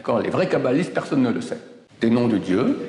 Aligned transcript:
D'accord 0.00 0.20
Les 0.20 0.30
vrais 0.30 0.48
kabbalistes, 0.48 0.94
personne 0.94 1.20
ne 1.20 1.30
le 1.30 1.42
sait. 1.42 1.58
Des 2.00 2.08
noms 2.08 2.26
de 2.26 2.38
Dieu 2.38 2.88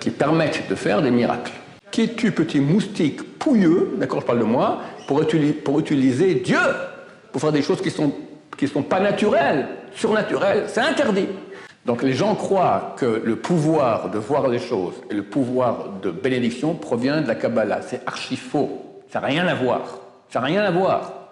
qui 0.00 0.08
permettent 0.08 0.66
de 0.70 0.74
faire 0.74 1.02
des 1.02 1.10
miracles. 1.10 1.52
Qui 1.90 2.04
es-tu, 2.04 2.32
petit 2.32 2.60
moustique 2.60 3.38
pouilleux, 3.38 3.92
d'accord, 3.98 4.22
je 4.22 4.26
parle 4.26 4.38
de 4.38 4.44
moi, 4.44 4.80
pour, 5.06 5.20
utiliser 5.20 6.36
Dieu 6.36 6.56
pour 7.30 7.42
faire 7.42 7.52
des 7.52 7.60
choses 7.60 7.82
qui 7.82 7.90
sont, 7.90 8.10
qui 8.56 8.66
sont 8.66 8.82
pas 8.82 9.00
naturelles, 9.00 9.66
surnaturelles 9.94 10.64
C'est 10.68 10.80
interdit. 10.80 11.28
Donc 11.84 12.02
les 12.02 12.14
gens 12.14 12.34
croient 12.34 12.94
que 12.96 13.20
le 13.22 13.36
pouvoir 13.36 14.08
de 14.08 14.18
voir 14.18 14.48
les 14.48 14.60
choses 14.60 14.94
et 15.10 15.14
le 15.14 15.24
pouvoir 15.24 15.90
de 16.02 16.10
bénédiction 16.10 16.74
provient 16.74 17.20
de 17.20 17.28
la 17.28 17.34
Kabbalah. 17.34 17.82
C'est 17.82 18.00
archi 18.06 18.36
faux. 18.36 19.02
Ça 19.12 19.20
n'a 19.20 19.26
rien 19.26 19.46
à 19.46 19.54
voir. 19.54 19.98
Ça 20.30 20.40
n'a 20.40 20.46
rien 20.46 20.62
à 20.62 20.70
voir. 20.70 21.23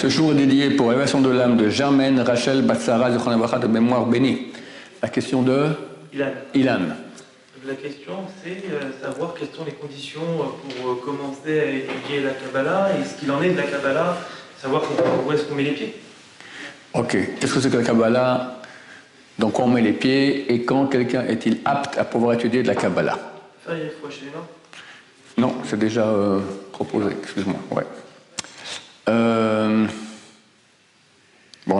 Ce 0.00 0.08
jour 0.08 0.30
est 0.30 0.36
dédié 0.36 0.70
pour 0.70 0.90
l'élévation 0.90 1.20
de 1.20 1.28
l'âme 1.28 1.56
de 1.56 1.68
Germaine 1.68 2.20
Rachel 2.20 2.62
Batsara 2.62 3.10
de 3.10 3.66
mémoire 3.66 4.06
bénie. 4.06 4.52
La 5.02 5.08
question 5.08 5.42
de 5.42 5.70
Ilan. 6.14 6.26
Ilan. 6.54 6.78
La 7.66 7.74
question, 7.74 8.12
c'est 8.40 8.62
euh, 8.72 8.92
savoir 9.02 9.34
quelles 9.34 9.48
sont 9.52 9.64
les 9.64 9.72
conditions 9.72 10.20
pour 10.20 10.92
euh, 10.92 10.94
commencer 11.04 11.58
à 11.58 11.64
étudier 11.64 12.20
la 12.22 12.30
Kabbalah 12.30 12.90
et 12.92 13.04
ce 13.04 13.18
qu'il 13.18 13.28
en 13.32 13.42
est 13.42 13.50
de 13.50 13.56
la 13.56 13.64
Kabbalah, 13.64 14.16
savoir 14.62 14.84
où 15.26 15.32
est-ce 15.32 15.42
qu'on 15.42 15.56
met 15.56 15.64
les 15.64 15.72
pieds. 15.72 15.96
Ok, 16.94 17.18
qu'est-ce 17.40 17.54
que 17.54 17.60
c'est 17.60 17.68
que 17.70 17.78
la 17.78 17.82
Kabbalah? 17.82 18.60
Donc 19.36 19.58
on 19.58 19.66
met 19.66 19.82
les 19.82 19.94
pieds 19.94 20.52
et 20.52 20.64
quand 20.64 20.86
quelqu'un 20.86 21.26
est-il 21.26 21.58
apte 21.64 21.98
à 21.98 22.04
pouvoir 22.04 22.34
étudier 22.34 22.62
de 22.62 22.68
la 22.68 22.76
Kabbalah? 22.76 23.18
Ça, 23.66 23.72
il 23.74 23.90
faut 24.00 24.06
acheter 24.06 24.26
les 24.26 24.30
mains 24.30 25.48
Non, 25.48 25.56
c'est 25.64 25.78
déjà 25.78 26.06
euh, 26.06 26.38
proposé, 26.70 27.08
excuse-moi. 27.20 27.58
Ouais. 27.72 27.84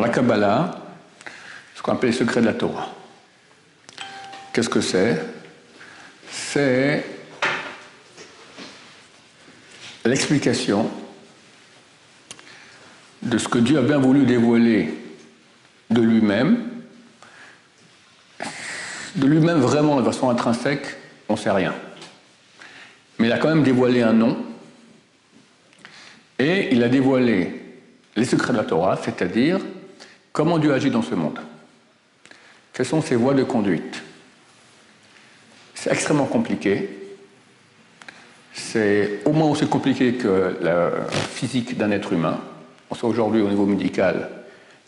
La 0.09 0.15
Kabbalah, 0.15 0.71
ce 1.75 1.83
qu'on 1.83 1.93
appelle 1.93 2.11
les 2.11 2.17
secrets 2.17 2.41
de 2.41 2.47
la 2.47 2.55
Torah. 2.55 2.89
Qu'est-ce 4.53 4.69
que 4.71 4.81
c'est? 4.81 5.23
C'est 6.31 7.05
l'explication 10.07 10.91
de 13.23 13.37
ce 13.37 13.49
que 13.49 13.59
Dieu 13.59 13.79
a 13.79 13.83
bien 13.83 13.99
voulu 13.99 14.25
dévoiler 14.25 14.95
de 15.91 16.01
lui-même, 16.01 16.65
de 19.17 19.27
lui-même 19.27 19.59
vraiment 19.59 20.01
de 20.01 20.05
façon 20.05 20.31
intrinsèque, 20.31 20.87
on 21.29 21.35
ne 21.35 21.39
sait 21.39 21.51
rien. 21.51 21.75
Mais 23.19 23.27
il 23.27 23.33
a 23.33 23.39
quand 23.39 23.49
même 23.49 23.63
dévoilé 23.63 24.03
un 24.03 24.15
nom, 24.15 24.39
et 26.39 26.69
il 26.73 26.83
a 26.83 26.89
dévoilé 26.89 27.61
les 28.17 28.25
secrets 28.25 28.53
de 28.53 28.59
la 28.59 28.65
Torah, 28.65 28.99
c'est-à-dire 29.03 29.59
comment 30.39 30.59
Dieu 30.59 30.73
agit 30.73 30.93
dans 30.93 31.03
ce 31.03 31.17
monde? 31.17 31.41
Quelles 32.73 32.87
sont 32.87 33.03
ses 33.03 33.17
voies 33.17 33.35
de 33.35 33.43
conduite? 33.43 34.05
C'est 35.75 35.91
extrêmement 35.91 36.27
compliqué. 36.27 36.89
C'est 38.53 39.19
au 39.25 39.33
moins 39.33 39.49
aussi 39.51 39.67
compliqué 39.67 40.15
que 40.15 40.57
la 40.63 40.93
physique 41.11 41.77
d'un 41.77 41.91
être 41.91 42.13
humain. 42.13 42.39
On 42.89 42.95
sait 42.95 43.07
aujourd'hui 43.07 43.41
au 43.41 43.49
niveau 43.49 43.67
médical 43.67 44.31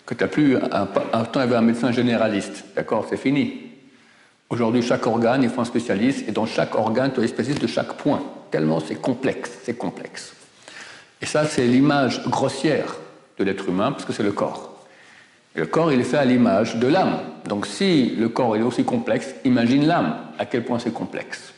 que 0.06 0.14
tu 0.14 0.22
n'as 0.22 0.28
plus 0.28 0.56
un, 0.56 0.88
un 1.12 1.24
temps, 1.24 1.40
avait 1.40 1.56
un 1.56 1.62
médecin 1.62 1.90
généraliste. 1.90 2.66
D'accord 2.76 3.06
C'est 3.10 3.16
fini. 3.16 3.72
Aujourd'hui, 4.50 4.82
chaque 4.82 5.04
organe, 5.08 5.42
il 5.42 5.50
faut 5.50 5.62
un 5.62 5.64
spécialiste, 5.64 6.28
et 6.28 6.32
dans 6.32 6.46
chaque 6.46 6.76
organe, 6.76 7.12
tu 7.12 7.18
as 7.18 7.24
un 7.24 7.26
spécialiste 7.26 7.62
de 7.62 7.66
chaque 7.66 7.94
point. 7.94 8.22
Tellement 8.52 8.78
c'est 8.78 9.00
complexe, 9.00 9.50
c'est 9.64 9.76
complexe. 9.76 10.32
Et 11.20 11.26
ça, 11.26 11.44
c'est 11.44 11.66
l'image 11.66 12.22
grossière 12.28 12.94
de 13.36 13.42
l'être 13.42 13.68
humain, 13.68 13.90
parce 13.90 14.04
que 14.04 14.12
c'est 14.12 14.22
le 14.22 14.30
corps 14.30 14.79
le 15.54 15.66
corps, 15.66 15.92
il 15.92 16.00
est 16.00 16.04
fait 16.04 16.18
à 16.18 16.24
l'image 16.24 16.76
de 16.76 16.86
l'âme. 16.86 17.18
Donc 17.46 17.66
si 17.66 18.10
le 18.16 18.28
corps 18.28 18.56
est 18.56 18.62
aussi 18.62 18.84
complexe, 18.84 19.34
imagine 19.44 19.86
l'âme, 19.86 20.16
à 20.38 20.46
quel 20.46 20.64
point 20.64 20.78
c'est 20.78 20.92
complexe. 20.92 21.52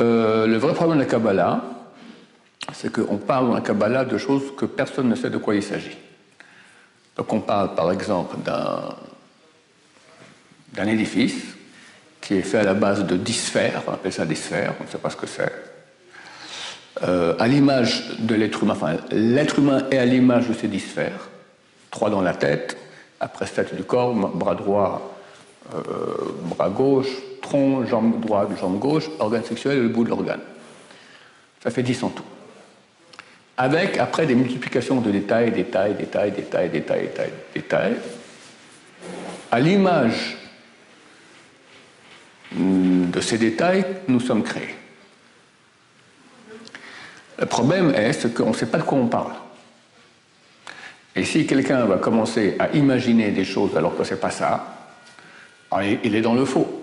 Euh, 0.00 0.46
le 0.46 0.56
vrai 0.56 0.72
problème 0.72 0.98
de 0.98 1.02
la 1.02 1.10
Kabbalah, 1.10 1.62
c'est 2.72 2.90
qu'on 2.90 3.18
parle 3.18 3.48
dans 3.48 3.54
la 3.54 3.60
Kabbalah 3.60 4.04
de 4.04 4.16
choses 4.16 4.54
que 4.56 4.64
personne 4.64 5.08
ne 5.08 5.14
sait 5.14 5.30
de 5.30 5.36
quoi 5.36 5.54
il 5.54 5.62
s'agit. 5.62 5.98
Donc 7.16 7.32
on 7.32 7.40
parle 7.40 7.74
par 7.74 7.92
exemple 7.92 8.36
d'un, 8.42 8.96
édifice 10.86 11.44
qui 12.20 12.34
est 12.34 12.42
fait 12.42 12.58
à 12.58 12.62
la 12.62 12.74
base 12.74 13.04
de 13.04 13.16
dix 13.16 13.34
sphères, 13.34 13.82
on 13.86 13.92
appelle 13.92 14.12
ça 14.12 14.24
des 14.24 14.34
sphères, 14.34 14.74
on 14.80 14.84
ne 14.84 14.88
sait 14.88 14.98
pas 14.98 15.10
ce 15.10 15.16
que 15.16 15.26
c'est. 15.26 15.52
Euh, 17.02 17.34
à 17.38 17.46
l'image 17.46 18.18
de 18.18 18.34
l'être 18.34 18.62
humain, 18.62 18.72
enfin 18.72 18.96
l'être 19.10 19.58
humain 19.58 19.84
est 19.90 19.98
à 19.98 20.04
l'image 20.04 20.48
de 20.48 20.54
ces 20.54 20.68
dix 20.68 20.80
sphères 20.80 21.29
trois 21.90 22.10
dans 22.10 22.20
la 22.20 22.34
tête, 22.34 22.76
après 23.20 23.46
tête 23.46 23.74
du 23.74 23.84
corps, 23.84 24.14
bras 24.14 24.54
droit, 24.54 25.16
euh, 25.74 25.78
bras 26.44 26.70
gauche, 26.70 27.08
tronc, 27.42 27.84
jambe 27.86 28.20
droite, 28.20 28.48
jambe 28.58 28.78
gauche, 28.78 29.08
organe 29.18 29.44
sexuel 29.44 29.78
et 29.78 29.82
le 29.82 29.88
bout 29.88 30.04
de 30.04 30.10
l'organe. 30.10 30.40
Ça 31.62 31.70
fait 31.70 31.82
10 31.82 32.02
en 32.02 32.08
tout. 32.08 32.24
Avec 33.56 33.98
après 33.98 34.26
des 34.26 34.34
multiplications 34.34 35.00
de 35.00 35.10
détails, 35.10 35.52
détails, 35.52 35.94
détails, 35.94 36.32
détails, 36.32 36.70
détails, 36.70 37.02
détails, 37.02 37.32
détails, 37.54 37.96
à 39.50 39.60
l'image 39.60 40.38
de 42.52 43.20
ces 43.20 43.36
détails, 43.38 43.84
nous 44.08 44.20
sommes 44.20 44.42
créés. 44.42 44.74
Le 47.38 47.46
problème 47.46 47.92
est 47.94 48.34
qu'on 48.34 48.50
ne 48.50 48.54
sait 48.54 48.66
pas 48.66 48.78
de 48.78 48.82
quoi 48.82 48.98
on 48.98 49.06
parle. 49.06 49.32
Et 51.20 51.24
si 51.24 51.44
quelqu'un 51.44 51.84
va 51.84 51.98
commencer 51.98 52.56
à 52.58 52.70
imaginer 52.70 53.30
des 53.30 53.44
choses 53.44 53.76
alors 53.76 53.94
que 53.94 54.04
ce 54.04 54.14
n'est 54.14 54.20
pas 54.20 54.30
ça, 54.30 54.88
il 56.02 56.16
est 56.16 56.22
dans 56.22 56.32
le 56.32 56.46
faux. 56.46 56.82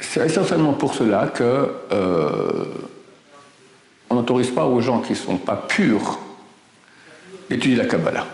C'est 0.00 0.26
essentiellement 0.26 0.72
pour 0.72 0.94
cela 0.94 1.28
que 1.28 1.72
euh, 1.92 2.64
on 4.10 4.16
n'autorise 4.16 4.50
pas 4.50 4.64
aux 4.64 4.80
gens 4.80 5.02
qui 5.02 5.12
ne 5.12 5.18
sont 5.18 5.36
pas 5.36 5.54
purs 5.54 6.18
d'étudier 7.48 7.76
la 7.76 7.86
Kabbalah. 7.86 8.26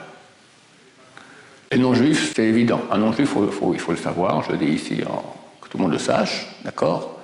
Les 1.71 1.77
non-juifs, 1.77 2.33
c'est 2.35 2.47
évident. 2.47 2.81
Un 2.91 2.97
non-juif, 2.97 3.35
il 3.75 3.79
faut 3.79 3.93
le 3.93 3.99
savoir, 3.99 4.43
je 4.45 4.53
le 4.53 4.57
dis 4.57 4.73
ici, 4.73 4.97
que 4.97 5.69
tout 5.69 5.77
le 5.77 5.83
monde 5.83 5.93
le 5.93 5.99
sache, 5.99 6.47
d'accord? 6.65 7.19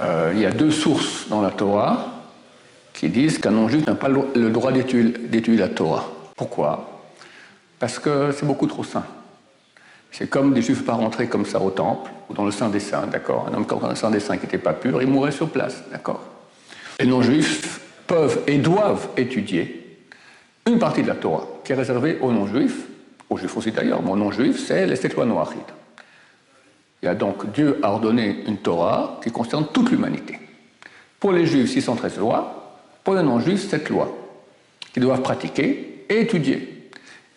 Euh, 0.00 0.32
Il 0.34 0.40
y 0.40 0.46
a 0.46 0.52
deux 0.52 0.70
sources 0.70 1.28
dans 1.28 1.42
la 1.42 1.50
Torah 1.50 2.15
qui 2.96 3.10
disent 3.10 3.38
qu'un 3.38 3.50
non-juif 3.50 3.86
n'a 3.86 3.94
pas 3.94 4.08
le 4.08 4.48
droit 4.48 4.72
d'étudier 4.72 5.56
la 5.56 5.68
Torah. 5.68 6.10
Pourquoi? 6.34 7.02
Parce 7.78 7.98
que 7.98 8.32
c'est 8.32 8.46
beaucoup 8.46 8.66
trop 8.66 8.84
saint. 8.84 9.04
C'est 10.10 10.30
comme 10.30 10.54
des 10.54 10.62
juifs 10.62 10.82
pas 10.82 10.94
rentrés 10.94 11.28
comme 11.28 11.44
ça 11.44 11.60
au 11.60 11.70
temple 11.70 12.10
ou 12.30 12.34
dans 12.34 12.46
le 12.46 12.50
Saint 12.50 12.70
des 12.70 12.80
Saints, 12.80 13.06
d'accord? 13.06 13.48
Un 13.50 13.54
homme 13.54 13.66
dans 13.66 13.88
le 13.88 13.94
Saint 13.94 14.10
des 14.10 14.20
Saints 14.20 14.38
qui 14.38 14.46
n'était 14.46 14.56
pas 14.56 14.72
pur, 14.72 15.02
il 15.02 15.08
mourrait 15.08 15.32
sur 15.32 15.50
place, 15.50 15.84
d'accord? 15.92 16.22
Les 16.98 17.04
non-juifs 17.06 17.80
peuvent 18.06 18.40
et 18.46 18.56
doivent 18.56 19.08
étudier 19.18 19.98
une 20.66 20.78
partie 20.78 21.02
de 21.02 21.08
la 21.08 21.16
Torah 21.16 21.46
qui 21.64 21.72
est 21.72 21.76
réservée 21.76 22.16
aux 22.22 22.32
non-juifs, 22.32 22.86
aux 23.28 23.36
juifs 23.36 23.54
aussi 23.58 23.72
d'ailleurs, 23.72 24.02
mais 24.02 24.10
aux 24.12 24.16
non-juifs, 24.16 24.64
c'est 24.66 24.86
les 24.86 24.96
sept 24.96 25.14
lois 25.14 25.26
noachides. 25.26 25.60
Il 27.02 27.06
y 27.06 27.08
a 27.08 27.14
donc 27.14 27.52
Dieu 27.52 27.78
a 27.82 27.90
ordonné 27.90 28.44
une 28.46 28.56
Torah 28.56 29.20
qui 29.22 29.30
concerne 29.30 29.66
toute 29.70 29.90
l'humanité. 29.90 30.38
Pour 31.20 31.32
les 31.32 31.44
juifs, 31.44 31.70
613 31.70 32.18
lois, 32.18 32.55
pour 33.06 33.14
les 33.14 33.22
non-juifs 33.22 33.68
cette 33.70 33.88
loi 33.88 34.12
qu'ils 34.92 35.04
doivent 35.04 35.22
pratiquer 35.22 36.04
et 36.08 36.22
étudier. 36.22 36.90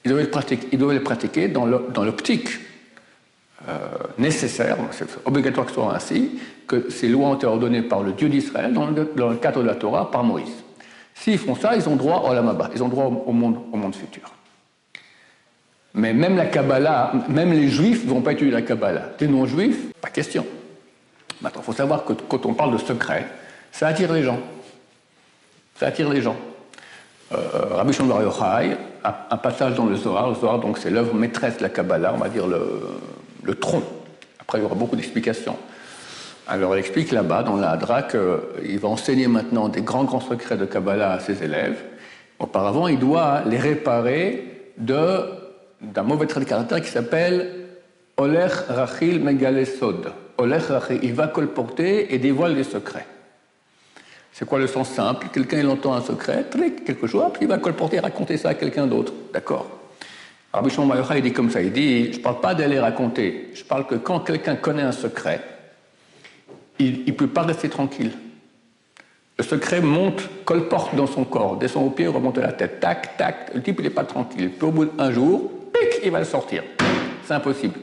Ils 0.04 0.12
doivent, 0.12 0.26
pratiquer, 0.26 0.76
les 0.76 1.00
pratiquer 1.00 1.48
dans 1.48 1.68
l'optique 1.68 2.50
euh, 3.68 3.78
nécessaire, 4.18 4.78
c'est 4.90 5.06
obligatoire 5.26 5.68
que 5.68 5.72
ce 5.72 5.76
soit 5.76 5.96
ainsi, 5.96 6.40
que 6.68 6.90
ces 6.90 7.08
lois 7.08 7.28
ont 7.28 7.36
été 7.36 7.46
ordonnées 7.46 7.84
par 7.84 8.02
le 8.02 8.14
Dieu 8.14 8.30
d'Israël 8.30 8.74
dans, 8.74 8.88
le 8.88 9.36
cadre 9.36 9.62
de 9.62 9.68
la 9.68 9.76
Torah 9.76 10.10
par 10.10 10.24
Moïse. 10.24 10.64
S'ils 11.14 11.38
font 11.38 11.54
ça, 11.54 11.76
ils 11.76 11.88
ont 11.88 11.96
droit 11.96 12.28
au 12.28 12.34
Lamaba, 12.34 12.72
ils 12.74 12.82
ont 12.82 12.88
droit 12.88 13.06
au 13.06 13.32
monde, 13.32 13.60
au 13.72 13.78
monde 13.78 13.94
futur. 13.94 14.34
Mais 15.94 16.16
même 16.16 16.36
la 16.36 16.48
Kabbalah, 16.48 17.12
même 17.28 17.54
les 17.54 17.68
juifs 17.68 18.06
ne 18.06 18.10
vont 18.10 18.22
pas 18.22 18.32
étudier 18.32 18.54
la 18.54 18.64
Kabbalah. 18.64 19.12
Les 19.20 19.28
non-juifs, 19.28 19.94
pas 20.02 20.10
question. 20.10 20.48
Maintenant, 21.44 21.62
il 21.62 21.66
faut 21.66 21.74
savoir 21.74 22.06
que 22.06 22.14
quand 22.14 22.48
on 22.48 22.56
parle 22.56 22.74
de 22.74 22.80
secret, 22.80 23.28
ça 23.72 23.88
attire 23.88 24.12
les 24.14 24.24
gens 24.24 24.40
ça 25.80 25.88
attire 25.88 26.10
les 26.10 26.22
gens. 26.22 26.36
Euh, 27.32 27.38
Rabbi 27.72 27.94
Shimon 27.94 28.10
Bar 28.10 28.24
Yochai, 28.24 28.76
un, 29.04 29.38
passage 29.38 29.76
dans 29.76 29.86
le 29.86 29.96
Zohar, 29.96 30.30
le 30.30 30.36
Zohar 30.36 30.60
donc 30.60 30.78
c'est 30.78 30.90
l'œuvre 30.90 31.14
maîtresse 31.14 31.58
de 31.58 31.64
la 31.64 31.70
Kabbalah, 31.70 32.14
on 32.14 32.18
va 32.18 32.28
dire 32.28 32.46
le, 32.48 33.56
tronc. 33.56 33.84
Après 34.42 34.58
il 34.58 34.64
y 34.64 34.66
aura 34.66 34.76
beaucoup 34.76 34.98
d'explications. 34.98 35.56
Alors 36.48 36.76
il 36.76 36.80
explique 36.80 37.12
là-bas 37.12 37.44
dans 37.44 37.56
la 37.56 37.72
Hadra 37.72 38.04
qu'il 38.04 38.80
va 38.80 38.90
enseigner 38.90 39.28
maintenant 39.28 39.70
des 39.70 39.82
grands 39.82 40.04
grands 40.04 40.20
secrets 40.20 40.58
de 40.58 40.66
Kabbalah 40.66 41.14
à 41.14 41.20
ses 41.20 41.44
élèves. 41.44 41.82
Auparavant 42.40 42.88
il 42.88 43.00
doit 43.00 43.44
les 43.46 43.58
réparer 43.58 44.74
d'un 44.78 46.04
mauvais 46.04 46.26
trait 46.26 46.42
de 46.42 46.46
caractère 46.46 46.82
qui 46.82 46.90
s'appelle 46.90 47.68
Oler 48.18 48.48
Rachil 48.68 49.24
Megalesod. 49.24 50.12
il 51.02 51.14
va 51.14 51.28
colporter 51.28 52.14
et 52.14 52.18
dévoile 52.18 52.56
les 52.56 52.66
secrets. 52.66 53.06
C'est 54.40 54.46
quoi 54.46 54.58
le 54.58 54.68
sens 54.68 54.88
simple? 54.88 55.28
Quelqu'un, 55.34 55.60
il 55.60 55.68
entend 55.68 55.94
un 55.94 56.00
secret, 56.00 56.46
quelque 56.86 57.08
chose, 57.08 57.26
puis 57.34 57.42
il 57.42 57.50
va 57.50 57.58
colporter 57.58 57.98
et 57.98 58.00
raconter 58.00 58.38
ça 58.38 58.48
à 58.48 58.54
quelqu'un 58.54 58.88
d'autre. 58.88 59.12
D'accord 59.34 59.68
Alors, 60.54 60.66
Bichon 60.66 60.86
Mayocha, 60.86 61.18
il 61.18 61.24
dit 61.24 61.34
comme 61.34 61.50
ça, 61.50 61.62
il 61.62 61.74
dit, 61.74 62.14
je 62.14 62.20
ne 62.20 62.24
parle 62.24 62.40
pas 62.40 62.56
d'aller 62.56 62.80
raconter, 62.80 63.50
je 63.54 63.66
parle 63.66 63.86
que 63.86 63.96
quand 63.96 64.22
quelqu'un 64.22 64.56
connaît 64.56 64.84
un 64.84 64.94
secret, 64.94 65.42
il 66.80 67.04
ne 67.06 67.12
peut 67.12 67.28
pas 67.28 67.42
rester 67.42 67.68
tranquille. 67.68 68.14
Le 69.38 69.44
secret 69.44 69.82
monte, 69.82 70.30
colporte 70.46 70.96
dans 70.96 71.08
son 71.08 71.26
corps, 71.26 71.58
descend 71.58 71.88
au 71.88 71.90
pied, 71.90 72.08
remonte 72.08 72.38
à 72.38 72.42
la 72.44 72.54
tête, 72.54 72.80
tac, 72.80 73.18
tac, 73.18 73.52
le 73.54 73.62
type, 73.62 73.76
il 73.80 73.84
n'est 73.84 73.90
pas 73.90 74.06
tranquille. 74.06 74.52
Puis 74.52 74.66
au 74.66 74.72
bout 74.72 74.86
d'un 74.86 75.12
jour, 75.12 75.52
pic, 75.74 76.00
il 76.02 76.12
va 76.12 76.20
le 76.20 76.26
sortir. 76.26 76.64
C'est 77.26 77.34
impossible. 77.34 77.78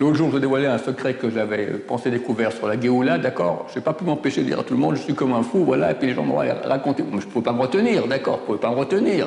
L'autre 0.00 0.16
jour, 0.16 0.30
je 0.30 0.38
dévoilais 0.38 0.68
un 0.68 0.78
secret 0.78 1.14
que 1.14 1.28
j'avais 1.28 1.66
pensé 1.66 2.10
découvert 2.10 2.52
sur 2.52 2.68
la 2.68 2.80
Géoula, 2.80 3.18
d'accord 3.18 3.66
Je 3.70 3.78
n'ai 3.78 3.84
pas 3.84 3.92
pu 3.92 4.04
m'empêcher 4.04 4.42
de 4.42 4.46
dire 4.46 4.60
à 4.60 4.62
tout 4.62 4.74
le 4.74 4.80
monde, 4.80 4.94
je 4.94 5.02
suis 5.02 5.14
comme 5.14 5.32
un 5.32 5.42
fou, 5.42 5.64
voilà, 5.64 5.90
et 5.90 5.94
puis 5.94 6.06
les 6.06 6.14
gens 6.14 6.22
m'ont 6.22 6.36
raconté. 6.36 7.02
je 7.10 7.16
ne 7.16 7.20
pouvais 7.20 7.44
pas 7.44 7.52
me 7.52 7.60
retenir, 7.60 8.06
d'accord 8.06 8.36
Je 8.36 8.40
ne 8.42 8.46
pouvais 8.46 8.58
pas 8.58 8.70
me 8.70 8.76
retenir. 8.76 9.26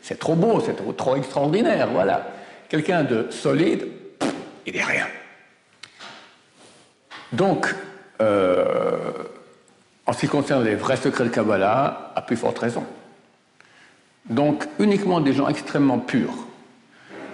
C'est 0.00 0.18
trop 0.18 0.34
beau, 0.34 0.60
c'est 0.60 0.96
trop, 0.96 1.16
extraordinaire, 1.16 1.88
voilà. 1.92 2.28
Quelqu'un 2.70 3.04
de 3.04 3.26
solide, 3.28 3.88
il 4.66 4.72
n'est 4.72 4.84
rien. 4.84 5.06
Donc, 7.32 7.74
euh, 8.22 9.10
en 10.06 10.14
ce 10.14 10.20
qui 10.20 10.28
concerne 10.28 10.64
les 10.64 10.76
vrais 10.76 10.96
secrets 10.96 11.24
de 11.24 11.28
Kabbalah, 11.28 12.12
à 12.14 12.22
plus 12.22 12.36
forte 12.36 12.58
raison. 12.58 12.84
Donc, 14.30 14.64
uniquement 14.78 15.20
des 15.20 15.34
gens 15.34 15.48
extrêmement 15.48 15.98
purs, 15.98 16.45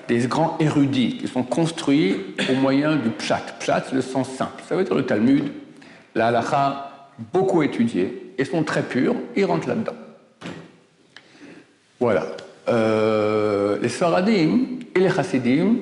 des 0.09 0.27
grands 0.27 0.57
érudits 0.61 1.19
qui 1.19 1.29
sont 1.29 1.43
construits 1.43 2.17
au 2.51 2.55
moyen 2.55 2.97
du 2.97 3.11
pshat. 3.11 3.43
Pshat, 3.61 3.85
c'est 3.89 3.95
le 3.95 4.03
sens 4.03 4.29
simple. 4.29 4.63
Ça 4.69 4.77
veut 4.77 4.85
dire 4.85 4.95
le 4.95 5.07
Talmud, 5.07 5.45
la 6.15 6.29
halacha, 6.29 7.09
beaucoup 7.33 7.63
étudiés, 7.63 8.35
et 8.39 8.45
sont 8.45 8.65
très 8.65 8.83
purs, 8.83 9.15
ils 9.37 9.45
rentrent 9.45 9.69
là-dedans. 9.69 9.93
Voilà. 12.01 12.27
Euh, 12.69 13.79
les 13.81 13.89
Sfaradim 13.89 14.61
et 14.95 15.01
les 15.01 15.11
Chassidim 15.11 15.77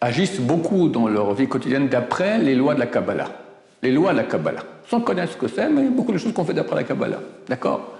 agissent 0.00 0.40
beaucoup 0.40 0.88
dans 0.88 1.06
leur 1.06 1.32
vie 1.34 1.46
quotidienne 1.46 1.88
d'après 1.88 2.38
les 2.38 2.54
lois 2.54 2.74
de 2.74 2.80
la 2.80 2.86
Kabbalah. 2.86 3.30
Les 3.82 3.92
lois 3.92 4.12
de 4.12 4.18
la 4.18 4.24
Kabbalah. 4.24 4.62
Sans 4.88 5.00
connaître 5.00 5.32
ce 5.32 5.36
que 5.38 5.48
c'est, 5.48 5.68
mais 5.68 5.84
beaucoup 5.84 6.12
de 6.12 6.18
choses 6.18 6.32
qu'on 6.32 6.44
fait 6.44 6.54
d'après 6.54 6.76
la 6.76 6.84
Kabbalah. 6.84 7.20
D'accord? 7.48 7.98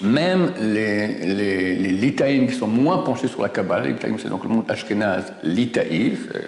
Même 0.00 0.52
les, 0.60 1.06
les, 1.92 2.14
qui 2.14 2.54
sont 2.54 2.66
moins 2.66 2.98
penchés 2.98 3.28
sur 3.28 3.42
la 3.42 3.48
Kabbalah, 3.48 3.84
les 3.84 3.92
litaïm 3.92 4.18
c'est 4.18 4.28
donc 4.28 4.44
le 4.44 4.50
monde 4.50 4.64
ashkénaze 4.68 5.32
litaïf, 5.42 6.28
euh, 6.34 6.40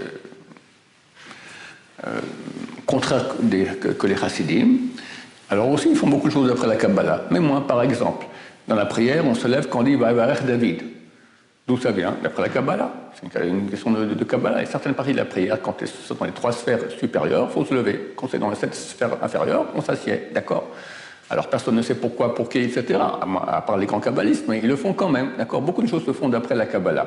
euh, 2.06 2.20
contraire 2.86 3.24
que, 3.98 4.06
les 4.06 4.16
chassidim, 4.16 4.76
alors 5.50 5.68
aussi 5.68 5.88
ils 5.90 5.96
font 5.96 6.08
beaucoup 6.08 6.28
de 6.28 6.32
choses 6.32 6.48
d'après 6.48 6.66
la 6.66 6.76
Kabbalah, 6.76 7.24
mais 7.30 7.40
moins 7.40 7.62
par 7.62 7.82
exemple. 7.82 8.26
Dans 8.66 8.76
la 8.76 8.84
prière, 8.84 9.24
on 9.26 9.34
se 9.34 9.48
lève 9.48 9.68
quand 9.68 9.80
on 9.80 9.82
dit 9.82 9.94
Vavarech 9.94 10.44
David. 10.44 10.82
D'où 11.66 11.78
ça 11.78 11.90
vient? 11.90 12.16
D'après 12.22 12.42
la 12.42 12.48
Kabbalah. 12.50 12.92
C'est 13.14 13.44
une 13.44 13.68
question 13.68 13.90
de, 13.90 14.24
Kabbalah. 14.24 14.62
Et 14.62 14.66
certaines 14.66 14.94
parties 14.94 15.12
de 15.12 15.18
la 15.18 15.24
prière, 15.24 15.60
quand 15.60 15.76
c'est 15.80 16.18
dans 16.18 16.24
les 16.24 16.32
trois 16.32 16.52
sphères 16.52 16.80
supérieures, 16.98 17.48
il 17.50 17.52
faut 17.52 17.64
se 17.64 17.74
lever. 17.74 18.12
Quand 18.14 18.28
c'est 18.30 18.38
dans 18.38 18.50
les 18.50 18.56
sept 18.56 18.74
sphères 18.74 19.22
inférieures, 19.22 19.66
on 19.74 19.80
s'assied. 19.80 20.28
D'accord? 20.32 20.68
Alors 21.30 21.48
personne 21.48 21.76
ne 21.76 21.82
sait 21.82 21.94
pourquoi, 21.94 22.34
pour 22.34 22.48
qui, 22.48 22.58
etc., 22.58 22.98
à 23.00 23.60
part 23.62 23.76
les 23.76 23.86
grands 23.86 24.00
kabbalistes, 24.00 24.46
mais 24.48 24.60
ils 24.62 24.68
le 24.68 24.76
font 24.76 24.94
quand 24.94 25.10
même. 25.10 25.32
D'accord 25.36 25.60
Beaucoup 25.60 25.82
de 25.82 25.88
choses 25.88 26.04
se 26.04 26.12
font 26.12 26.28
d'après 26.28 26.54
la 26.54 26.66
Kabbalah. 26.66 27.06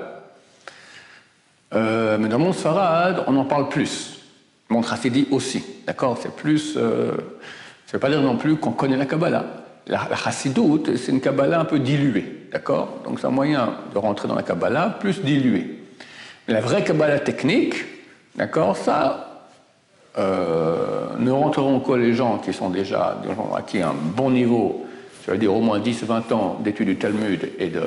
Euh, 1.74 2.18
mais 2.20 2.28
dans 2.28 2.38
le 2.38 2.44
monde 2.44 2.56
on 3.28 3.38
en 3.38 3.46
parle 3.46 3.70
plus. 3.70 4.20
Monde 4.70 4.86
Hafidi 4.90 5.28
aussi. 5.32 5.64
D'accord 5.88 6.18
C'est 6.22 6.36
plus. 6.36 6.76
Euh, 6.78 7.12
ça 7.86 7.94
ne 7.94 7.94
veut 7.94 8.00
pas 8.00 8.10
dire 8.10 8.22
non 8.22 8.38
plus 8.38 8.56
qu'on 8.58 8.72
connaît 8.72 8.98
la 8.98 9.06
Kabbalah. 9.06 9.46
La, 9.88 10.08
la 10.10 10.32
c'est 10.32 11.12
une 11.12 11.22
Kabbalah 11.22 11.60
un 11.60 11.66
peu 11.66 11.80
diluée. 11.80 12.48
D'accord 12.52 13.00
Donc 13.04 13.20
c'est 13.20 13.28
un 13.28 13.32
moyen 13.32 13.78
de 13.94 13.98
rentrer 13.98 14.28
dans 14.28 14.36
la 14.36 14.44
Kabbalah 14.44 14.98
plus 15.00 15.22
diluée. 15.22 15.80
Mais 16.48 16.54
la 16.54 16.62
vraie 16.62 16.84
Kabbalah 16.84 17.20
technique, 17.20 17.76
d'accord, 18.36 18.78
ça, 18.78 19.48
euh, 20.18 21.01
ne 21.22 21.32
rentreront 21.32 21.80
que 21.80 21.94
les 21.94 22.14
gens 22.14 22.38
qui 22.38 22.54
sont 22.54 22.70
déjà 22.70 23.22
acquis 23.56 23.82
un 23.82 23.94
bon 23.94 24.32
niveau, 24.32 24.86
ça 25.26 25.32
veut 25.32 25.38
dire 25.38 25.54
au 25.54 25.62
moins 25.62 25.80
10-20 25.80 26.34
ans 26.34 26.60
d'études 26.64 26.88
du 26.88 26.98
Talmud 26.98 27.50
et 27.60 27.68
de, 27.68 27.84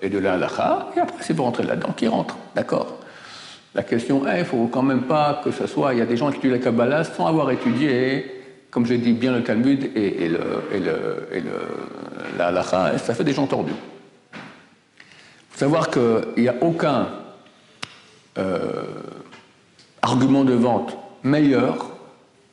et 0.00 0.08
de 0.08 0.18
la 0.18 0.36
et 0.36 1.00
après 1.00 1.22
c'est 1.22 1.34
pour 1.34 1.46
rentrer 1.46 1.64
là-dedans 1.64 1.92
qui 1.96 2.06
rentrent, 2.08 2.36
d'accord? 2.54 2.98
La 3.74 3.82
question 3.82 4.26
est, 4.26 4.36
il 4.36 4.40
ne 4.40 4.44
faut 4.44 4.66
quand 4.66 4.82
même 4.82 5.02
pas 5.02 5.40
que 5.44 5.50
ce 5.50 5.66
soit, 5.66 5.92
il 5.92 5.98
y 5.98 6.02
a 6.02 6.06
des 6.06 6.16
gens 6.16 6.30
qui 6.30 6.38
étudient 6.38 6.56
la 6.56 6.62
Kabbalah 6.62 7.04
sans 7.04 7.26
avoir 7.26 7.50
étudié, 7.50 8.24
comme 8.70 8.86
je 8.86 8.94
dis, 8.94 9.12
bien 9.12 9.32
le 9.32 9.42
Talmud 9.42 9.90
et, 9.94 10.24
et, 10.24 10.28
le, 10.28 10.40
et, 10.72 10.78
le, 10.80 11.28
et 11.32 11.40
le, 11.40 11.50
la 12.38 12.62
ça 12.62 13.14
fait 13.14 13.24
des 13.24 13.32
gens 13.32 13.46
tordus. 13.46 13.72
Il 14.32 14.38
faut 15.50 15.58
savoir 15.58 15.90
qu'il 15.90 16.42
n'y 16.42 16.48
a 16.48 16.54
aucun 16.60 17.08
euh, 18.38 18.84
argument 20.02 20.44
de 20.44 20.54
vente 20.54 20.96
meilleur 21.22 21.97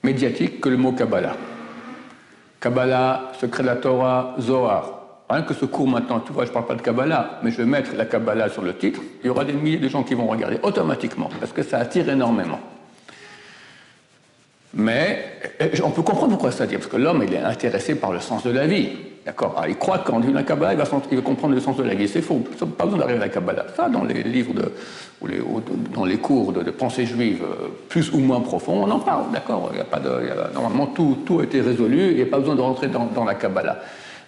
médiatique 0.06 0.62
que 0.62 0.70
le 0.70 0.78
mot 0.78 0.94
Kabbalah. 0.94 1.36
Kabbalah, 2.62 3.32
secret 3.42 3.64
de 3.64 3.68
la 3.68 3.76
Torah, 3.76 4.36
Zohar. 4.40 4.92
Rien 5.28 5.42
que 5.42 5.56
ce 5.56 5.66
cours 5.66 5.88
maintenant, 5.88 6.20
tu 6.20 6.32
vois, 6.32 6.46
je 6.46 6.50
ne 6.50 6.54
parle 6.54 6.68
pas 6.68 6.76
de 6.76 6.82
Kabbalah, 6.82 7.40
mais 7.42 7.50
je 7.52 7.58
vais 7.58 7.66
mettre 7.66 7.96
la 7.96 8.06
Kabbalah 8.06 8.50
sur 8.50 8.62
le 8.62 8.76
titre, 8.76 9.02
il 9.24 9.28
y 9.28 9.30
aura 9.30 9.44
des 9.44 9.54
milliers 9.54 9.80
de 9.80 9.90
gens 9.90 10.04
qui 10.04 10.14
vont 10.14 10.28
regarder 10.28 10.60
automatiquement, 10.62 11.30
parce 11.40 11.52
que 11.52 11.64
ça 11.64 11.80
attire 11.80 12.08
énormément. 12.10 12.60
Mais 14.76 15.40
on 15.84 15.90
peut 15.90 16.04
comprendre 16.04 16.34
pourquoi 16.34 16.52
ça 16.52 16.68
dit, 16.68 16.76
parce 16.76 16.88
que 16.88 16.98
l'homme, 16.98 17.24
il 17.28 17.34
est 17.34 17.40
intéressé 17.40 17.96
par 17.96 18.12
le 18.12 18.20
sens 18.20 18.44
de 18.44 18.52
la 18.52 18.68
vie. 18.68 18.90
D'accord 19.26 19.60
Il 19.68 19.76
croit 19.78 20.00
qu'en 20.00 20.20
dit 20.20 20.32
la 20.32 20.44
Kabbalah, 20.44 20.74
il 20.74 20.78
va, 21.16 21.22
comprendre 21.22 21.56
le 21.56 21.60
sens 21.60 21.78
de 21.78 21.84
la 21.84 21.96
vie. 21.96 22.08
C'est 22.08 22.22
faux. 22.22 22.44
Pas 22.78 22.86
besoin 22.86 23.00
d'arriver 23.00 23.18
à 23.18 23.22
la 23.22 23.30
Kabbalah. 23.30 23.66
Ça, 23.76 23.90
dans 23.90 24.04
les 24.04 24.22
livres 24.22 24.54
de, 24.54 24.72
ou, 25.22 25.62
dans 25.96 26.06
les 26.06 26.18
cours 26.18 26.54
de, 26.54 26.70
pensée 26.70 27.08
juive 27.08 27.42
euh, 27.44 27.70
plus 27.90 28.12
ou 28.12 28.20
moins 28.20 28.40
profonds, 28.42 28.84
on 28.84 28.92
en 28.92 29.00
parle. 29.00 29.32
D'accord 29.34 29.70
il 29.72 29.80
y 29.80 29.82
a 29.82 29.86
pas 29.86 30.00
de, 30.00 30.12
Normalement, 30.54 30.88
tout, 30.88 31.40
a 31.40 31.44
été 31.44 31.62
résolu. 31.62 32.12
Il 32.12 32.18
n'y 32.18 32.22
a 32.22 32.28
pas 32.28 32.38
besoin 32.38 32.56
de 32.56 32.62
rentrer 32.62 32.88
dans, 32.88 33.26
la 33.26 33.34
Kabbalah. 33.34 33.80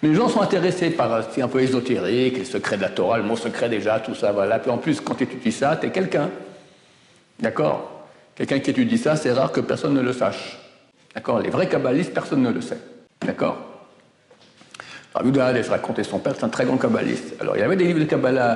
Mais 0.02 0.08
les 0.08 0.14
gens 0.16 0.28
sont 0.28 0.40
intéressés 0.40 0.90
par 0.90 1.22
ce 1.22 1.28
qui 1.28 1.40
est 1.40 1.44
un 1.44 1.48
peu 1.48 1.60
ésotérique, 1.60 2.38
les 2.38 2.44
secrets 2.44 2.76
de 2.76 2.82
la 2.82 2.88
Torah, 2.88 3.18
le 3.18 3.24
mot 3.24 3.36
secret 3.36 3.68
déjà, 3.68 4.00
tout 4.00 4.16
ça. 4.16 4.32
Voilà. 4.32 4.58
Puis 4.58 4.70
en 4.70 4.78
plus, 4.78 5.00
quand 5.00 5.14
tu 5.14 5.24
étudies 5.24 5.52
ça, 5.52 5.76
tu 5.76 5.86
es 5.86 5.90
quelqu'un. 5.90 6.28
D'accord 7.38 8.04
Quelqu'un 8.34 8.58
qui 8.58 8.70
étudie 8.70 8.98
ça, 8.98 9.14
c'est 9.14 9.32
rare 9.32 9.52
que 9.52 9.60
personne 9.60 9.94
ne 9.94 10.00
le 10.00 10.12
sache. 10.12 10.58
D'accord 11.14 11.38
Les 11.38 11.50
vrais 11.50 11.68
kabbalistes, 11.68 12.12
personne 12.12 12.42
ne 12.42 12.50
le 12.50 12.60
sait. 12.60 12.78
D'accord 13.24 13.67
alors, 15.14 15.26
Yuda 15.26 15.52
racontait 15.70 16.04
son 16.04 16.18
père, 16.18 16.34
c'est 16.36 16.44
un 16.44 16.50
très 16.50 16.64
grand 16.64 16.76
kabbaliste. 16.76 17.34
Alors, 17.40 17.56
il 17.56 17.62
avait 17.62 17.76
des 17.76 17.84
livres 17.84 18.00
de 18.00 18.04
Kabbalah 18.04 18.52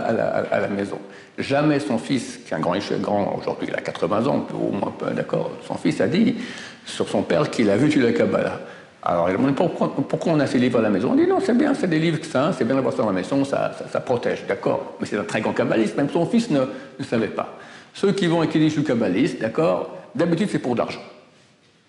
à 0.51 0.61
la, 0.61 0.69
maison. 0.69 0.99
Jamais 1.39 1.81
son 1.81 1.97
fils, 1.97 2.41
qui 2.47 2.53
est 2.53 2.57
un 2.57 2.61
grand, 2.61 2.77
grand 3.01 3.37
aujourd'hui, 3.39 3.69
il 3.71 3.75
a 3.75 3.81
80 3.81 4.27
ans, 4.27 4.47
au 4.55 4.71
moins, 4.71 4.93
d'accord, 5.15 5.51
son 5.67 5.75
fils 5.75 6.01
a 6.01 6.09
dit 6.09 6.37
sur 6.85 7.09
son 7.09 7.23
père 7.23 7.51
qu'il 7.51 7.71
a 7.71 7.77
vu 7.77 7.89
tu 7.89 8.01
la 8.01 8.13
Kabbalah. 8.13 8.61
Alors, 9.03 9.31
il 9.31 9.35
a 9.35 9.37
demandé 9.37 9.55
pourquoi, 9.55 9.95
pourquoi, 9.95 10.33
on 10.33 10.41
a 10.41 10.47
ces 10.47 10.59
livres 10.59 10.79
à 10.79 10.83
la 10.83 10.91
maison? 10.91 11.13
On 11.13 11.17
dit 11.17 11.27
non, 11.27 11.41
c'est 11.41 11.57
bien, 11.57 11.73
c'est 11.75 11.89
des 11.89 11.99
livres 11.99 12.23
saints, 12.23 12.53
c'est 12.53 12.65
bien 12.65 12.75
d'avoir 12.75 12.93
ça 12.93 13.03
dans 13.03 13.09
la 13.09 13.15
maison, 13.15 13.45
ça, 13.45 13.73
ça, 13.91 14.01
protège, 14.01 14.45
d'accord. 14.47 14.97
Mais 15.01 15.07
c'est 15.07 15.19
un 15.19 15.25
très 15.25 15.41
grand 15.41 15.53
kabbaliste, 15.53 15.97
même 15.97 16.11
son 16.11 16.27
fils 16.27 16.51
ne, 16.51 16.61
savait 17.03 17.29
pas. 17.29 17.57
Ceux 17.95 18.13
qui 18.13 18.27
vont 18.27 18.43
étudier 18.43 18.69
le 18.69 18.83
kabbaliste, 18.83 19.41
d'accord, 19.41 19.97
d'habitude 20.15 20.49
c'est 20.53 20.59
pour 20.59 20.77
d'argent 20.77 21.01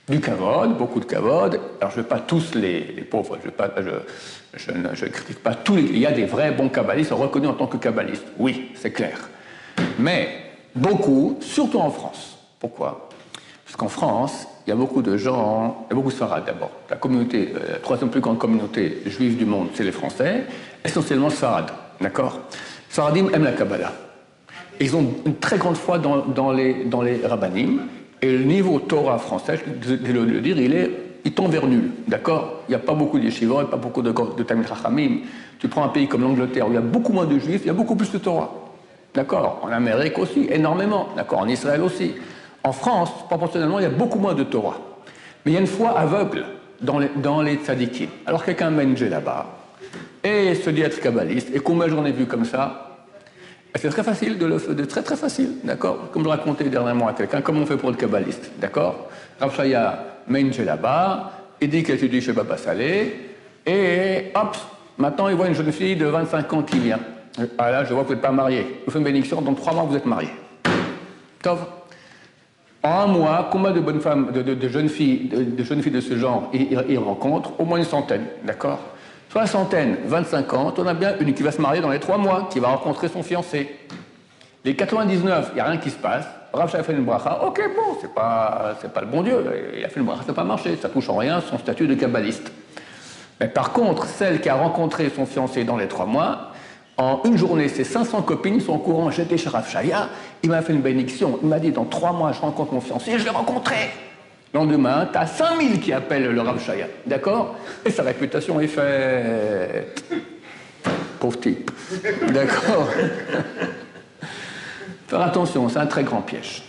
du 0.10 0.20
kavod, 0.20 0.77
beaucoup 0.77 1.00
de 1.00 1.05
kavod. 1.05 1.60
Alors 1.79 1.91
je 1.91 1.98
ne 1.98 2.01
veux 2.01 2.08
pas 2.08 2.20
tous 2.20 2.55
les, 2.55 2.82
pauvres, 3.10 3.38
je, 3.41 3.48
ne 3.48 4.00
critique 5.12 5.42
pas 5.42 5.56
tous 5.56 5.76
les. 5.76 5.84
Il 5.84 5.98
y 5.98 6.06
a 6.06 6.12
des 6.12 6.26
vrais 6.26 6.52
bons 6.52 6.70
kabbalistes 6.70 7.12
reconnus 7.12 7.50
en 7.50 7.54
tant 7.54 7.68
que 7.68 7.78
kabbalistes, 7.78 8.26
oui, 8.38 8.72
c'est 8.76 8.92
clair. 8.92 9.30
Mais 10.00 10.30
beaucoup, 10.76 11.38
surtout 11.42 11.80
en 11.80 11.90
France. 11.90 12.38
Pourquoi? 12.60 13.10
Parce 13.66 13.76
qu'en 13.76 13.90
France, 13.90 14.48
il 14.66 14.70
y 14.70 14.74
a 14.74 14.76
beaucoup 14.76 15.02
de 15.02 15.18
gens, 15.18 15.86
il 15.88 15.90
y 15.90 15.94
a 15.94 15.96
beaucoup 15.96 16.10
de 16.10 16.16
Sfarad 16.16 16.46
d'abord. 16.46 16.72
La 16.90 16.96
communauté, 16.96 17.54
euh, 17.56 17.74
la 17.74 17.80
troisième 17.80 18.10
plus 18.10 18.22
grande 18.22 18.38
communauté 18.38 19.02
juive 19.06 19.38
du 19.38 19.46
monde, 19.46 19.70
c'est 19.74 19.84
les 19.84 19.92
Français, 19.92 20.44
essentiellement 20.86 21.30
Sfarad, 21.30 21.72
d'accord? 22.00 22.40
Sfaradim 22.90 23.30
aiment 23.34 23.46
la 23.46 23.54
Kabbalah. 23.54 23.92
Ils 24.80 24.96
ont 24.96 25.14
une 25.26 25.36
très 25.38 25.58
grande 25.58 25.78
foi 25.78 25.98
dans, 25.98 26.52
les, 26.52 26.86
dans 26.86 27.02
les 27.02 27.26
rabbinim, 27.26 27.82
et 28.22 28.32
le 28.32 28.44
niveau 28.44 28.80
Torah 28.80 29.18
français, 29.18 29.60
je 29.82 29.96
vais 29.96 30.14
le 30.14 30.40
dire, 30.42 30.58
il, 30.58 30.74
est, 30.74 30.92
il 31.25 31.34
tend 31.34 31.48
vers 31.48 31.68
nul. 31.68 31.92
D'accord? 32.08 32.62
Il 32.68 32.72
n'y 32.72 32.75
a 32.75 32.80
pas 32.80 32.94
beaucoup 32.94 33.20
de 33.20 33.25
yeshivot, 33.25 33.65
pas 33.65 33.77
beaucoup 33.77 34.01
de, 34.01 34.12
de 34.12 34.44
Tamil. 34.44 34.65
Tu 35.60 35.68
prends 35.68 35.84
un 35.84 35.89
pays 35.89 36.08
comme 36.08 36.22
l'Angleterre 36.22 36.68
où 36.68 36.72
il 36.72 36.75
y 36.75 36.77
a 36.77 36.82
beaucoup 36.82 37.13
moins 37.13 37.25
de 37.25 37.39
juifs, 37.39 37.62
il 37.63 37.68
y 37.68 37.70
a 37.70 37.74
beaucoup 37.74 37.96
plus 37.96 38.12
de 38.12 38.18
Torah. 38.18 38.51
D'accord? 39.13 39.62
En 39.63 39.72
Amérique 39.72 40.18
aussi, 40.18 40.48
énormément. 40.50 41.10
D'accord? 41.15 41.39
En 41.39 41.48
Israël 41.48 41.82
aussi. 41.82 42.13
En 42.63 42.72
France, 42.72 43.12
proportionnellement, 43.27 43.80
il 43.80 43.84
y 43.84 43.86
a 43.86 43.89
beaucoup 43.89 44.20
moins 44.20 44.34
de 44.34 44.44
Torah. 44.44 44.77
Mais 45.46 45.51
il 45.51 45.56
y 45.56 45.58
a 45.58 45.62
une 45.62 45.68
foi 45.68 45.98
aveugle 45.98 46.46
dans 46.82 47.00
les, 47.00 47.10
dans 47.15 47.42
les. 47.42 47.60
Alors 48.25 48.44
quelqu'un 48.44 48.70
mène 48.70 48.96
là-bas 48.96 49.48
et 50.24 50.56
se 50.56 50.70
dit 50.70 50.82
être 50.82 51.01
kabbaliste, 51.01 51.50
et 51.53 51.60
combien 51.60 51.88
j'en 51.89 52.06
ai 52.06 52.12
vu 52.12 52.25
comme 52.25 52.46
ça? 52.46 52.93
C'est 53.75 53.89
très 53.89 54.03
facile 54.03 54.38
de 54.38 54.46
le 54.46 54.58
faire, 54.60 54.75
de 54.75 54.86
très 54.86 55.01
très 55.01 55.15
facile, 55.15 55.56
d'accord? 55.63 56.12
Comme 56.12 56.24
je 56.24 56.30
racontais 56.30 56.65
dernièrement 56.65 57.08
à 57.08 57.13
quelqu'un, 57.13 57.42
comme 57.42 57.58
on 57.58 57.65
fait 57.65 57.77
pour 57.77 57.89
le 57.89 57.98
kabbaliste, 57.98 58.51
d'accord? 58.60 59.10
Rav 59.39 59.56
Shaya 59.56 60.06
met 60.27 60.42
une 60.42 60.51
là-bas, 60.63 61.32
il 61.60 61.70
dit 61.70 61.84
qu'elle 61.84 61.96
étudie 61.96 62.22
chez 62.22 62.34
Baba 62.34 62.58
Salé, 62.58 63.15
et 63.65 64.32
hop, 64.36 64.56
maintenant 64.98 65.27
il 65.27 65.36
voit 65.36 65.48
une 65.48 65.56
jeune 65.56 65.72
fille 65.72 65.96
de 65.96 66.06
25 66.06 66.53
ans 66.53 66.62
qui 66.62 66.80
vient. 66.80 67.00
Ah 67.58 67.72
là, 67.72 67.84
je 67.84 67.94
vois 67.94 68.03
que 68.03 68.10
vous 68.10 68.13
n'êtes 68.13 68.22
pas 68.22 68.32
marié. 68.32 68.82
Vous 68.86 68.92
fais 68.92 69.00
une 69.00 69.06
bénédiction, 69.06 69.42
dans 69.42 69.53
trois 69.56 69.74
mois 69.74 69.84
vous 69.84 69.96
êtes 69.96 70.06
marié. 70.06 70.30
Tov. 71.42 71.65
En 72.84 72.89
un 72.89 73.08
mois, 73.08 73.50
combien 73.51 73.72
de 73.72 73.80
bonnes 73.80 74.01
femmes, 74.01 74.32
de, 74.34 74.68
jeunes 74.68 74.89
filles, 74.89 75.30
de, 75.30 75.63
jeunes 75.63 75.82
filles 75.82 75.94
de 75.94 76.01
ce 76.01 76.18
genre 76.18 76.51
il, 76.53 77.00
rencontre 77.00 77.60
Au 77.60 77.65
moins 77.65 77.77
une 77.77 77.86
centaine, 77.86 78.25
d'accord? 78.44 78.80
Soixantaine, 79.34 79.98
25 80.06 80.54
ans, 80.54 80.72
on 80.78 80.86
a 80.86 80.94
bien 80.94 81.16
une 81.20 81.34
qui 81.34 81.42
va 81.42 81.52
se 81.52 81.60
marier 81.60 81.82
dans 81.82 81.90
les 81.90 82.00
trois 82.00 82.20
mois, 82.20 82.48
qui 82.52 82.60
va 82.60 82.68
rencontrer 82.68 83.08
son 83.08 83.24
fiancé. 83.24 83.68
Les 84.63 84.75
99, 84.75 85.48
il 85.50 85.56
n'y 85.56 85.60
a 85.60 85.63
rien 85.63 85.78
qui 85.78 85.90
se 85.90 85.96
passe. 85.96 86.28
Rav 86.54 86.75
a 86.75 86.84
fait 86.84 86.94
une 86.94 87.04
bracha, 87.04 87.44
ok, 87.44 87.60
bon, 87.75 87.98
c'est 88.00 88.13
pas, 88.13 88.75
pas 88.94 89.02
le 89.02 89.08
bon 89.08 89.24
Dieu, 89.24 89.44
il 89.75 89.84
a 89.84 89.90
fait 89.90 90.00
une 90.00 90.06
bracha, 90.06 90.22
ça 90.22 90.28
n'a 90.28 90.34
pas 90.36 90.44
marché, 90.44 90.78
ça 90.80 90.88
touche 90.88 91.10
en 91.10 91.18
rien 91.18 91.42
son 91.42 91.58
statut 91.58 91.88
de 91.88 91.96
kabbaliste. 91.96 92.52
Mais 93.42 93.48
par 93.48 93.74
contre, 93.74 94.06
celle 94.06 94.40
qui 94.40 94.50
a 94.50 94.54
rencontré 94.54 95.10
son 95.10 95.25
fiancé 95.25 95.63
dans 95.63 95.78
les 95.78 95.88
trois 95.88 96.06
mois, 96.06 96.52
en 96.98 97.22
une 97.25 97.36
journée, 97.36 97.70
ses 97.70 97.86
500 97.86 98.22
copines 98.22 98.62
sont 98.62 98.74
au 98.74 98.78
courant, 98.78 99.10
j'étais 99.10 99.40
chez 99.40 99.50
Rav 99.50 99.66
il 100.44 100.50
m'a 100.52 100.62
fait 100.62 100.74
une 100.74 100.82
bénédiction, 100.82 101.40
il 101.42 101.50
m'a 101.50 101.58
dit, 101.58 101.72
dans 101.72 101.86
trois 101.86 102.12
mois, 102.12 102.34
je 102.34 102.40
rencontre 102.40 102.72
mon 102.72 102.82
fiancé, 102.82 103.18
je 103.18 103.24
l'ai 103.24 103.32
rencontré. 103.32 103.90
Le 104.54 104.60
lendemain, 104.60 105.10
tu 105.12 105.18
as 105.18 105.26
5000 105.26 105.80
qui 105.80 105.92
appellent 105.92 106.32
le 106.32 106.42
Rav 106.42 106.64
Shaya, 106.64 106.86
d'accord? 107.08 107.56
Et 107.84 107.90
sa 107.90 108.04
réputation 108.04 108.60
est 108.60 108.68
faite. 108.68 110.04
Pauvre 111.20 111.40
type. 111.40 111.72
D'accord? 112.32 112.88
Faire 115.08 115.22
attention, 115.22 115.68
c'est 115.70 115.80
un 115.80 115.88
très 115.88 116.04
grand 116.04 116.22
piège. 116.22 116.62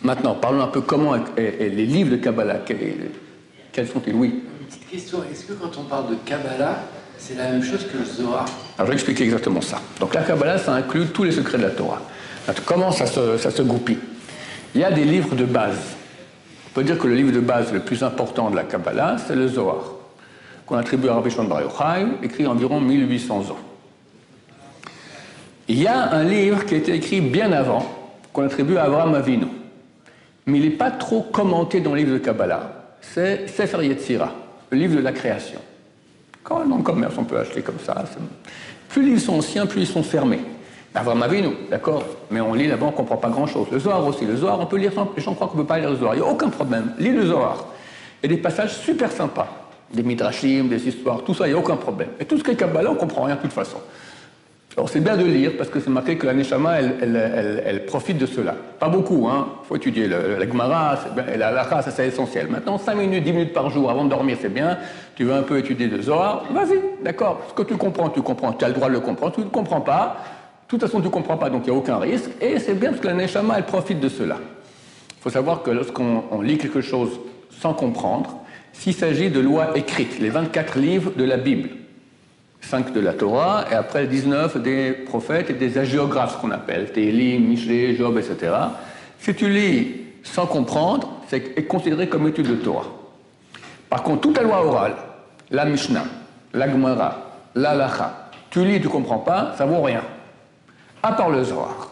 Maintenant, 0.00 0.34
parlons 0.34 0.62
un 0.62 0.68
peu 0.68 0.80
comment 0.80 1.16
et, 1.36 1.68
les 1.68 1.84
livres 1.84 2.12
de 2.12 2.16
Kabbalah, 2.16 2.60
quels, 2.64 3.86
sont-ils? 3.86 4.14
Oui. 4.14 4.42
Une 4.60 4.66
petite 4.66 4.88
question, 4.88 5.18
est-ce 5.30 5.44
que 5.44 5.52
quand 5.52 5.76
on 5.76 5.84
parle 5.84 6.10
de 6.10 6.14
Kabbalah, 6.24 6.78
c'est 7.18 7.36
la 7.36 7.50
même 7.50 7.62
chose 7.62 7.86
que 7.92 7.98
le 7.98 8.04
Zohar? 8.04 8.46
Alors 8.78 8.86
je 8.86 8.92
vais 8.92 8.94
expliquer 8.94 9.24
exactement 9.24 9.60
ça. 9.60 9.82
Donc 10.00 10.14
la 10.14 10.22
Kabbalah, 10.22 10.56
ça 10.56 10.72
inclut 10.72 11.08
tous 11.08 11.24
les 11.24 11.32
secrets 11.32 11.58
de 11.58 11.64
la 11.64 11.70
Torah. 11.70 12.00
comment 12.64 12.90
ça 12.90 13.04
se, 13.04 13.36
ça 13.36 13.50
se 13.50 13.60
goupille? 13.60 13.98
Il 14.74 14.80
y 14.80 14.84
a 14.84 14.90
des 14.90 15.04
livres 15.04 15.34
de 15.34 15.44
base 15.44 15.95
peut 16.76 16.84
dire 16.84 16.98
que 16.98 17.08
le 17.08 17.14
livre 17.14 17.32
de 17.32 17.40
base 17.40 17.72
le 17.72 17.80
plus 17.80 18.02
important 18.02 18.50
de 18.50 18.56
la 18.56 18.62
Kabbalah, 18.64 19.16
c'est 19.16 19.34
le 19.34 19.48
Zohar, 19.48 19.94
qu'on 20.66 20.76
attribue 20.76 21.08
à 21.08 21.14
Rabbi 21.14 21.30
Shimon 21.30 21.44
Bar 21.44 21.62
Yochai, 21.62 22.06
écrit 22.22 22.46
environ 22.46 22.82
1800 22.82 23.50
ans. 23.50 23.56
Il 25.68 25.80
y 25.80 25.86
a 25.86 26.12
un 26.12 26.22
livre 26.22 26.66
qui 26.66 26.74
a 26.74 26.76
été 26.76 26.92
écrit 26.92 27.22
bien 27.22 27.50
avant, 27.52 27.82
qu'on 28.30 28.44
attribue 28.44 28.76
à 28.76 28.82
Abraham 28.82 29.14
Avinu, 29.14 29.46
mais 30.44 30.58
il 30.58 30.64
n'est 30.64 30.76
pas 30.76 30.90
trop 30.90 31.22
commenté 31.22 31.80
dans 31.80 31.92
le 31.92 31.96
livre 32.00 32.12
de 32.12 32.18
Kabbalah. 32.18 32.96
C'est 33.00 33.48
Sefer 33.48 33.82
Yetzira, 33.82 34.34
le 34.68 34.76
livre 34.76 34.96
de 34.96 35.00
la 35.00 35.12
création. 35.12 35.60
Quand 36.44 36.62
dans 36.66 36.76
le 36.76 36.82
commerce, 36.82 37.14
on 37.16 37.24
peut 37.24 37.38
acheter 37.38 37.62
comme 37.62 37.80
ça. 37.82 38.04
Plus 38.90 39.00
les 39.00 39.08
livres 39.12 39.22
sont 39.22 39.38
anciens, 39.38 39.64
plus 39.64 39.80
ils 39.80 39.86
sont 39.86 40.02
fermés. 40.02 40.40
Avram 40.96 41.22
Avinu, 41.22 41.50
d'accord 41.70 42.02
Mais 42.30 42.40
on 42.40 42.54
lit 42.54 42.68
là-bas, 42.68 42.86
on 42.86 42.90
ne 42.90 42.96
comprend 42.96 43.16
pas 43.16 43.28
grand-chose. 43.28 43.66
Le 43.70 43.78
Zohar 43.78 44.04
aussi, 44.06 44.24
le 44.24 44.36
Zohar, 44.36 44.58
on 44.58 44.66
peut 44.66 44.78
lire 44.78 44.92
sans... 44.92 45.12
Les 45.16 45.22
gens 45.22 45.34
croient 45.34 45.48
qu'on 45.48 45.58
ne 45.58 45.62
peut 45.62 45.66
pas 45.66 45.78
lire 45.78 45.90
le 45.90 45.96
Zohar, 45.96 46.14
il 46.14 46.20
n'y 46.20 46.26
a 46.26 46.30
aucun 46.30 46.48
problème. 46.48 46.92
Lis 46.98 47.12
le 47.12 47.26
Zohar. 47.26 47.66
Il 48.22 48.30
y 48.30 48.32
a 48.32 48.36
des 48.36 48.42
passages 48.42 48.74
super 48.78 49.12
sympas, 49.12 49.48
des 49.92 50.02
midrashim, 50.02 50.64
des 50.64 50.88
histoires, 50.88 51.22
tout 51.22 51.34
ça, 51.34 51.46
il 51.46 51.50
n'y 51.50 51.56
a 51.56 51.58
aucun 51.58 51.76
problème. 51.76 52.08
Et 52.18 52.24
tout 52.24 52.38
ce 52.38 52.42
qui 52.42 52.50
est 52.50 52.56
Kabbalah, 52.56 52.90
on 52.90 52.94
ne 52.94 52.98
comprend 52.98 53.24
rien 53.24 53.36
de 53.36 53.40
toute 53.42 53.52
façon. 53.52 53.78
Alors 54.76 54.90
c'est 54.90 55.00
bien 55.00 55.16
de 55.16 55.24
lire, 55.24 55.52
parce 55.56 55.70
que 55.70 55.80
c'est 55.80 55.88
marqué 55.88 56.18
que 56.18 56.26
la 56.26 56.34
Neshama, 56.34 56.80
elle, 56.80 57.84
profite 57.86 58.18
de 58.18 58.26
cela. 58.26 58.54
Pas 58.78 58.90
beaucoup, 58.90 59.26
hein. 59.26 59.48
Il 59.62 59.66
faut 59.66 59.76
étudier 59.76 60.06
le, 60.06 60.36
la 60.38 60.46
Gemara, 60.46 60.98
la 61.38 61.50
Lacha, 61.50 61.80
c'est 61.82 62.06
essentiel. 62.06 62.48
Maintenant, 62.48 62.76
5 62.76 62.94
minutes, 62.94 63.24
10 63.24 63.32
minutes 63.32 63.52
par 63.54 63.70
jour 63.70 63.90
avant 63.90 64.04
de 64.04 64.10
dormir, 64.10 64.36
c'est 64.38 64.52
bien. 64.52 64.76
Tu 65.14 65.24
veux 65.24 65.32
un 65.32 65.42
peu 65.42 65.56
étudier 65.56 65.86
le 65.86 66.02
Zohar, 66.02 66.44
vas-y, 66.50 66.78
d'accord. 67.02 67.40
Ce 67.48 67.54
que 67.54 67.62
tu 67.62 67.76
comprends, 67.76 68.10
tu 68.10 68.20
comprends. 68.20 68.52
Tu 68.52 68.66
as 68.66 68.68
le 68.68 68.74
droit 68.74 68.88
de 68.88 68.92
le 68.92 69.00
comprendre. 69.00 69.34
Tu 69.34 69.40
ne 69.40 69.46
comprends 69.46 69.80
pas, 69.80 70.18
toute 70.68 70.80
façon, 70.80 71.00
tu 71.00 71.06
ne 71.06 71.10
comprends 71.10 71.36
pas, 71.36 71.48
donc 71.48 71.62
il 71.66 71.70
n'y 71.70 71.76
a 71.76 71.78
aucun 71.78 71.98
risque. 71.98 72.30
Et 72.40 72.58
c'est 72.58 72.74
bien 72.74 72.90
parce 72.90 73.00
que 73.00 73.06
la 73.06 73.14
Neshama, 73.14 73.54
elle 73.56 73.66
profite 73.66 74.00
de 74.00 74.08
cela. 74.08 74.36
Il 74.38 75.22
faut 75.22 75.30
savoir 75.30 75.62
que 75.62 75.70
lorsqu'on 75.70 76.40
lit 76.42 76.58
quelque 76.58 76.80
chose 76.80 77.20
sans 77.50 77.72
comprendre, 77.72 78.40
s'il 78.72 78.94
s'agit 78.94 79.30
de 79.30 79.40
lois 79.40 79.76
écrites, 79.76 80.18
les 80.18 80.28
24 80.28 80.78
livres 80.78 81.12
de 81.16 81.24
la 81.24 81.36
Bible, 81.36 81.70
5 82.60 82.92
de 82.92 83.00
la 83.00 83.12
Torah, 83.12 83.64
et 83.70 83.74
après 83.74 84.06
19 84.06 84.60
des 84.60 84.92
prophètes 84.92 85.50
et 85.50 85.54
des 85.54 85.78
agiographes, 85.78 86.34
ce 86.36 86.40
qu'on 86.40 86.50
appelle, 86.50 86.92
Télim, 86.92 87.46
Michelet, 87.46 87.94
Job, 87.94 88.18
etc. 88.18 88.52
Si 89.20 89.34
tu 89.34 89.48
lis 89.48 89.94
sans 90.22 90.46
comprendre, 90.46 91.20
c'est 91.28 91.66
considéré 91.66 92.08
comme 92.08 92.26
étude 92.26 92.48
de 92.48 92.56
Torah. 92.56 92.86
Par 93.88 94.02
contre, 94.02 94.22
toute 94.22 94.36
la 94.36 94.42
loi 94.42 94.66
orale, 94.66 94.96
la 95.50 95.64
Mishnah, 95.64 96.04
la 96.52 96.68
Gemara, 96.68 97.32
la 97.54 97.74
Lacha, 97.74 98.30
tu 98.50 98.64
lis, 98.64 98.80
tu 98.80 98.88
comprends 98.88 99.18
pas, 99.18 99.54
ça 99.56 99.64
vaut 99.64 99.80
rien 99.80 100.02
à 101.02 101.12
part 101.12 101.30
le 101.30 101.44
Zohar. 101.44 101.90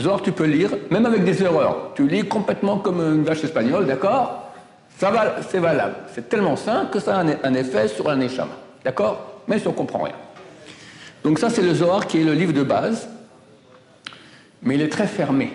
Zohar, 0.00 0.22
tu 0.22 0.32
peux 0.32 0.44
lire, 0.44 0.70
même 0.90 1.06
avec 1.06 1.24
des 1.24 1.42
erreurs. 1.42 1.90
Tu 1.94 2.06
lis 2.06 2.24
complètement 2.26 2.78
comme 2.78 3.00
une 3.00 3.24
vache 3.24 3.42
espagnole, 3.42 3.86
d'accord? 3.86 4.52
Ça 4.98 5.10
va, 5.10 5.36
c'est 5.48 5.58
valable. 5.58 5.94
C'est 6.14 6.28
tellement 6.28 6.56
simple 6.56 6.92
que 6.92 7.00
ça 7.00 7.18
a 7.18 7.24
un, 7.24 7.54
effet 7.54 7.88
sur 7.88 8.08
un 8.08 8.20
échama. 8.20 8.52
D'accord? 8.84 9.42
Mais 9.48 9.58
si 9.58 9.66
on 9.66 9.70
ne 9.70 9.76
comprend 9.76 10.02
rien. 10.02 10.14
Donc 11.24 11.38
ça, 11.38 11.50
c'est 11.50 11.62
le 11.62 11.74
Zohar 11.74 12.06
qui 12.06 12.20
est 12.20 12.24
le 12.24 12.34
livre 12.34 12.52
de 12.52 12.62
base, 12.62 13.08
mais 14.62 14.76
il 14.76 14.82
est 14.82 14.88
très 14.88 15.06
fermé. 15.06 15.52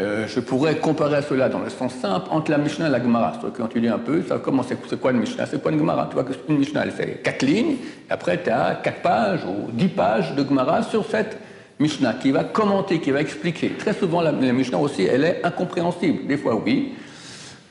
Euh, 0.00 0.26
je 0.28 0.40
pourrais 0.40 0.76
comparer 0.76 1.16
à 1.16 1.22
cela 1.22 1.48
dans 1.48 1.58
le 1.58 1.70
sens 1.70 1.92
simple 1.94 2.28
entre 2.30 2.50
la 2.50 2.58
Mishnah 2.58 2.86
et 2.86 2.90
la 2.90 3.02
Gemara. 3.02 3.32
Quand 3.56 3.66
tu 3.66 3.80
lis 3.80 3.88
un 3.88 3.98
peu, 3.98 4.22
ça 4.22 4.38
commence, 4.38 4.66
c'est 4.68 5.00
quoi 5.00 5.10
une 5.10 5.18
Mishnah? 5.18 5.46
C'est 5.46 5.60
quoi 5.60 5.72
une 5.72 5.78
Gemara? 5.78 6.06
Tu 6.08 6.14
vois 6.14 6.24
qu'une 6.24 6.58
Mishnah, 6.58 6.84
elle 6.84 6.92
fait 6.92 7.20
quatre 7.24 7.42
lignes, 7.42 7.76
après 8.08 8.40
tu 8.42 8.50
as 8.50 8.76
quatre 8.76 9.02
pages 9.02 9.44
ou 9.44 9.70
dix 9.72 9.88
pages 9.88 10.34
de 10.34 10.44
Gemara 10.44 10.82
sur 10.84 11.04
cette 11.04 11.36
Mishnah, 11.80 12.14
qui 12.14 12.32
va 12.32 12.44
commenter, 12.44 13.00
qui 13.00 13.10
va 13.10 13.20
expliquer. 13.20 13.70
Très 13.70 13.94
souvent, 13.94 14.20
la, 14.20 14.32
Mishnah 14.32 14.78
aussi, 14.78 15.02
elle 15.04 15.24
est 15.24 15.40
incompréhensible. 15.44 16.26
Des 16.26 16.36
fois, 16.36 16.56
oui. 16.56 16.94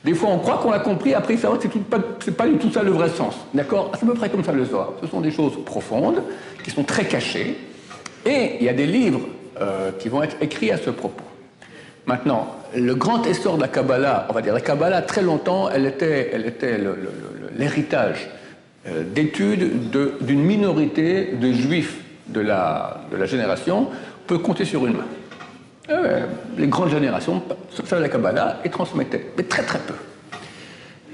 Des 0.04 0.14
fois, 0.14 0.30
on 0.30 0.38
croit 0.38 0.58
qu'on 0.58 0.70
l'a 0.70 0.78
compris, 0.78 1.12
après, 1.12 1.36
c'est 1.36 1.82
pas, 1.82 1.98
pas 1.98 2.46
du 2.46 2.56
tout 2.56 2.70
ça 2.70 2.82
le 2.82 2.92
vrai 2.92 3.10
sens. 3.10 3.34
D'accord? 3.52 3.92
C'est 3.94 4.04
à 4.04 4.08
peu 4.08 4.14
près 4.14 4.30
comme 4.30 4.44
ça 4.44 4.52
le 4.52 4.64
Zohar. 4.64 4.92
Ce 5.02 5.08
sont 5.08 5.20
des 5.20 5.30
choses 5.30 5.62
profondes, 5.64 6.22
qui 6.64 6.70
sont 6.70 6.84
très 6.84 7.04
cachées, 7.04 7.58
et 8.24 8.56
il 8.60 8.64
y 8.64 8.68
a 8.68 8.72
des 8.72 8.86
livres 8.86 9.20
euh, 9.60 9.90
qui 9.98 10.08
vont 10.08 10.22
être 10.22 10.36
écrits 10.40 10.70
à 10.70 10.78
ce 10.78 10.90
propos. 10.90 11.24
Maintenant, 12.06 12.54
le 12.74 12.94
grand 12.94 13.26
essor 13.26 13.56
de 13.56 13.62
la 13.62 13.68
Kabbalah, 13.68 14.26
on 14.30 14.32
va 14.32 14.40
dire, 14.40 14.54
la 14.54 14.60
Kabbalah, 14.60 15.02
très 15.02 15.20
longtemps, 15.20 15.68
elle 15.68 15.84
était, 15.84 16.30
elle 16.32 16.46
était 16.46 16.78
l'héritage 17.56 18.30
euh, 18.86 19.02
d'études 19.02 19.90
d'une 20.22 20.42
minorité 20.42 21.34
de 21.38 21.52
juifs 21.52 21.98
de 22.28 22.40
la, 22.40 23.00
de 23.10 23.16
la 23.16 23.26
génération 23.26 23.88
peut 24.26 24.38
compter 24.38 24.64
sur 24.64 24.86
une 24.86 24.94
main. 24.94 25.06
Euh, 25.90 26.26
les 26.58 26.66
grandes 26.66 26.90
générations 26.90 27.42
savaient 27.84 28.02
la 28.02 28.08
Kabbalah 28.08 28.58
et 28.64 28.68
transmettaient, 28.68 29.32
mais 29.36 29.44
très 29.44 29.62
très 29.62 29.78
peu. 29.78 29.94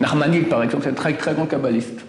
Narmanide, 0.00 0.48
par 0.48 0.62
exemple, 0.62 0.84
c'est 0.84 0.90
un 0.90 0.94
très 0.94 1.12
très 1.14 1.34
grand 1.34 1.46
kabbaliste. 1.46 2.00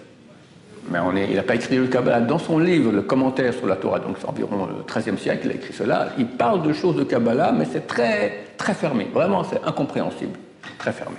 Mais 0.90 0.98
on 0.98 1.16
est, 1.16 1.28
il 1.30 1.36
n'a 1.36 1.42
pas 1.42 1.54
écrit 1.54 1.76
le 1.76 1.86
Kabbalah. 1.86 2.20
Dans 2.20 2.38
son 2.38 2.58
livre, 2.58 2.92
le 2.92 3.02
commentaire 3.02 3.52
sur 3.54 3.66
la 3.66 3.76
Torah, 3.76 4.00
donc 4.00 4.16
environ 4.26 4.66
le 4.66 4.84
XIIIe 4.92 5.18
siècle, 5.18 5.42
il 5.46 5.50
a 5.52 5.54
écrit 5.54 5.72
cela. 5.72 6.08
Il 6.18 6.26
parle 6.26 6.62
de 6.62 6.72
choses 6.72 6.96
de 6.96 7.04
Kabbalah, 7.04 7.52
mais 7.52 7.66
c'est 7.70 7.86
très, 7.86 8.46
très 8.56 8.74
fermé. 8.74 9.08
Vraiment, 9.12 9.44
c'est 9.44 9.60
incompréhensible. 9.64 10.38
Très 10.78 10.92
fermé. 10.92 11.16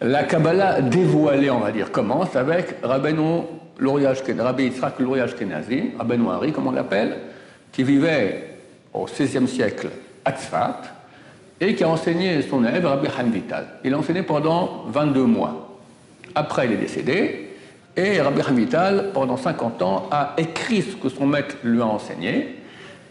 La 0.00 0.22
Kabbalah 0.22 0.80
dévoilée, 0.80 1.50
on 1.50 1.58
va 1.58 1.72
dire, 1.72 1.90
commence 1.90 2.36
avec 2.36 2.76
Rabbeinu 2.84 3.42
Rabbi 3.80 4.64
Yitzhak 4.64 4.98
Luria 5.00 5.24
Ashkenazi, 5.24 5.92
Rabbi 5.98 6.18
Noiri, 6.18 6.52
comme 6.52 6.68
on 6.68 6.72
l'appelle, 6.72 7.16
qui 7.72 7.82
vivait 7.82 8.58
au 8.94 9.06
XVIe 9.06 9.48
siècle 9.48 9.88
à 10.24 10.32
Tzfat 10.32 10.82
et 11.60 11.74
qui 11.74 11.82
a 11.82 11.88
enseigné 11.88 12.42
son 12.42 12.64
élève 12.64 12.86
Rabbi 12.86 13.08
Chaim 13.08 13.30
Vital. 13.30 13.66
Il 13.82 13.92
a 13.92 13.98
enseigné 13.98 14.22
pendant 14.22 14.84
22 14.86 15.24
mois. 15.24 15.80
Après, 16.32 16.66
il 16.66 16.72
est 16.72 16.76
décédé 16.76 17.50
et 17.96 18.20
Rabbi 18.20 18.42
Chaim 18.42 18.54
Vital, 18.54 19.10
pendant 19.12 19.36
50 19.36 19.82
ans, 19.82 20.08
a 20.12 20.34
écrit 20.38 20.82
ce 20.82 20.94
que 20.94 21.08
son 21.08 21.26
maître 21.26 21.56
lui 21.64 21.80
a 21.80 21.86
enseigné 21.86 22.54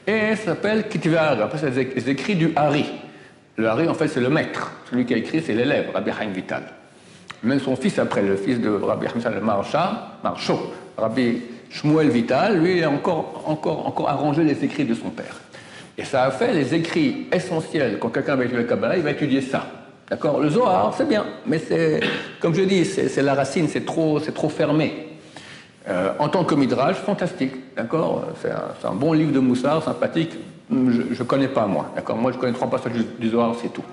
et 0.06 0.38
ça 0.38 0.46
s'appelle 0.46 0.88
Kitvar. 0.88 1.42
Après, 1.42 1.58
c'est 1.58 1.70
les 1.72 2.10
écrits 2.10 2.36
du 2.36 2.54
Hari. 2.56 2.86
Le 3.58 3.68
Hari, 3.68 3.90
en 3.90 3.94
fait, 3.94 4.08
c'est 4.08 4.22
le 4.22 4.30
maître. 4.30 4.72
Celui 4.90 5.06
qui 5.06 5.14
a 5.14 5.18
écrit, 5.18 5.42
c'est 5.42 5.54
l'élève, 5.54 5.90
Rabbi 5.94 6.12
Chaim 6.18 6.30
Vital. 6.34 6.64
Même 7.48 7.60
son 7.62 7.76
fils, 7.76 7.98
après, 7.98 8.22
le 8.22 8.36
fils 8.36 8.60
de 8.60 8.70
Rabbi 8.70 9.08
Hamza 9.08 9.30
le 9.30 9.40
Marchot, 9.42 10.60
Rabbi 10.98 11.42
Shmuel 11.70 12.10
Vital, 12.10 12.60
lui, 12.60 12.84
a 12.84 12.90
encore, 12.90 13.44
encore, 13.46 13.88
encore 13.88 14.10
arrangé 14.10 14.44
les 14.44 14.64
écrits 14.64 14.86
de 14.86 14.94
son 14.94 15.10
père. 15.10 15.40
Et 15.98 16.04
ça 16.04 16.26
a 16.26 16.32
fait 16.32 16.54
les 16.54 16.76
écrits 16.76 17.28
essentiels. 17.32 17.98
Quand 18.00 18.10
quelqu'un 18.10 18.36
va 18.36 18.44
étudier 18.44 18.64
le 18.64 18.68
Kabbalah, 18.68 18.98
il 18.98 19.04
va 19.04 19.12
étudier 19.12 19.42
ça. 19.42 19.66
D'accord? 20.10 20.40
Le 20.40 20.50
Zohar, 20.50 20.94
c'est 20.96 21.08
bien, 21.08 21.26
mais 21.46 21.60
c'est, 21.60 22.02
comme 22.40 22.54
je 22.54 22.62
dis, 22.62 22.86
c'est 22.86 23.22
la 23.22 23.34
racine, 23.34 23.68
c'est 23.68 23.86
trop, 23.86 24.20
trop 24.20 24.50
fermé. 24.50 25.08
Euh, 25.88 26.12
en 26.20 26.28
tant 26.28 26.44
que 26.44 26.54
midrash, 26.54 26.98
fantastique, 26.98 27.54
d'accord? 27.76 28.28
C'est 28.42 28.52
un, 28.88 28.94
bon 28.94 29.14
livre 29.14 29.32
de 29.32 29.40
Moussard, 29.40 29.84
sympathique. 29.84 30.34
Je 30.70 30.76
ne 30.76 31.24
connais 31.24 31.48
pas, 31.48 31.66
moi, 31.66 31.92
d'accord? 31.96 32.18
Moi, 32.18 32.34
je 32.34 32.38
connais 32.38 32.54
trois 32.54 32.70
passages 32.70 32.94
du 33.20 33.30
Zohar, 33.30 33.56
c'est 33.62 33.72
tout. 33.72 33.84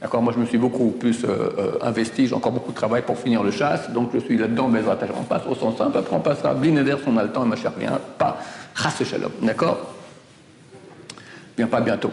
D'accord 0.00 0.22
Moi, 0.22 0.32
je 0.34 0.40
me 0.40 0.46
suis 0.46 0.58
beaucoup 0.58 0.90
plus 0.90 1.24
euh, 1.24 1.28
euh, 1.58 1.78
investi, 1.80 2.26
j'ai 2.26 2.34
encore 2.34 2.52
beaucoup 2.52 2.70
de 2.70 2.76
travail 2.76 3.02
pour 3.02 3.18
finir 3.18 3.42
le 3.42 3.50
chasse, 3.50 3.90
donc 3.90 4.10
je 4.12 4.18
suis 4.18 4.36
là-dedans, 4.36 4.68
mais 4.68 4.80
on 5.18 5.22
passe 5.22 5.42
au 5.48 5.54
sens 5.54 5.78
simple, 5.78 5.96
après 5.96 6.14
on 6.14 6.20
passera 6.20 6.52
Blineder, 6.52 6.96
son 7.02 7.14
temps 7.28 7.44
et 7.44 7.48
ma 7.48 7.56
chère 7.56 7.72
rien, 7.78 7.98
pas 8.18 8.38
Chasse 8.74 9.02
Shalom, 9.04 9.32
d'accord? 9.40 9.94
Bien, 11.56 11.66
pas 11.66 11.80
bientôt. 11.80 12.10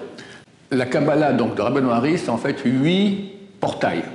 La 0.72 0.86
Kabbalah 0.86 1.34
donc, 1.34 1.56
de 1.56 1.62
Rabbeinu 1.62 1.90
Hari, 1.90 2.18
c'est 2.18 2.30
en 2.30 2.38
fait 2.38 2.58
huit 2.64 3.34
portails. 3.60 4.06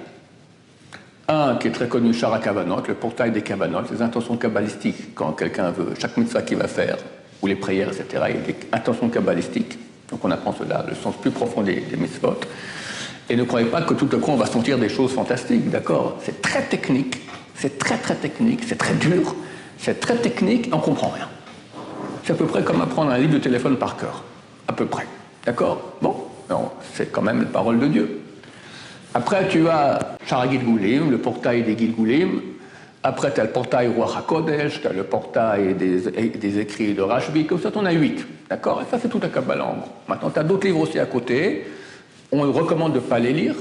Un 1.29 1.57
qui 1.57 1.69
est 1.69 1.73
très 1.73 1.89
connu, 1.89 2.15
Shara 2.15 2.39
Kavanot, 2.39 2.83
le 2.89 2.95
portail 2.95 3.33
des 3.33 3.43
Kavanot, 3.43 3.83
les 3.93 4.01
intentions 4.01 4.39
kabbalistiques, 4.39 5.15
quand 5.15 5.33
quelqu'un 5.33 5.73
veut, 5.73 5.93
chaque 5.99 6.17
mitzvah 6.17 6.41
qu'il 6.41 6.57
va 6.57 6.69
faire, 6.69 6.97
ou 7.43 7.47
les 7.47 7.55
prières, 7.55 7.89
etc., 7.89 8.07
il 8.31 8.35
y 8.35 8.39
a 8.39 8.41
des 8.41 8.57
intentions 8.73 9.11
kabbalistiques. 9.11 9.79
Donc 10.11 10.25
on 10.25 10.31
apprend 10.31 10.55
cela, 10.55 10.87
le 10.89 10.95
sens 10.95 11.15
plus 11.21 11.31
profond 11.31 11.61
des, 11.61 11.83
des 11.83 11.97
mitzvot. 11.99 12.41
Et 13.31 13.37
ne 13.37 13.45
croyez 13.45 13.67
pas 13.67 13.83
que 13.83 13.95
tout 13.95 14.09
à 14.13 14.19
coup 14.19 14.31
on 14.31 14.37
va 14.37 14.47
sentir 14.47 14.79
des 14.79 14.89
choses 14.89 15.13
fantastiques, 15.13 15.71
d'accord? 15.71 16.19
C'est 16.23 16.41
très 16.41 16.63
technique, 16.63 17.21
c'est 17.55 17.79
très 17.79 17.99
très 17.99 18.15
technique, 18.15 18.61
c'est 18.67 18.79
très 18.79 18.95
dur, 18.95 19.35
c'est 19.79 20.01
très 20.01 20.17
technique, 20.17 20.71
on 20.73 20.79
comprend 20.79 21.09
rien. 21.09 21.29
C'est 22.25 22.33
à 22.33 22.37
peu 22.37 22.47
près 22.47 22.63
comme 22.63 22.81
apprendre 22.81 23.11
un 23.11 23.19
livre 23.19 23.35
de 23.35 23.39
téléphone 23.39 23.77
par 23.77 23.97
cœur, 23.97 24.25
à 24.67 24.73
peu 24.73 24.87
près, 24.87 25.07
d'accord? 25.45 25.95
Bon, 26.01 26.29
c'est 26.95 27.13
quand 27.13 27.23
même 27.23 27.41
la 27.41 27.49
parole 27.49 27.79
de 27.79 27.87
Dieu. 27.87 28.21
Après, 29.15 29.49
tu 29.49 29.69
as 29.69 30.17
Shara 30.27 30.51
Gilgulim, 30.51 31.11
le 31.11 31.19
portail 31.19 31.63
des 31.63 31.77
Gilgulim. 31.77 32.41
Après, 33.03 33.33
tu 33.33 33.41
as 33.41 33.45
le 33.45 33.51
portail 33.51 33.89
Roi 33.89 34.11
HaKodesh, 34.19 34.81
tu 34.81 34.87
as 34.87 34.93
le 34.93 35.05
portail 35.05 35.75
des, 35.75 36.59
écrits 36.59 36.95
de 36.95 37.03
Rashbi. 37.03 37.47
Comme 37.47 37.61
ça, 37.61 37.71
tu 37.71 37.79
en 37.79 37.85
as 37.85 37.93
huit. 37.93 38.27
D'accord? 38.51 38.83
Et 38.83 38.91
ça, 38.91 38.99
c'est 39.01 39.09
tout 39.09 39.21
à 39.23 39.29
Kabbalah 39.29 39.77
Maintenant, 40.09 40.31
tu 40.31 40.39
as 40.39 40.43
d'autres 40.43 40.67
livres 40.67 40.81
aussi 40.81 40.99
à 40.99 41.07
côté 41.07 41.65
on 42.33 42.53
recommande 42.53 42.93
de 42.93 42.99
ne 42.99 43.03
pas 43.03 43.19
les 43.19 43.33
lire. 43.33 43.55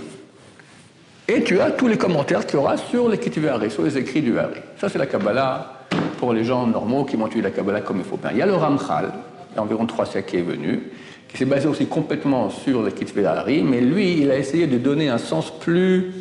Et 1.27 1.43
tu 1.43 1.59
as 1.59 1.71
tous 1.71 1.87
les 1.87 1.97
commentaires 1.97 2.45
qu'il 2.45 2.55
y 2.55 2.59
aura 2.59 2.77
sur 2.77 3.09
les 3.09 3.19
Hari, 3.47 3.69
sur 3.69 3.83
les 3.83 3.97
écrits 3.97 4.21
du 4.21 4.39
Hari. 4.39 4.61
Ça, 4.79 4.87
c'est 4.87 4.97
la 4.97 5.07
Kabbalah 5.07 5.73
pour 6.17 6.33
les 6.33 6.43
gens 6.43 6.65
normaux 6.65 7.03
qui 7.03 7.17
vont 7.17 7.27
étudier 7.27 7.43
la 7.43 7.51
Kabbalah 7.51 7.81
comme 7.81 7.97
il 7.97 8.05
faut 8.05 8.17
bien. 8.17 8.31
Il 8.31 8.37
y 8.37 8.41
a 8.41 8.45
le 8.45 8.55
Ramchal, 8.55 9.11
il 9.51 9.55
y 9.55 9.59
a 9.59 9.61
environ 9.61 9.85
trois 9.85 10.05
siècles 10.05 10.29
qui 10.29 10.37
est 10.37 10.41
venu, 10.41 10.83
qui 11.27 11.37
s'est 11.37 11.45
basé 11.45 11.67
aussi 11.67 11.87
complètement 11.87 12.49
sur 12.49 12.81
les 12.81 13.25
Hari, 13.25 13.61
mais 13.61 13.81
lui, 13.81 14.21
il 14.21 14.31
a 14.31 14.37
essayé 14.37 14.67
de 14.67 14.77
donner 14.77 15.09
un 15.09 15.17
sens 15.17 15.51
plus 15.59 16.13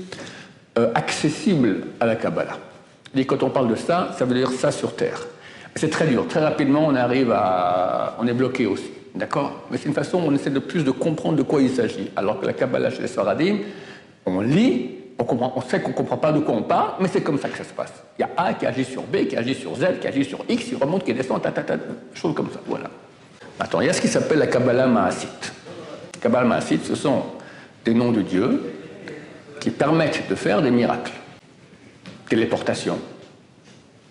euh, 0.78 0.90
accessible 0.94 1.82
à 2.00 2.06
la 2.06 2.16
Kabbalah. 2.16 2.58
Et 3.14 3.24
quand 3.24 3.42
on 3.42 3.50
parle 3.50 3.68
de 3.68 3.76
ça, 3.76 4.10
ça 4.18 4.24
veut 4.24 4.34
dire 4.34 4.50
ça 4.50 4.72
sur 4.72 4.94
Terre. 4.94 5.20
C'est 5.76 5.90
très 5.90 6.06
dur. 6.06 6.26
Très 6.26 6.40
rapidement, 6.40 6.86
on 6.86 6.94
arrive 6.94 7.30
à... 7.32 8.16
On 8.18 8.26
est 8.26 8.34
bloqué 8.34 8.66
aussi. 8.66 8.90
D'accord? 9.16 9.62
Mais 9.70 9.78
c'est 9.78 9.88
une 9.88 9.94
façon 9.94 10.18
où 10.18 10.26
on 10.26 10.34
essaie 10.34 10.50
de 10.50 10.58
plus 10.58 10.84
de 10.84 10.90
comprendre 10.90 11.36
de 11.36 11.42
quoi 11.42 11.62
il 11.62 11.70
s'agit. 11.70 12.10
Alors 12.16 12.38
que 12.38 12.46
la 12.46 12.52
Kabbalah 12.52 12.90
chez 12.90 13.00
les 13.00 13.08
Sfaradim, 13.08 13.58
on 14.26 14.40
lit, 14.40 14.90
on, 15.18 15.60
sait 15.62 15.80
qu'on 15.80 15.90
ne 15.90 15.94
comprend 15.94 16.18
pas 16.18 16.32
de 16.32 16.40
quoi 16.40 16.54
on 16.54 16.62
parle, 16.62 16.90
mais 17.00 17.08
c'est 17.08 17.22
comme 17.22 17.38
ça 17.38 17.48
que 17.48 17.56
ça 17.56 17.64
se 17.64 17.72
passe. 17.72 17.92
Il 18.18 18.22
y 18.22 18.24
a 18.24 18.30
A 18.36 18.52
qui 18.52 18.66
agit 18.66 18.84
sur 18.84 19.02
B, 19.02 19.26
qui 19.26 19.36
agit 19.36 19.54
sur 19.54 19.74
Z, 19.74 20.00
qui 20.00 20.06
agit 20.06 20.24
sur 20.24 20.44
X, 20.46 20.64
qui 20.64 20.74
remonte, 20.74 21.04
qui 21.04 21.14
descend, 21.14 21.40
ta, 21.40 21.50
ta, 21.50 21.62
ta, 21.62 21.76
choses 22.12 22.34
comme 22.34 22.50
ça. 22.52 22.60
Voilà. 22.66 22.90
Maintenant, 23.58 23.80
il 23.80 23.86
y 23.86 23.90
a 23.90 23.94
ce 23.94 24.02
qui 24.02 24.08
s'appelle 24.08 24.38
la 24.38 24.48
Kabbalah 24.48 24.86
Maasit. 24.86 25.52
La 26.16 26.20
Kabbalah 26.20 26.44
Maasit, 26.44 26.84
ce 26.84 26.94
sont 26.94 27.22
des 27.86 27.94
noms 27.94 28.12
de 28.12 28.20
Dieu 28.20 28.74
qui 29.60 29.70
permettent 29.70 30.28
de 30.28 30.34
faire 30.34 30.60
des 30.60 30.70
miracles. 30.70 31.12
Téléportation. 32.28 32.98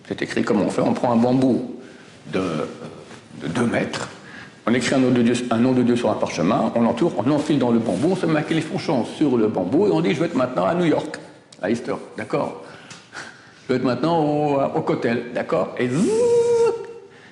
C'est 0.08 0.20
écrit 0.22 0.42
comme 0.42 0.62
on 0.62 0.70
fait. 0.70 0.82
On 0.82 0.94
prend 0.94 1.12
un 1.12 1.16
bambou 1.16 1.76
de, 2.32 2.42
de 3.42 3.48
2 3.48 3.66
mètres, 3.66 4.08
on 4.66 4.74
écrit 4.74 4.96
un 4.96 4.98
nom, 4.98 5.10
de 5.72 5.82
Dieu, 5.82 5.96
sur 5.96 6.10
un 6.10 6.14
parchemin, 6.14 6.72
on 6.74 6.80
l'entoure, 6.80 7.12
on 7.18 7.30
enfile 7.30 7.58
dans 7.58 7.70
le 7.70 7.78
bambou, 7.78 8.10
on 8.12 8.16
se 8.16 8.26
met 8.26 8.44
les 8.50 8.60
fourchons 8.60 9.04
sur 9.04 9.36
le 9.36 9.46
bambou 9.46 9.86
et 9.86 9.90
on 9.92 10.00
dit 10.00 10.12
je 10.12 10.20
vais 10.20 10.26
être 10.26 10.34
maintenant 10.34 10.66
à 10.66 10.74
New 10.74 10.86
York, 10.86 11.18
à 11.62 11.70
Easter, 11.70 11.94
d'accord? 12.16 12.62
Je 13.62 13.72
vais 13.72 13.78
être 13.78 13.84
maintenant 13.84 14.24
au, 14.24 14.60
au 14.60 14.80
Cotel, 14.82 15.26
d'accord? 15.32 15.74
Et 15.78 15.88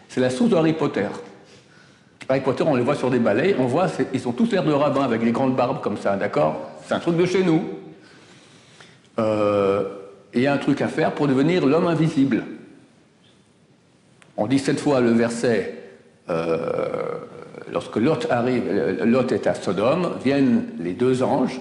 c'est 0.08 0.20
la 0.20 0.30
source 0.30 0.50
de 0.50 0.56
Harry 0.56 0.74
Potter. 0.74 1.06
Harry 2.28 2.40
Potter, 2.40 2.64
on 2.66 2.76
les 2.76 2.82
voit 2.82 2.94
sur 2.94 3.10
des 3.10 3.18
balais, 3.18 3.56
on 3.58 3.66
voit, 3.66 3.88
ils 4.12 4.20
sont 4.20 4.32
tous 4.32 4.50
l'air 4.52 4.64
de 4.64 4.72
rabbins 4.72 5.02
avec 5.02 5.22
des 5.22 5.32
grandes 5.32 5.56
barbes 5.56 5.80
comme 5.80 5.98
ça, 5.98 6.16
d'accord? 6.16 6.56
C'est 6.86 6.94
un 6.94 7.00
truc 7.00 7.16
de 7.16 7.26
chez 7.26 7.42
nous. 7.42 7.64
Euh, 9.18 9.88
il 10.32 10.40
y 10.40 10.46
a 10.46 10.52
un 10.52 10.58
truc 10.58 10.80
à 10.80 10.88
faire 10.88 11.12
pour 11.12 11.26
devenir 11.26 11.66
l'homme 11.66 11.86
invisible. 11.86 12.44
On 14.36 14.46
dit 14.46 14.58
cette 14.58 14.80
fois 14.80 15.00
le 15.00 15.10
verset 15.10 15.74
euh, 15.74 15.83
lorsque 17.74 17.96
Lot 17.96 18.26
arrive, 18.30 18.62
euh, 18.68 19.04
Lot 19.04 19.32
est 19.32 19.46
à 19.46 19.54
Sodome, 19.54 20.12
viennent 20.24 20.64
les 20.80 20.92
deux 20.92 21.22
anges, 21.22 21.60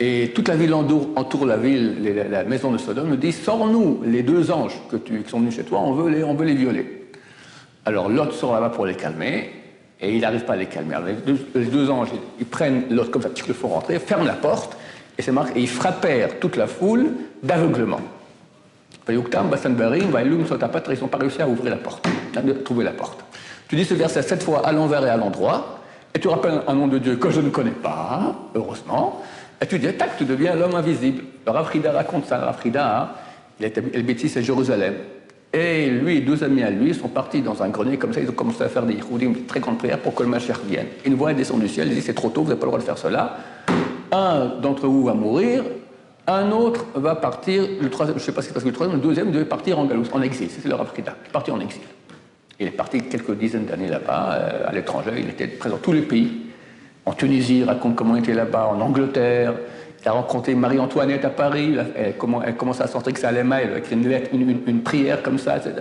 et 0.00 0.32
toute 0.34 0.48
la 0.48 0.56
ville 0.56 0.74
entoure, 0.74 1.46
la 1.46 1.56
ville, 1.56 1.96
la 2.30 2.44
maison 2.44 2.70
de 2.70 2.78
Sodome, 2.78 3.08
nous 3.08 3.16
dit 3.16 3.32
Sors-nous 3.32 4.02
les 4.04 4.22
deux 4.22 4.50
anges 4.50 4.78
que 4.90 4.96
tu, 4.96 5.22
qui 5.22 5.30
sont 5.30 5.40
venus 5.40 5.56
chez 5.56 5.64
toi, 5.64 5.80
on 5.80 5.92
veut 5.92 6.10
les, 6.10 6.22
on 6.22 6.34
veut 6.34 6.44
les 6.46 6.54
violer. 6.54 7.10
Alors 7.84 8.08
Lot 8.08 8.32
sort 8.32 8.52
là-bas 8.52 8.70
pour 8.70 8.86
les 8.86 8.94
calmer, 8.94 9.50
et 10.00 10.14
il 10.14 10.20
n'arrive 10.20 10.44
pas 10.44 10.52
à 10.52 10.56
les 10.56 10.66
calmer. 10.66 10.96
les, 11.54 11.64
deux, 11.64 11.90
anges, 11.90 12.10
ils 12.38 12.46
prennent 12.46 12.84
Lot 12.90 13.10
comme 13.10 13.22
ça, 13.22 13.30
ils 13.34 13.48
le 13.48 13.54
font 13.54 13.68
rentrer, 13.68 13.98
ferment 13.98 14.24
la 14.24 14.34
porte, 14.34 14.76
et 15.16 15.22
c'est 15.22 15.32
marqué, 15.32 15.58
et 15.58 15.62
ils 15.62 15.68
frappèrent 15.68 16.38
toute 16.38 16.56
la 16.56 16.66
foule 16.66 17.10
d'aveuglement. 17.42 18.00
Ils 19.08 19.16
n'ont 19.16 21.08
pas 21.08 21.18
réussi 21.18 21.40
à 21.40 21.48
ouvrir 21.48 21.70
la 21.70 21.78
porte, 21.78 22.06
à 22.36 22.42
trouver 22.62 22.84
la 22.84 22.92
porte. 22.92 23.24
Tu 23.68 23.76
dis 23.76 23.84
ce 23.84 23.94
verset 23.94 24.22
sept 24.22 24.42
fois 24.42 24.66
à 24.66 24.72
l'envers 24.72 25.04
et 25.06 25.10
à 25.10 25.16
l'endroit, 25.16 25.78
et 26.14 26.18
tu 26.18 26.28
rappelles 26.28 26.62
un 26.66 26.74
nom 26.74 26.88
de 26.88 26.98
Dieu 26.98 27.16
que 27.16 27.30
je 27.30 27.40
ne 27.40 27.50
connais 27.50 27.70
pas, 27.70 28.34
heureusement, 28.54 29.22
et 29.60 29.66
tu 29.66 29.78
dis, 29.78 29.92
tac, 29.92 30.16
tu 30.16 30.24
deviens 30.24 30.54
l'homme 30.54 30.74
invisible. 30.74 31.24
Le 31.44 31.52
Rafrida 31.52 31.92
raconte 31.92 32.26
ça. 32.26 32.38
Rafrida, 32.38 33.14
il 33.58 33.66
était 33.66 33.80
le 33.80 34.02
bêtise 34.02 34.36
à 34.36 34.40
Jérusalem. 34.40 34.94
Et 35.52 35.88
lui 35.90 36.18
et 36.18 36.20
deux 36.20 36.44
amis 36.44 36.62
à 36.62 36.70
lui 36.70 36.94
sont 36.94 37.08
partis 37.08 37.40
dans 37.40 37.62
un 37.62 37.68
grenier 37.70 37.96
comme 37.96 38.12
ça, 38.12 38.20
ils 38.20 38.28
ont 38.28 38.34
commencé 38.34 38.62
à 38.62 38.68
faire 38.68 38.84
des 38.84 38.98
une 39.20 39.46
très 39.46 39.60
grande 39.60 39.78
prière 39.78 39.98
pour 39.98 40.14
que 40.14 40.22
le 40.22 40.28
Mashiach 40.28 40.60
vienne. 40.66 40.86
Une 41.04 41.14
voix 41.14 41.32
est 41.32 41.34
descendue 41.34 41.62
du 41.62 41.68
ciel, 41.68 41.88
il 41.88 41.94
dit 41.94 42.02
c'est 42.02 42.14
trop 42.14 42.28
tôt, 42.28 42.42
vous 42.42 42.48
n'avez 42.48 42.60
pas 42.60 42.66
le 42.66 42.70
droit 42.70 42.78
de 42.78 42.84
faire 42.84 42.98
cela. 42.98 43.36
Un 44.12 44.60
d'entre 44.60 44.86
vous 44.86 45.04
va 45.04 45.14
mourir, 45.14 45.64
un 46.26 46.50
autre 46.52 46.84
va 46.94 47.14
partir, 47.14 47.64
le 47.80 47.88
troisième, 47.88 48.18
je 48.18 48.22
ne 48.22 48.26
sais 48.26 48.32
pas 48.32 48.42
si 48.42 48.48
c'est 48.48 48.54
parce 48.54 48.62
que 48.62 48.68
le 48.68 48.74
troisième, 48.74 49.00
le 49.00 49.02
deuxième 49.02 49.30
devait 49.32 49.46
partir 49.46 49.78
en 49.78 49.86
Galous, 49.86 50.04
en 50.12 50.20
exil, 50.20 50.48
c'est 50.50 50.68
le 50.68 50.74
Rafrida, 50.74 51.16
parti 51.32 51.50
en 51.50 51.60
exil. 51.60 51.82
Il 52.60 52.66
est 52.66 52.70
parti 52.72 53.00
quelques 53.02 53.36
dizaines 53.36 53.66
d'années 53.66 53.88
là-bas, 53.88 54.32
euh, 54.32 54.68
à 54.68 54.72
l'étranger. 54.72 55.12
Il 55.16 55.28
était 55.28 55.46
présent 55.46 55.76
dans 55.76 55.80
tous 55.80 55.92
les 55.92 56.02
pays. 56.02 56.46
En 57.06 57.12
Tunisie, 57.12 57.60
il 57.60 57.64
raconte 57.64 57.94
comment 57.94 58.16
il 58.16 58.20
était 58.20 58.34
là-bas, 58.34 58.70
en 58.72 58.80
Angleterre. 58.80 59.54
Il 60.02 60.08
a 60.08 60.12
rencontré 60.12 60.54
Marie-Antoinette 60.54 61.24
à 61.24 61.30
Paris. 61.30 61.76
Elle, 61.96 62.14
elle 62.44 62.56
commence 62.56 62.80
à 62.80 62.88
sortir 62.88 63.12
que 63.12 63.20
ça 63.20 63.28
allait 63.28 63.44
mal. 63.44 63.70
Elle 63.70 63.78
écrit 63.78 63.94
une 63.94 64.08
lettre, 64.08 64.30
une, 64.32 64.82
prière 64.82 65.22
comme 65.22 65.38
ça, 65.38 65.56
etc. 65.56 65.72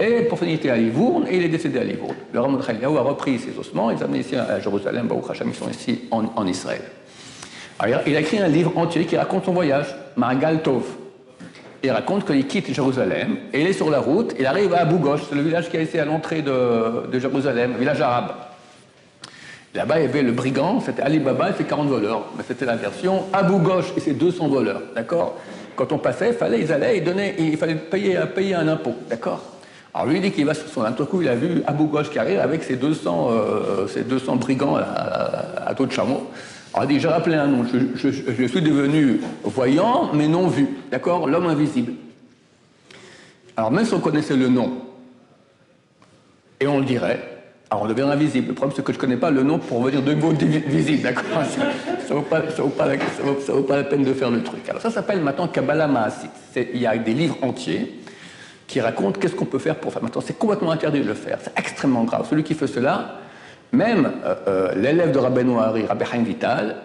Et 0.00 0.22
pour 0.22 0.38
finir, 0.38 0.54
il 0.54 0.56
était 0.56 0.70
à 0.70 0.76
Livourne 0.76 1.26
et 1.28 1.36
il 1.36 1.44
est 1.44 1.48
décédé 1.48 1.78
à 1.78 1.84
Livourne. 1.84 2.16
Le 2.32 2.40
Ramon 2.40 2.58
a 2.60 3.00
repris 3.00 3.38
ses 3.38 3.58
ossements. 3.58 3.90
Il 3.90 3.98
les 3.98 4.02
a 4.02 4.16
ici 4.16 4.36
à 4.36 4.58
Jérusalem. 4.58 5.06
Baruch 5.08 5.30
Hashem, 5.30 5.48
ils 5.50 5.54
sont 5.54 5.68
ici 5.68 6.02
en, 6.10 6.46
Israël. 6.46 6.82
Il 8.06 8.16
a 8.16 8.20
écrit 8.20 8.38
un 8.38 8.48
livre 8.48 8.72
entier 8.76 9.04
qui 9.04 9.16
raconte 9.16 9.44
son 9.44 9.52
voyage, 9.52 9.94
Magal 10.16 10.62
Tov 10.62 10.84
il 11.86 11.90
raconte 11.90 12.26
qu'il 12.26 12.46
quitte 12.46 12.72
Jérusalem 12.72 13.36
et 13.52 13.60
il 13.60 13.66
est 13.66 13.72
sur 13.72 13.90
la 13.90 14.00
route, 14.00 14.34
il 14.38 14.46
arrive 14.46 14.74
à 14.74 14.80
Abu 14.80 14.96
Ghosh, 14.96 15.20
c'est 15.28 15.36
le 15.36 15.42
village 15.42 15.70
qui 15.70 15.76
est 15.76 15.84
ici 15.84 15.98
à 15.98 16.04
l'entrée 16.04 16.42
de, 16.42 17.18
Jérusalem, 17.18 17.74
un 17.74 17.78
village 17.78 18.00
arabe. 18.00 18.32
Là-bas, 19.74 20.00
il 20.00 20.06
y 20.06 20.08
avait 20.08 20.22
le 20.22 20.32
brigand, 20.32 20.80
c'était 20.80 21.02
Ali 21.02 21.18
Baba 21.18 21.50
et 21.50 21.52
ses 21.52 21.64
40 21.64 21.88
voleurs. 21.88 22.24
Mais 22.36 22.42
c'était 22.46 22.64
la 22.64 22.76
version 22.76 23.24
Abu 23.32 23.58
Ghosh 23.58 23.92
et 23.96 24.00
ses 24.00 24.14
200 24.14 24.48
voleurs, 24.48 24.82
d'accord? 24.94 25.36
Quand 25.76 25.92
on 25.92 25.98
passait, 25.98 26.30
il 26.30 26.34
fallait, 26.34 26.60
ils 26.60 26.72
allaient, 26.72 26.98
ils 26.98 27.04
donnaient, 27.04 27.34
il 27.38 27.56
fallait 27.56 27.74
payer, 27.74 28.18
payer 28.34 28.54
un 28.54 28.66
impôt, 28.68 28.94
d'accord? 29.08 29.42
Alors 29.94 30.08
lui, 30.08 30.16
il 30.16 30.22
dit 30.22 30.32
qu'il 30.32 30.44
va 30.44 30.54
sur 30.54 30.68
son 30.68 30.82
tout 30.92 31.06
coup, 31.06 31.22
il 31.22 31.28
a 31.28 31.34
vu 31.34 31.62
Abu 31.66 31.84
Ghosh 31.84 32.10
qui 32.10 32.18
arrive 32.18 32.40
avec 32.40 32.64
ses 32.64 32.76
200, 32.76 33.30
euh, 33.30 33.86
ses 33.86 34.02
200 34.02 34.36
brigands 34.36 34.76
à, 34.76 34.82
à, 35.66 35.74
de 35.74 35.90
chameau. 35.92 36.26
On 36.74 36.80
a 36.80 36.86
dit, 36.86 37.00
j'ai 37.00 37.08
rappelé 37.08 37.36
un 37.36 37.46
nom, 37.46 37.64
je, 37.64 38.46
suis 38.46 38.62
devenu 38.62 39.20
voyant, 39.44 40.10
mais 40.12 40.28
non 40.28 40.48
vu. 40.48 40.68
D'accord? 40.90 41.26
L'homme 41.26 41.46
invisible. 41.46 41.92
Alors 43.56 43.70
même 43.70 43.86
si 43.86 43.94
on 43.94 44.00
connaissait 44.00 44.36
le 44.36 44.48
nom, 44.48 44.82
et 46.60 46.66
on 46.66 46.78
le 46.78 46.84
dirait, 46.84 47.36
alors 47.70 47.84
on 47.84 47.88
devient 47.88 48.02
invisible. 48.02 48.48
Le 48.48 48.54
problème, 48.54 48.74
c'est 48.76 48.84
que 48.84 48.92
je 48.92 48.98
ne 48.98 49.00
connais 49.00 49.16
pas 49.16 49.30
le 49.30 49.42
nom 49.42 49.58
pour 49.58 49.82
venir 49.82 50.02
de 50.02 50.14
mots 50.14 50.32
visible, 50.32 51.02
d'accord? 51.02 51.44
Ça 52.06 52.14
ne 52.14 52.18
vaut, 52.18 52.26
vaut, 53.48 53.62
pas 53.62 53.76
la 53.76 53.84
peine 53.84 54.04
de 54.04 54.12
faire 54.12 54.30
le 54.30 54.42
truc. 54.42 54.68
Alors 54.68 54.80
ça 54.80 54.90
s'appelle 54.90 55.20
maintenant 55.20 55.48
Kabbalah 55.48 55.88
Maasit. 55.88 56.30
Il 56.56 56.80
y 56.80 56.86
a 56.86 56.96
des 56.96 57.14
livres 57.14 57.38
entiers 57.42 58.00
qui 58.66 58.80
racontent 58.80 59.18
qu'est-ce 59.18 59.34
qu'on 59.34 59.44
peut 59.44 59.58
faire 59.58 59.76
pour 59.76 59.92
faire. 59.92 60.02
Maintenant, 60.02 60.22
c'est 60.24 60.38
complètement 60.38 60.70
interdit 60.72 61.00
de 61.00 61.04
le 61.06 61.14
faire. 61.14 61.38
C'est 61.42 61.56
extrêmement 61.58 62.04
grave. 62.04 62.26
Celui 62.28 62.42
qui 62.42 62.54
fait 62.54 62.66
cela, 62.66 63.20
même 63.72 64.12
euh, 64.24 64.34
euh, 64.48 64.74
l'élève 64.74 65.12
de 65.12 65.18
Rabbi 65.18 65.44
Noari, 65.44 65.86
Rabbi 65.86 66.04
Haim 66.12 66.22
Vital, 66.22 66.76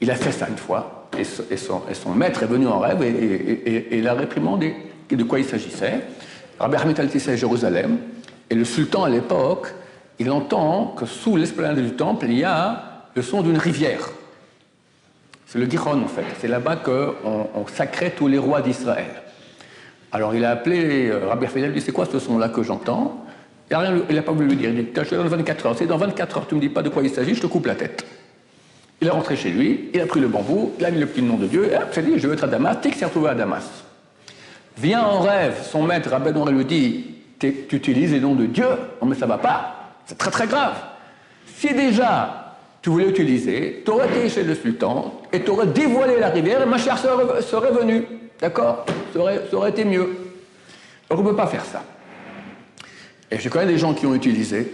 il 0.00 0.10
a 0.10 0.14
fait 0.14 0.32
ça 0.32 0.48
une 0.48 0.56
fois, 0.56 1.08
et, 1.18 1.24
son, 1.24 1.82
maître 2.14 2.42
est 2.42 2.46
venu 2.46 2.66
en 2.66 2.78
rêve 2.78 3.02
et, 3.02 4.00
l'a 4.00 4.14
réprimandé 4.14 4.74
de 5.10 5.22
quoi 5.24 5.38
il 5.38 5.44
s'agissait. 5.44 6.00
Rabbi 6.58 6.76
Hamid 6.76 7.00
al 7.00 7.08
à 7.08 7.36
Jérusalem, 7.36 7.98
et 8.48 8.54
le 8.54 8.64
sultan 8.64 9.04
à 9.04 9.10
l'époque, 9.10 9.74
il 10.18 10.30
entend 10.30 10.94
que 10.96 11.06
sous 11.06 11.36
l'esplanade 11.36 11.80
du 11.80 11.92
temple, 11.92 12.26
il 12.28 12.38
y 12.38 12.44
a 12.44 13.08
le 13.14 13.22
son 13.22 13.42
d'une 13.42 13.58
rivière. 13.58 14.10
C'est 15.46 15.58
le 15.58 15.68
Giron 15.68 16.02
en 16.02 16.08
fait. 16.08 16.24
C'est 16.40 16.48
là-bas 16.48 16.76
qu'on 16.76 17.48
on 17.54 17.66
sacrait 17.66 18.10
tous 18.10 18.28
les 18.28 18.38
rois 18.38 18.60
d'Israël. 18.60 19.22
Alors 20.12 20.34
il 20.34 20.44
a 20.44 20.50
appelé 20.50 21.08
euh, 21.08 21.28
Rabbi 21.28 21.46
Raphaël, 21.46 21.66
il 21.66 21.72
dit 21.72 21.80
C'est 21.80 21.92
quoi 21.92 22.06
ce 22.06 22.18
son-là 22.18 22.48
que 22.48 22.62
j'entends? 22.62 23.19
Il 23.70 24.14
n'a 24.16 24.22
pas 24.22 24.32
voulu 24.32 24.48
lui 24.48 24.56
dire. 24.56 24.70
Il 24.70 24.84
dit 24.84 24.90
Je 24.94 25.14
dans 25.14 25.24
24 25.24 25.66
heures. 25.66 25.74
C'est 25.78 25.86
dans 25.86 25.96
24 25.96 26.36
heures, 26.36 26.46
tu 26.46 26.54
ne 26.54 26.60
me 26.60 26.66
dis 26.66 26.72
pas 26.72 26.82
de 26.82 26.88
quoi 26.88 27.02
il 27.02 27.10
s'agit, 27.10 27.34
je 27.34 27.42
te 27.42 27.46
coupe 27.46 27.66
la 27.66 27.76
tête. 27.76 28.04
Il 29.00 29.06
est 29.06 29.10
rentré 29.10 29.36
chez 29.36 29.50
lui, 29.50 29.90
il 29.94 30.00
a 30.00 30.06
pris 30.06 30.20
le 30.20 30.28
bambou, 30.28 30.72
il 30.78 30.84
a 30.84 30.90
mis 30.90 30.98
le 30.98 31.06
petit 31.06 31.22
nom 31.22 31.36
de 31.36 31.46
Dieu, 31.46 31.72
et 31.72 31.76
hop, 31.76 31.92
s'est 31.92 32.02
dit 32.02 32.18
Je 32.18 32.26
veux 32.26 32.34
être 32.34 32.44
à 32.44 32.48
Damas. 32.48 32.76
Tic 32.82 32.94
s'est 32.94 33.04
retrouvé 33.04 33.30
à 33.30 33.34
Damas. 33.34 33.64
Vient 34.76 35.02
en 35.02 35.20
rêve, 35.20 35.62
son 35.62 35.82
maître, 35.82 36.10
Rabbi 36.10 36.32
Noël, 36.32 36.54
lui 36.54 36.64
dit 36.64 37.04
Tu 37.38 37.76
utilises 37.76 38.12
les 38.12 38.20
noms 38.20 38.34
de 38.34 38.46
Dieu 38.46 38.66
Non, 39.00 39.08
mais 39.08 39.16
ça 39.16 39.26
va 39.26 39.38
pas. 39.38 39.92
C'est 40.06 40.18
très 40.18 40.30
très 40.30 40.46
grave. 40.46 40.74
Si 41.56 41.72
déjà 41.72 42.56
tu 42.82 42.90
voulais 42.90 43.08
utiliser, 43.08 43.82
tu 43.84 43.90
aurais 43.90 44.08
été 44.08 44.28
chez 44.28 44.42
le 44.42 44.54
sultan 44.54 45.20
et 45.32 45.42
tu 45.42 45.50
aurais 45.50 45.66
dévoilé 45.66 46.18
la 46.18 46.30
rivière 46.30 46.62
et 46.62 46.66
ma 46.66 46.78
chère 46.78 46.98
serait, 46.98 47.42
serait 47.42 47.70
venue. 47.70 48.04
D'accord? 48.40 48.86
Ça 49.12 49.20
aurait, 49.56 49.70
été 49.70 49.84
mieux. 49.84 50.16
Donc 51.08 51.18
on 51.18 51.22
ne 51.22 51.28
peut 51.28 51.36
pas 51.36 51.46
faire 51.46 51.64
ça. 51.64 51.82
Et 53.30 53.38
je 53.38 53.48
connais 53.48 53.66
des 53.66 53.78
gens 53.78 53.94
qui 53.94 54.06
ont 54.06 54.14
utilisé. 54.14 54.72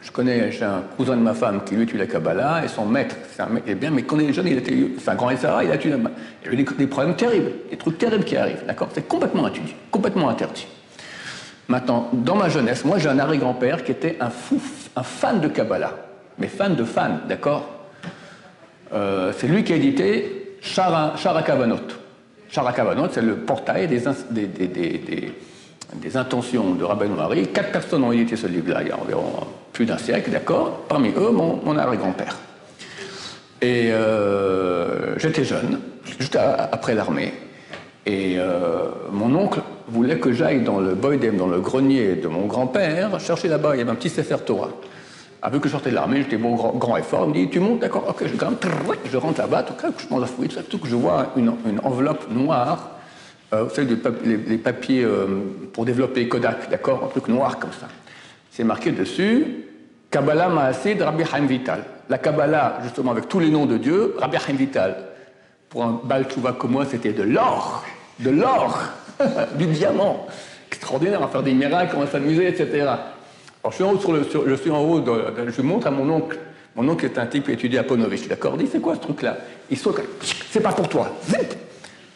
Je 0.00 0.10
connais, 0.10 0.50
j'ai 0.50 0.64
un 0.64 0.82
cousin 0.96 1.16
de 1.16 1.20
ma 1.20 1.34
femme 1.34 1.62
qui 1.64 1.74
lui 1.74 1.82
étudie 1.82 1.98
la 1.98 2.06
Kabbalah 2.06 2.64
et 2.64 2.68
son 2.68 2.86
maître, 2.86 3.16
c'est 3.30 3.42
un 3.42 3.48
mec, 3.48 3.64
bien, 3.78 3.90
mais 3.90 4.02
quand 4.02 4.18
il 4.18 4.30
est 4.30 4.32
jeune, 4.32 4.46
il 4.46 4.56
était, 4.56 4.74
c'est 4.98 5.10
un 5.10 5.14
grand 5.14 5.36
SRA, 5.36 5.62
il 5.62 5.70
a 5.70 5.74
étudié 5.74 5.98
Il 6.42 6.48
a 6.48 6.52
eu 6.54 6.56
des, 6.56 6.86
problèmes 6.86 7.16
terribles, 7.16 7.50
des 7.70 7.76
trucs 7.76 7.98
terribles 7.98 8.24
qui 8.24 8.34
arrivent, 8.34 8.64
d'accord? 8.66 8.88
C'est 8.94 9.06
complètement 9.06 9.44
interdit, 9.44 9.74
complètement 9.90 10.30
interdit. 10.30 10.66
Maintenant, 11.68 12.08
dans 12.14 12.34
ma 12.34 12.48
jeunesse, 12.48 12.86
moi 12.86 12.96
j'ai 12.96 13.10
un 13.10 13.18
arrière-grand-père 13.18 13.84
qui 13.84 13.92
était 13.92 14.16
un 14.20 14.30
fou, 14.30 14.58
un 14.96 15.02
fan 15.02 15.38
de 15.42 15.48
Kabbalah, 15.48 15.94
mais 16.38 16.46
fan 16.46 16.74
de 16.74 16.84
fan, 16.84 17.20
d'accord? 17.28 17.68
Euh, 18.94 19.34
C'est 19.36 19.48
lui 19.48 19.64
qui 19.64 19.74
a 19.74 19.76
édité 19.76 20.56
Shara 20.62 21.42
Kavanot. 21.44 21.76
Charakavanot, 22.50 23.08
c'est 23.12 23.22
le 23.22 23.36
portail 23.36 23.86
des, 23.86 24.00
des, 24.30 25.32
intentions 26.14 26.74
de 26.74 26.84
Rabbi 26.84 27.08
Noiri. 27.08 27.48
Quatre 27.48 27.72
personnes 27.72 28.04
ont 28.04 28.12
édité 28.12 28.36
ce 28.36 28.46
livre-là 28.46 28.82
il 28.82 28.88
y 28.88 28.92
a 28.92 28.98
environ 28.98 29.32
plus 29.72 29.86
d'un 29.86 29.98
siècle, 29.98 30.30
d'accord 30.30 30.84
Parmi 30.88 31.10
eux, 31.16 31.30
mon, 31.30 31.76
arrière-grand-père. 31.76 32.36
Et 33.62 33.90
euh, 33.92 35.18
j'étais 35.18 35.44
jeune, 35.44 35.80
juste 36.18 36.36
après 36.36 36.94
l'armée. 36.94 37.32
Et 38.06 38.36
euh, 38.38 38.88
mon 39.12 39.34
oncle 39.34 39.60
voulait 39.88 40.18
que 40.18 40.32
j'aille 40.32 40.62
dans 40.62 40.80
le 40.80 40.94
boydem, 40.94 41.36
dans 41.36 41.46
le 41.46 41.60
grenier 41.60 42.14
de 42.14 42.28
mon 42.28 42.46
grand-père, 42.46 43.20
chercher 43.20 43.48
là-bas, 43.48 43.74
il 43.74 43.78
y 43.78 43.82
avait 43.82 43.90
un 43.90 43.94
petit 43.94 44.08
Sefer 44.08 44.38
Torah. 44.44 44.70
Avec 45.42 45.62
que 45.62 45.68
je 45.68 45.72
sortais 45.72 45.90
de 45.90 45.94
l'armée, 45.94 46.22
j'étais 46.22 46.36
bon 46.36 46.54
grand, 46.54 46.72
grand, 46.72 46.96
effort. 46.98 47.24
Il 47.24 47.28
me 47.30 47.34
dit 47.34 47.48
Tu 47.48 47.60
montes, 47.60 47.80
d'accord, 47.80 48.04
ok, 48.08 48.24
je 48.26 48.36
grimpe, 48.36 48.64
je 49.10 49.16
rentre 49.16 49.40
là-bas, 49.40 49.62
tout 49.62 49.74
cas, 49.74 49.88
je 49.96 50.06
prends 50.06 50.18
la 50.18 50.26
fouille, 50.26 50.48
tout 50.48 50.78
que 50.78 50.86
je 50.86 50.96
vois 50.96 51.28
une, 51.36 51.52
enveloppe 51.82 52.30
noire, 52.30 52.90
euh, 53.52 53.64
vous 53.64 53.74
savez, 53.74 53.96
les, 54.24 54.58
papiers 54.58 55.04
euh, 55.04 55.26
pour 55.72 55.84
développer 55.84 56.28
Kodak, 56.28 56.70
d'accord, 56.70 57.02
un 57.04 57.08
truc 57.08 57.28
noir 57.28 57.58
comme 57.58 57.72
ça. 57.72 57.88
C'est 58.50 58.64
marqué 58.64 58.92
dessus 58.92 59.44
Kabbalah 60.10 60.48
Maasid 60.48 61.02
Rabbi 61.02 61.24
Haim 61.32 61.46
Vital. 61.46 61.84
La 62.08 62.18
Kabbalah, 62.18 62.78
justement, 62.82 63.10
avec 63.10 63.28
tous 63.28 63.40
les 63.40 63.50
noms 63.50 63.66
de 63.66 63.76
Dieu, 63.76 64.14
Rabbi 64.18 64.36
Haim 64.36 64.56
Vital. 64.56 64.96
Pour 65.68 65.84
un 65.84 66.00
bal 66.02 66.26
comme 66.58 66.72
moi, 66.72 66.84
c'était 66.88 67.12
de 67.12 67.22
l'or, 67.22 67.84
de 68.18 68.30
l'or, 68.30 68.78
du 69.56 69.66
diamant. 69.66 70.26
Extraordinaire, 70.68 71.22
à 71.22 71.28
faire 71.28 71.42
des 71.42 71.54
miracles, 71.54 71.94
on 71.96 72.00
va 72.00 72.06
s'amuser, 72.06 72.46
etc. 72.46 72.82
Alors, 72.82 73.70
je 73.70 73.74
suis 73.74 73.84
en 73.84 73.92
haut, 73.92 74.00
je 74.46 74.54
suis 74.54 74.70
en 74.70 74.82
haut 74.82 75.04
je 75.04 75.62
montre 75.62 75.88
à 75.88 75.90
mon 75.90 76.08
oncle. 76.08 76.38
Mon 76.76 76.88
oncle 76.88 77.04
est 77.04 77.18
un 77.18 77.26
type 77.26 77.46
qui 77.46 77.52
étudie 77.52 77.78
à 77.78 77.82
Ponovich, 77.82 78.28
d'accord? 78.28 78.56
Dit 78.56 78.68
C'est 78.70 78.80
quoi 78.80 78.94
ce 78.94 79.00
truc-là? 79.00 79.36
Il 79.70 79.76
saute, 79.76 80.00
c'est 80.50 80.60
pas 80.60 80.72
pour 80.72 80.88
toi. 80.88 81.10
Zip 81.28 81.59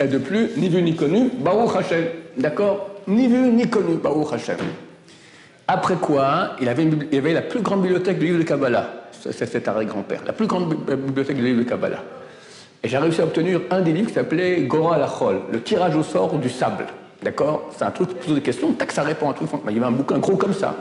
Et 0.00 0.06
de 0.06 0.18
plus, 0.18 0.50
ni 0.56 0.68
vu 0.68 0.82
ni 0.82 0.96
connu, 0.96 1.30
Baruch 1.38 1.76
Hashem, 1.76 2.04
d'accord 2.36 2.90
Ni 3.06 3.28
vu 3.28 3.50
ni 3.52 3.68
connu, 3.68 3.96
Baruch 3.96 4.32
Hashem. 4.32 4.56
Après 5.68 5.94
quoi, 5.94 6.56
il 6.60 6.68
avait, 6.68 6.86
il 7.12 7.18
avait 7.18 7.32
la 7.32 7.42
plus 7.42 7.60
grande 7.60 7.82
bibliothèque 7.82 8.18
du 8.18 8.26
livre 8.26 8.38
de 8.38 8.44
Kabbalah. 8.44 8.88
C'est 9.12 9.46
cet 9.46 9.68
arrière-grand-père. 9.68 10.22
La 10.26 10.32
plus 10.32 10.46
grande 10.46 10.74
bibliothèque 10.74 11.36
du 11.36 11.44
livre 11.44 11.58
de 11.60 11.68
Kabbalah. 11.68 12.02
Et 12.82 12.88
j'ai 12.88 12.98
réussi 12.98 13.22
à 13.22 13.24
obtenir 13.24 13.62
un 13.70 13.80
des 13.80 13.92
livres 13.92 14.08
qui 14.08 14.14
s'appelait 14.14 14.62
Gora 14.62 14.98
Lachol, 14.98 15.40
le 15.50 15.62
tirage 15.62 15.96
au 15.96 16.02
sort 16.02 16.36
du 16.38 16.50
sable. 16.50 16.86
D'accord? 17.22 17.70
C'est 17.74 17.84
un 17.84 17.90
truc, 17.90 18.10
poses 18.10 18.34
des 18.34 18.42
questions, 18.42 18.72
tac, 18.72 18.92
ça 18.92 19.02
répond 19.02 19.28
à 19.28 19.30
un 19.30 19.32
truc. 19.32 19.48
Il 19.68 19.74
y 19.74 19.78
avait 19.78 19.86
un 19.86 19.90
bouquin 19.90 20.18
gros 20.18 20.36
comme 20.36 20.52
ça. 20.52 20.76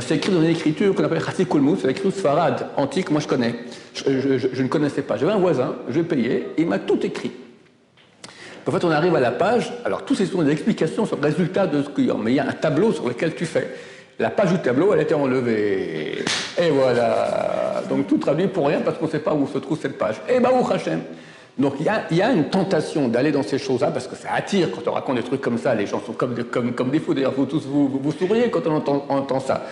C'est 0.00 0.16
écrit 0.16 0.32
dans 0.32 0.42
une 0.42 0.50
écriture 0.50 0.94
qu'on 0.94 1.04
appelle 1.04 1.24
Chassid 1.24 1.48
Kulmut, 1.48 1.78
c'est 1.80 1.86
l'écriture 1.86 2.12
Sfarad, 2.12 2.66
antique, 2.76 3.10
moi 3.10 3.20
je 3.22 3.26
connais. 3.26 3.54
Je, 3.94 4.62
ne 4.62 4.68
connaissais 4.68 5.00
pas. 5.00 5.16
J'avais 5.16 5.32
un 5.32 5.38
voisin, 5.38 5.76
je 5.88 6.02
payais, 6.02 6.48
et 6.58 6.62
il 6.62 6.66
m'a 6.66 6.78
tout 6.78 6.98
écrit. 7.06 7.32
En 8.68 8.70
fait, 8.70 8.84
on 8.84 8.90
arrive 8.90 9.16
à 9.16 9.20
la 9.20 9.30
page, 9.30 9.72
alors 9.86 10.04
tous 10.04 10.14
ces 10.14 10.26
sont 10.26 10.42
des 10.42 10.52
explications 10.52 11.06
sur 11.06 11.16
le 11.16 11.22
résultat 11.22 11.66
de 11.66 11.82
ce 11.82 11.88
qu'il 11.88 12.04
y 12.04 12.10
a, 12.10 12.14
mais 12.14 12.32
il 12.32 12.34
y 12.34 12.38
a 12.38 12.46
un 12.46 12.52
tableau 12.52 12.92
sur 12.92 13.08
lequel 13.08 13.34
tu 13.34 13.46
fais. 13.46 13.66
La 14.18 14.28
page 14.28 14.52
du 14.52 14.58
tableau, 14.58 14.92
elle 14.92 15.00
était 15.00 15.14
enlevée. 15.14 16.22
Et 16.60 16.68
voilà. 16.70 17.82
Donc 17.88 18.06
tout 18.06 18.18
traduit 18.18 18.46
pour 18.46 18.66
rien 18.66 18.80
parce 18.84 18.98
qu'on 18.98 19.06
ne 19.06 19.10
sait 19.10 19.20
pas 19.20 19.32
où 19.32 19.46
se 19.46 19.56
trouve 19.56 19.78
cette 19.80 19.96
page. 19.96 20.16
Et 20.28 20.38
bah, 20.38 20.50
où 20.52 20.70
Hachem 20.70 21.00
donc 21.56 21.74
il 21.80 22.16
y, 22.16 22.22
a, 22.22 22.30
une 22.30 22.50
tentation 22.50 23.08
d'aller 23.08 23.32
dans 23.32 23.42
ces 23.42 23.58
choses-là 23.58 23.90
parce 23.90 24.06
que 24.06 24.14
ça 24.14 24.28
attire 24.32 24.68
quand 24.70 24.88
on 24.88 24.92
raconte 24.92 25.16
des 25.16 25.24
trucs 25.24 25.40
comme 25.40 25.58
ça. 25.58 25.74
Les 25.74 25.86
gens 25.86 26.00
sont 26.04 26.12
comme, 26.12 26.34
des 26.34 27.00
fous. 27.00 27.14
D'ailleurs, 27.14 27.32
vous 27.36 27.46
tous 27.46 27.66
vous, 27.66 27.88
vous, 27.88 28.12
souriez 28.12 28.48
quand 28.48 28.64
on 28.66 28.76
entend, 28.76 29.06
on 29.08 29.16
entend 29.16 29.40
ça. 29.40 29.64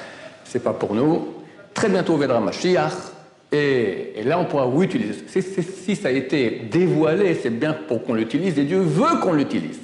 C'est 0.44 0.64
pas 0.64 0.72
pour 0.72 0.94
nous. 0.94 1.28
Très 1.74 1.88
bientôt 1.88 2.16
viendra 2.16 2.40
Mashiach. 2.40 3.15
Et, 3.52 4.22
là, 4.24 4.38
on 4.38 4.44
pourra 4.44 4.68
utiliser. 4.82 5.14
si 5.28 5.96
ça 5.96 6.09
a 6.09 6.11
été 6.11 6.62
dévoilé, 6.70 7.35
c'est 7.35 7.50
bien 7.50 7.72
pour 7.72 8.02
qu'on 8.02 8.14
l'utilise 8.14 8.59
et 8.59 8.64
Dieu 8.64 8.80
veut 8.80 9.20
qu'on 9.22 9.32
l'utilise. 9.32 9.78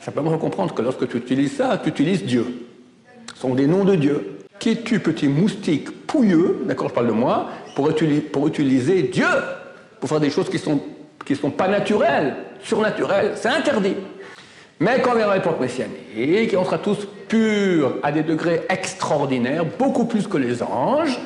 Simplement 0.00 0.36
comprendre 0.38 0.74
que 0.74 0.82
lorsque 0.82 1.08
tu 1.08 1.16
utilises 1.16 1.56
ça, 1.56 1.80
tu 1.82 1.88
utilises 1.88 2.24
Dieu. 2.24 2.46
Ce 3.34 3.40
sont 3.40 3.54
des 3.54 3.66
noms 3.66 3.84
de 3.84 3.96
Dieu. 3.96 4.38
Qui 4.58 4.70
es-tu, 4.70 5.00
petit 5.00 5.28
moustique 5.28 6.06
pouilleux, 6.06 6.62
d'accord, 6.66 6.88
je 6.88 6.94
parle 6.94 7.08
de 7.08 7.12
moi, 7.12 7.48
pour 7.74 7.88
utiliser, 7.90 9.02
Dieu 9.02 9.26
pour 9.98 10.08
faire 10.08 10.20
des 10.20 10.30
choses 10.30 10.48
qui 10.48 10.58
sont 10.58 10.80
qui 11.26 11.32
ne 11.32 11.38
sont 11.38 11.50
pas 11.50 11.68
naturels, 11.68 12.36
surnaturels, 12.62 13.32
c'est 13.34 13.48
interdit. 13.48 13.96
Mais 14.78 15.00
quand 15.00 15.14
viendra 15.14 15.34
l'époque 15.34 15.60
messianique, 15.60 16.54
on 16.56 16.64
sera 16.64 16.78
tous 16.78 17.08
purs 17.28 17.96
à 18.02 18.12
des 18.12 18.22
degrés 18.22 18.62
extraordinaires, 18.68 19.64
beaucoup 19.78 20.04
plus 20.04 20.28
que 20.28 20.36
les 20.36 20.62
anges, 20.62 21.18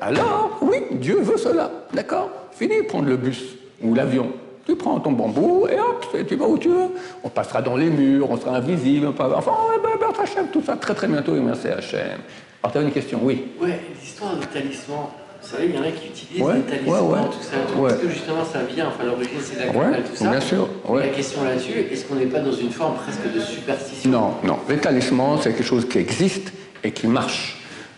alors 0.00 0.58
oui, 0.62 0.78
Dieu 0.92 1.20
veut 1.20 1.36
cela. 1.36 1.70
D'accord? 1.92 2.30
Fini 2.52 2.78
de 2.78 2.82
prendre 2.82 3.08
le 3.08 3.16
bus 3.16 3.56
ou 3.82 3.94
l'avion. 3.94 4.32
Tu 4.66 4.74
prends 4.74 4.98
ton 4.98 5.12
bambou 5.12 5.68
et 5.70 5.78
hop, 5.78 6.06
tu 6.26 6.34
vas 6.34 6.46
où 6.46 6.58
tu 6.58 6.68
veux. 6.68 6.88
On 7.22 7.28
passera 7.28 7.62
dans 7.62 7.76
les 7.76 7.88
murs, 7.88 8.28
on 8.30 8.36
sera 8.36 8.56
invisible, 8.56 9.06
enfin, 9.06 9.28
ouais, 9.28 9.80
ben, 9.82 9.90
ben, 10.00 10.20
Hachem, 10.20 10.48
tout 10.52 10.62
ça 10.64 10.76
très 10.76 10.94
très 10.94 11.06
bientôt, 11.06 11.36
et 11.36 11.40
merci 11.40 11.68
Hachem. 11.68 12.18
Alors, 12.62 12.72
tu 12.72 12.80
une 12.80 12.90
question, 12.90 13.20
oui 13.22 13.44
Oui, 13.60 13.70
l'histoire 14.00 14.34
du 14.34 14.46
talisman, 14.46 15.06
vous 15.40 15.48
savez, 15.48 15.66
il 15.66 15.76
y 15.76 15.78
en 15.78 15.82
a 15.82 15.90
qui 15.92 16.08
utilisent 16.08 16.44
des 16.44 16.78
talismans, 16.78 17.30
tout 17.30 17.42
ça. 17.42 17.56
Est-ce 17.88 18.02
que 18.02 18.08
justement 18.08 18.44
ça 18.44 18.64
vient, 18.64 18.88
enfin 18.88 19.04
l'origine 19.04 19.38
c'est 19.40 19.66
la 19.66 19.98
tout 20.02 20.16
ça 20.16 20.30
Bien 20.30 20.40
sûr. 20.40 20.68
La 20.92 21.08
question 21.08 21.44
là-dessus, 21.44 21.86
est-ce 21.92 22.04
qu'on 22.06 22.16
n'est 22.16 22.26
pas 22.26 22.40
dans 22.40 22.52
une 22.52 22.70
forme 22.70 22.96
presque 22.96 23.32
de 23.32 23.38
superstition? 23.38 24.10
Non, 24.10 24.34
non. 24.42 24.58
Les 24.68 24.78
talismans, 24.78 25.40
c'est 25.40 25.52
quelque 25.52 25.62
chose 25.62 25.88
qui 25.88 25.98
existe 25.98 26.52
et 26.82 26.90
qui 26.90 27.06
marche. 27.06 27.55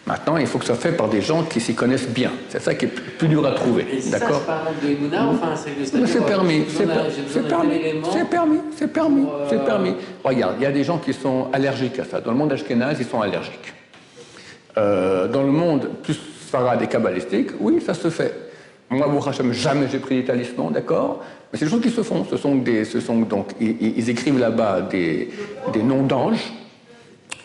Maintenant, 0.08 0.38
il 0.38 0.46
faut 0.46 0.58
que 0.58 0.64
ça 0.64 0.72
soit 0.72 0.90
fait 0.90 0.96
par 0.96 1.10
des 1.10 1.20
gens 1.20 1.42
qui 1.42 1.60
s'y 1.60 1.74
connaissent 1.74 2.08
bien. 2.08 2.30
C'est 2.48 2.62
ça 2.62 2.74
qui 2.74 2.86
est 2.86 2.88
plus 2.88 3.28
dur 3.28 3.44
à 3.44 3.52
trouver. 3.52 3.86
D'accord 4.10 4.40
enfin, 4.42 5.54
c'est 5.54 6.24
permis. 6.24 6.64
C'est 6.66 6.86
permis. 6.86 7.12
C'est 7.30 8.24
permis. 8.26 8.58
C'est 8.74 8.88
permis. 8.90 9.26
C'est 9.50 9.64
permis. 9.66 9.94
Regarde, 10.24 10.54
il 10.58 10.62
y 10.62 10.66
a 10.66 10.72
des 10.72 10.82
gens 10.82 10.96
qui 10.96 11.12
sont 11.12 11.48
allergiques 11.52 11.98
à 11.98 12.04
ça. 12.04 12.22
Dans 12.22 12.30
le 12.30 12.38
monde 12.38 12.50
ashkénaze, 12.52 12.96
ils 12.98 13.04
sont 13.04 13.20
allergiques. 13.20 13.74
Euh, 14.78 15.28
dans 15.28 15.42
le 15.42 15.52
monde 15.52 15.90
plus 16.02 16.14
farad 16.14 16.80
et 16.80 16.86
kabbalistique, 16.86 17.50
oui, 17.60 17.82
ça 17.84 17.92
se 17.92 18.08
fait. 18.08 18.32
Moi, 18.88 19.06
vous 19.08 19.28
Hachem, 19.28 19.52
jamais 19.52 19.88
j'ai 19.92 19.98
pris 19.98 20.16
des 20.16 20.24
talismans, 20.24 20.70
d'accord 20.70 21.22
Mais 21.52 21.58
c'est 21.58 21.66
des 21.66 21.70
choses 21.70 21.82
qui 21.82 21.90
se 21.90 22.02
font. 22.02 22.24
Ce 22.24 22.38
sont 22.38 22.54
des, 22.54 22.86
ce 22.86 23.00
sont 23.00 23.20
donc, 23.20 23.50
ils, 23.60 24.08
écrivent 24.08 24.38
là-bas 24.38 24.80
des, 24.90 25.28
des, 25.74 25.82
noms 25.82 26.04
d'anges, 26.04 26.50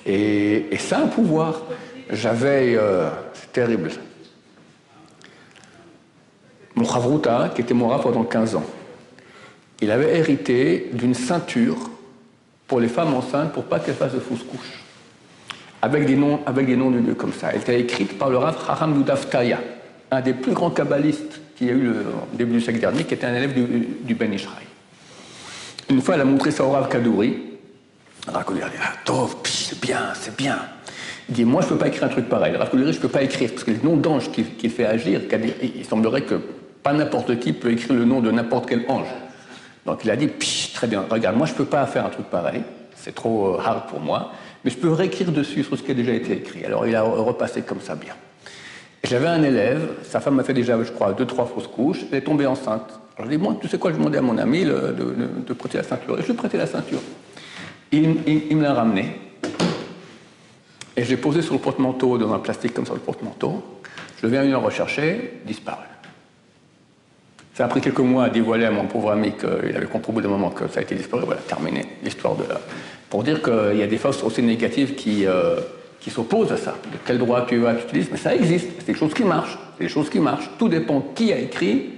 et, 0.06 0.68
et, 0.72 0.78
ça 0.78 1.00
a 1.00 1.02
un 1.02 1.08
pouvoir. 1.08 1.64
J'avais, 2.10 2.76
euh, 2.76 3.10
c'est 3.34 3.52
terrible. 3.52 3.92
Mon 6.76 6.86
Chavruta, 6.86 7.52
qui 7.54 7.62
était 7.62 7.74
mon 7.74 7.88
raf 7.88 8.04
pendant 8.04 8.24
15 8.24 8.56
ans, 8.56 8.66
il 9.82 9.92
avait 9.92 10.18
hérité 10.18 10.90
d'une 10.94 11.14
ceinture 11.14 11.78
pour 12.68 12.80
les 12.80 12.88
femmes 12.88 13.14
enceintes 13.14 13.52
pour 13.52 13.66
pas 13.66 13.80
qu'elles 13.80 13.96
fassent 13.96 14.14
de 14.14 14.20
fausses 14.20 14.44
couches 14.44 14.84
avec 15.84 16.06
des 16.06 16.16
noms, 16.16 16.40
avec 16.46 16.66
noms 16.70 16.92
de 16.92 17.00
Dieu 17.00 17.14
comme 17.14 17.34
ça. 17.34 17.50
Elle 17.52 17.60
était 17.60 17.78
écrite 17.78 18.18
par 18.18 18.30
le 18.30 18.38
Rav 18.38 18.56
Haram 18.70 18.96
Yudaftaya, 18.96 19.60
un 20.12 20.22
des 20.22 20.34
plus 20.34 20.54
grands 20.54 20.70
kabbalistes 20.70 21.42
qui 21.58 21.70
a 21.70 21.74
eu 21.74 21.82
le, 21.82 22.06
au 22.32 22.38
début 22.38 22.54
du 22.54 22.62
siècle 22.62 22.80
dernier, 22.80 23.04
qui 23.04 23.14
était 23.14 23.28
un 23.28 23.36
élève 23.36 23.54
du, 23.54 24.16
Ben 24.16 24.34
Ishraï. 24.34 24.64
Une 25.90 26.02
fois, 26.02 26.16
elle 26.16 26.22
a 26.22 26.26
montré 26.26 26.52
ça 26.52 26.64
au 26.64 26.72
Rav 26.72 26.88
Kadouri. 26.88 27.38
Rav 28.28 28.46
dit, 28.54 28.62
ah, 28.64 29.26
c'est 29.44 29.82
bien, 29.82 30.14
c'est 30.14 30.38
bien. 30.38 30.58
Il 31.30 31.36
dit, 31.36 31.46
moi, 31.46 31.62
je 31.62 31.68
ne 31.68 31.72
peux 31.72 31.78
pas 31.78 31.88
écrire 31.88 32.04
un 32.04 32.10
truc 32.10 32.28
pareil. 32.28 32.56
Rav 32.56 32.70
je 32.74 32.78
ne 32.78 32.92
peux 32.94 33.08
pas 33.08 33.24
écrire, 33.24 33.50
parce 33.52 33.64
que 33.64 33.72
les 33.72 33.82
noms 33.84 33.96
d'anges 33.96 34.30
qu'il 34.32 34.70
fait 34.70 34.86
agir, 34.86 35.22
il 35.62 35.86
semblerait 35.86 36.24
que 36.24 36.36
pas 36.84 36.94
n'importe 36.94 37.40
qui 37.40 37.54
peut 37.54 37.72
écrire 37.72 37.94
le 37.94 38.06
nom 38.06 38.20
de 38.20 38.30
n'importe 38.30 38.68
quel 38.68 38.84
ange. 38.90 39.08
Donc 39.86 40.04
il 40.04 40.12
a 40.12 40.16
dit, 40.16 40.30
très 40.74 40.88
bien, 40.88 41.06
regarde, 41.10 41.38
moi, 41.38 41.48
je 41.48 41.54
ne 41.54 41.58
peux 41.58 41.66
pas 41.66 41.86
faire 41.86 42.06
un 42.06 42.10
truc 42.10 42.28
pareil, 42.28 42.64
c'est 42.96 43.16
trop 43.16 43.56
euh, 43.56 43.60
hard 43.60 43.88
pour 43.88 44.00
moi, 44.00 44.32
mais 44.64 44.72
je 44.72 44.78
peux 44.78 44.92
réécrire 44.92 45.32
dessus 45.32 45.64
sur 45.64 45.78
ce 45.78 45.84
qui 45.84 45.92
a 45.92 45.94
déjà 45.94 46.14
été 46.14 46.34
écrit. 46.34 46.64
Alors 46.64 46.88
il 46.88 46.96
a 46.96 47.02
repassé 47.02 47.62
comme 47.64 47.82
ça 47.82 47.96
bien. 47.96 48.14
J'avais 49.04 49.28
un 49.28 49.44
élève, 49.44 49.90
sa 50.04 50.22
femme 50.22 50.36
m'a 50.36 50.44
fait 50.44 50.54
déjà, 50.54 50.82
je 50.82 50.92
crois, 50.92 51.12
deux, 51.12 51.26
trois 51.26 51.46
fausses 51.46 51.68
couches, 51.68 52.06
elle 52.12 52.20
est 52.20 52.22
tombée 52.22 52.46
enceinte. 52.46 53.00
Alors 53.18 53.30
je 53.30 53.36
dis, 53.36 53.42
moi, 53.42 53.58
tu 53.60 53.68
sais 53.68 53.78
quoi, 53.78 53.92
je 53.92 53.98
demandais 53.98 54.20
à 54.20 54.22
mon 54.22 54.38
ami 54.38 54.64
de, 54.64 55.54
prêter 55.54 55.78
la 55.78 55.84
ceinture. 55.84 56.18
Et 56.18 56.22
je 56.22 56.28
lui 56.28 56.34
ai 56.34 56.38
prêté 56.38 56.58
la 56.58 56.66
ceinture. 56.66 57.02
Il, 57.92 58.08
me 58.56 58.64
l'a 58.64 58.74
ramené. 58.74 59.20
Et 60.96 61.04
j'ai 61.04 61.18
posé 61.18 61.42
sur 61.42 61.54
le 61.54 61.60
porte-manteau, 61.60 62.18
dans 62.18 62.34
un 62.34 62.40
plastique 62.40 62.74
comme 62.74 62.86
ça, 62.86 62.94
le 62.94 63.00
porte-manteau. 63.00 63.64
Je 64.22 64.28
viens 64.28 64.42
venir 64.42 64.60
le 64.60 64.66
rechercher, 64.66 65.42
disparu. 65.46 65.86
Ça 67.54 67.66
a 67.66 67.68
pris 67.68 67.82
quelques 67.82 68.00
mois 68.00 68.26
à 68.26 68.30
dévoiler 68.30 68.66
à 68.66 68.72
mon 68.72 68.86
pauvre 68.86 69.12
ami 69.12 69.34
qu'il 69.34 69.76
avait 69.76 69.86
compris 69.86 70.10
au 70.10 70.14
bout 70.14 70.22
d'un 70.22 70.30
moment 70.30 70.50
que 70.50 70.68
ça 70.68 70.80
a 70.80 70.84
été 70.84 70.96
disparu. 70.96 71.24
Voilà, 71.26 71.42
terminé 71.42 71.86
l'histoire 72.04 72.36
de 72.36 72.44
là. 72.44 72.60
Pour 73.10 73.24
dire 73.24 73.42
qu'il 73.44 73.78
y 73.78 73.84
a 73.84 73.88
des 73.88 73.98
forces 73.98 74.24
aussi 74.24 74.42
négatives 74.42 74.96
qui, 74.96 75.26
euh, 75.28 75.60
qui 76.00 76.10
s'opposent 76.10 76.52
à 76.52 76.58
ça. 76.58 76.76
De 76.92 76.98
quel 77.06 77.20
droit 77.20 77.46
tu 77.48 77.58
vas, 77.58 77.76
tu 77.76 77.84
utilises, 77.86 78.10
mais 78.12 78.18
ça 78.18 78.34
existe. 78.34 78.70
C'est 78.80 78.88
des 78.88 78.98
choses 78.98 79.14
qui 79.14 79.24
marchent. 79.24 79.58
C'est 79.78 79.84
des 79.84 79.90
choses 79.90 80.10
qui 80.10 80.20
marchent. 80.20 80.50
Tout 80.58 80.68
dépend 80.68 81.02
qui 81.14 81.32
a 81.32 81.38
écrit, 81.38 81.92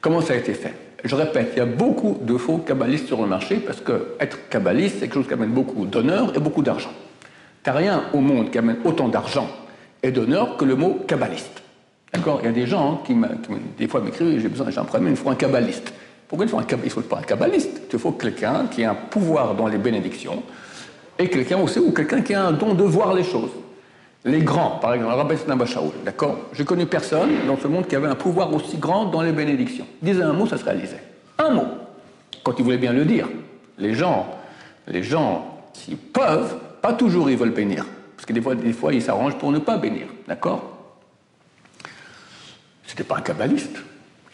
comment 0.00 0.20
ça 0.20 0.32
a 0.32 0.36
été 0.36 0.54
fait. 0.54 0.74
Je 1.04 1.14
répète, 1.14 1.50
il 1.54 1.58
y 1.58 1.62
a 1.62 1.66
beaucoup 1.66 2.18
de 2.22 2.38
faux 2.38 2.58
kabbalistes 2.58 3.06
sur 3.06 3.20
le 3.20 3.26
marché 3.26 3.56
parce 3.56 3.80
que 3.80 4.14
être 4.20 4.38
c'est 4.50 5.00
quelque 5.00 5.14
chose 5.14 5.26
qui 5.26 5.34
amène 5.34 5.50
beaucoup 5.50 5.84
d'honneur 5.84 6.34
et 6.34 6.40
beaucoup 6.40 6.62
d'argent. 6.62 6.92
N'as 7.66 7.72
rien 7.72 8.04
au 8.12 8.20
monde 8.20 8.50
qui 8.50 8.58
amène 8.58 8.76
autant 8.84 9.08
d'argent 9.08 9.48
et 10.02 10.10
d'honneur 10.10 10.56
que 10.56 10.64
le 10.64 10.76
mot 10.76 11.00
kabbaliste. 11.06 11.62
D'accord? 12.12 12.40
Il 12.42 12.46
y 12.46 12.48
a 12.48 12.52
des 12.52 12.66
gens 12.66 13.02
qui, 13.04 13.16
des 13.78 13.88
fois 13.88 14.00
m'écrivent 14.00 14.38
j'ai 14.38 14.48
besoin, 14.48 14.70
j'ai 14.70 14.78
un 14.78 14.84
problème, 14.84 15.12
il 15.12 15.16
faut 15.16 15.30
un 15.30 15.34
kabbaliste. 15.34 15.92
Pourquoi 16.28 16.46
il 16.46 16.48
faut 16.48 16.58
un 16.58 16.66
Il 16.68 16.84
ne 16.84 16.88
faut 16.88 17.00
pas 17.02 17.18
un 17.18 17.22
kabbaliste? 17.22 17.82
Il 17.92 17.98
faut 17.98 18.12
quelqu'un 18.12 18.66
qui 18.70 18.84
a 18.84 18.90
un 18.90 18.94
pouvoir 18.94 19.54
dans 19.54 19.66
les 19.66 19.78
bénédictions 19.78 20.42
et 21.18 21.28
quelqu'un 21.28 21.58
aussi 21.58 21.78
ou 21.78 21.92
quelqu'un 21.92 22.22
qui 22.22 22.34
a 22.34 22.44
un 22.44 22.52
don 22.52 22.74
de 22.74 22.82
voir 22.82 23.14
les 23.14 23.24
choses. 23.24 23.50
Les 24.24 24.40
grands, 24.40 24.78
par 24.80 24.94
exemple, 24.94 25.14
Rabbi 25.14 25.36
Snabachaoul, 25.36 25.92
d'accord? 26.04 26.38
J'ai 26.54 26.64
connu 26.64 26.86
personne 26.86 27.30
dans 27.46 27.58
ce 27.58 27.68
monde 27.68 27.86
qui 27.86 27.94
avait 27.94 28.08
un 28.08 28.14
pouvoir 28.14 28.52
aussi 28.54 28.78
grand 28.78 29.04
dans 29.04 29.20
les 29.20 29.32
bénédictions. 29.32 29.86
Disait 30.00 30.22
un 30.22 30.32
mot, 30.32 30.46
ça 30.46 30.56
se 30.56 30.64
réalisait. 30.64 31.02
Un 31.38 31.50
mot. 31.50 31.66
Quand 32.42 32.54
il 32.58 32.64
voulait 32.64 32.78
bien 32.78 32.92
le 32.92 33.04
dire. 33.04 33.28
Les 33.78 33.92
gens, 33.92 34.26
les 34.88 35.02
gens 35.02 35.60
qui 35.74 35.94
peuvent, 35.94 36.56
pas 36.84 36.92
toujours 36.92 37.30
ils 37.30 37.38
veulent 37.38 37.48
bénir. 37.48 37.86
Parce 38.14 38.26
que 38.26 38.34
des 38.34 38.42
fois, 38.42 38.54
des 38.54 38.74
fois 38.74 38.92
ils 38.92 39.00
s'arrangent 39.00 39.38
pour 39.38 39.50
ne 39.50 39.58
pas 39.58 39.78
bénir, 39.78 40.06
d'accord? 40.28 40.76
C'était 42.86 43.04
pas 43.04 43.16
un 43.16 43.22
kabbaliste. 43.22 43.78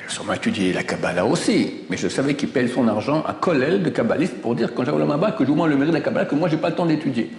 A 0.05 0.11
sûrement 0.11 0.33
étudié 0.33 0.73
la 0.73 0.83
Kabbalah 0.83 1.25
aussi, 1.25 1.85
mais 1.89 1.97
je 1.97 2.09
savais 2.09 2.35
qu'il 2.35 2.49
paye 2.49 2.69
son 2.69 2.89
argent 2.89 3.23
à 3.23 3.35
Kollel 3.35 3.85
de 3.85 3.91
kabbaliste 3.91 4.41
pour 4.43 4.57
dire 4.57 4.75
quand 4.75 4.85
j'avais 4.85 4.99
le 4.99 5.05
Maba 5.05 5.31
que 5.31 5.45
je 5.45 5.53
moins 5.53 5.69
le 5.69 5.77
mérite 5.77 5.93
de 5.93 5.99
la 5.99 6.03
Kabbalah 6.03 6.25
que 6.27 6.35
moi 6.35 6.49
j'ai 6.49 6.57
pas 6.57 6.71
le 6.71 6.75
temps 6.75 6.87
d'étudier 6.87 7.31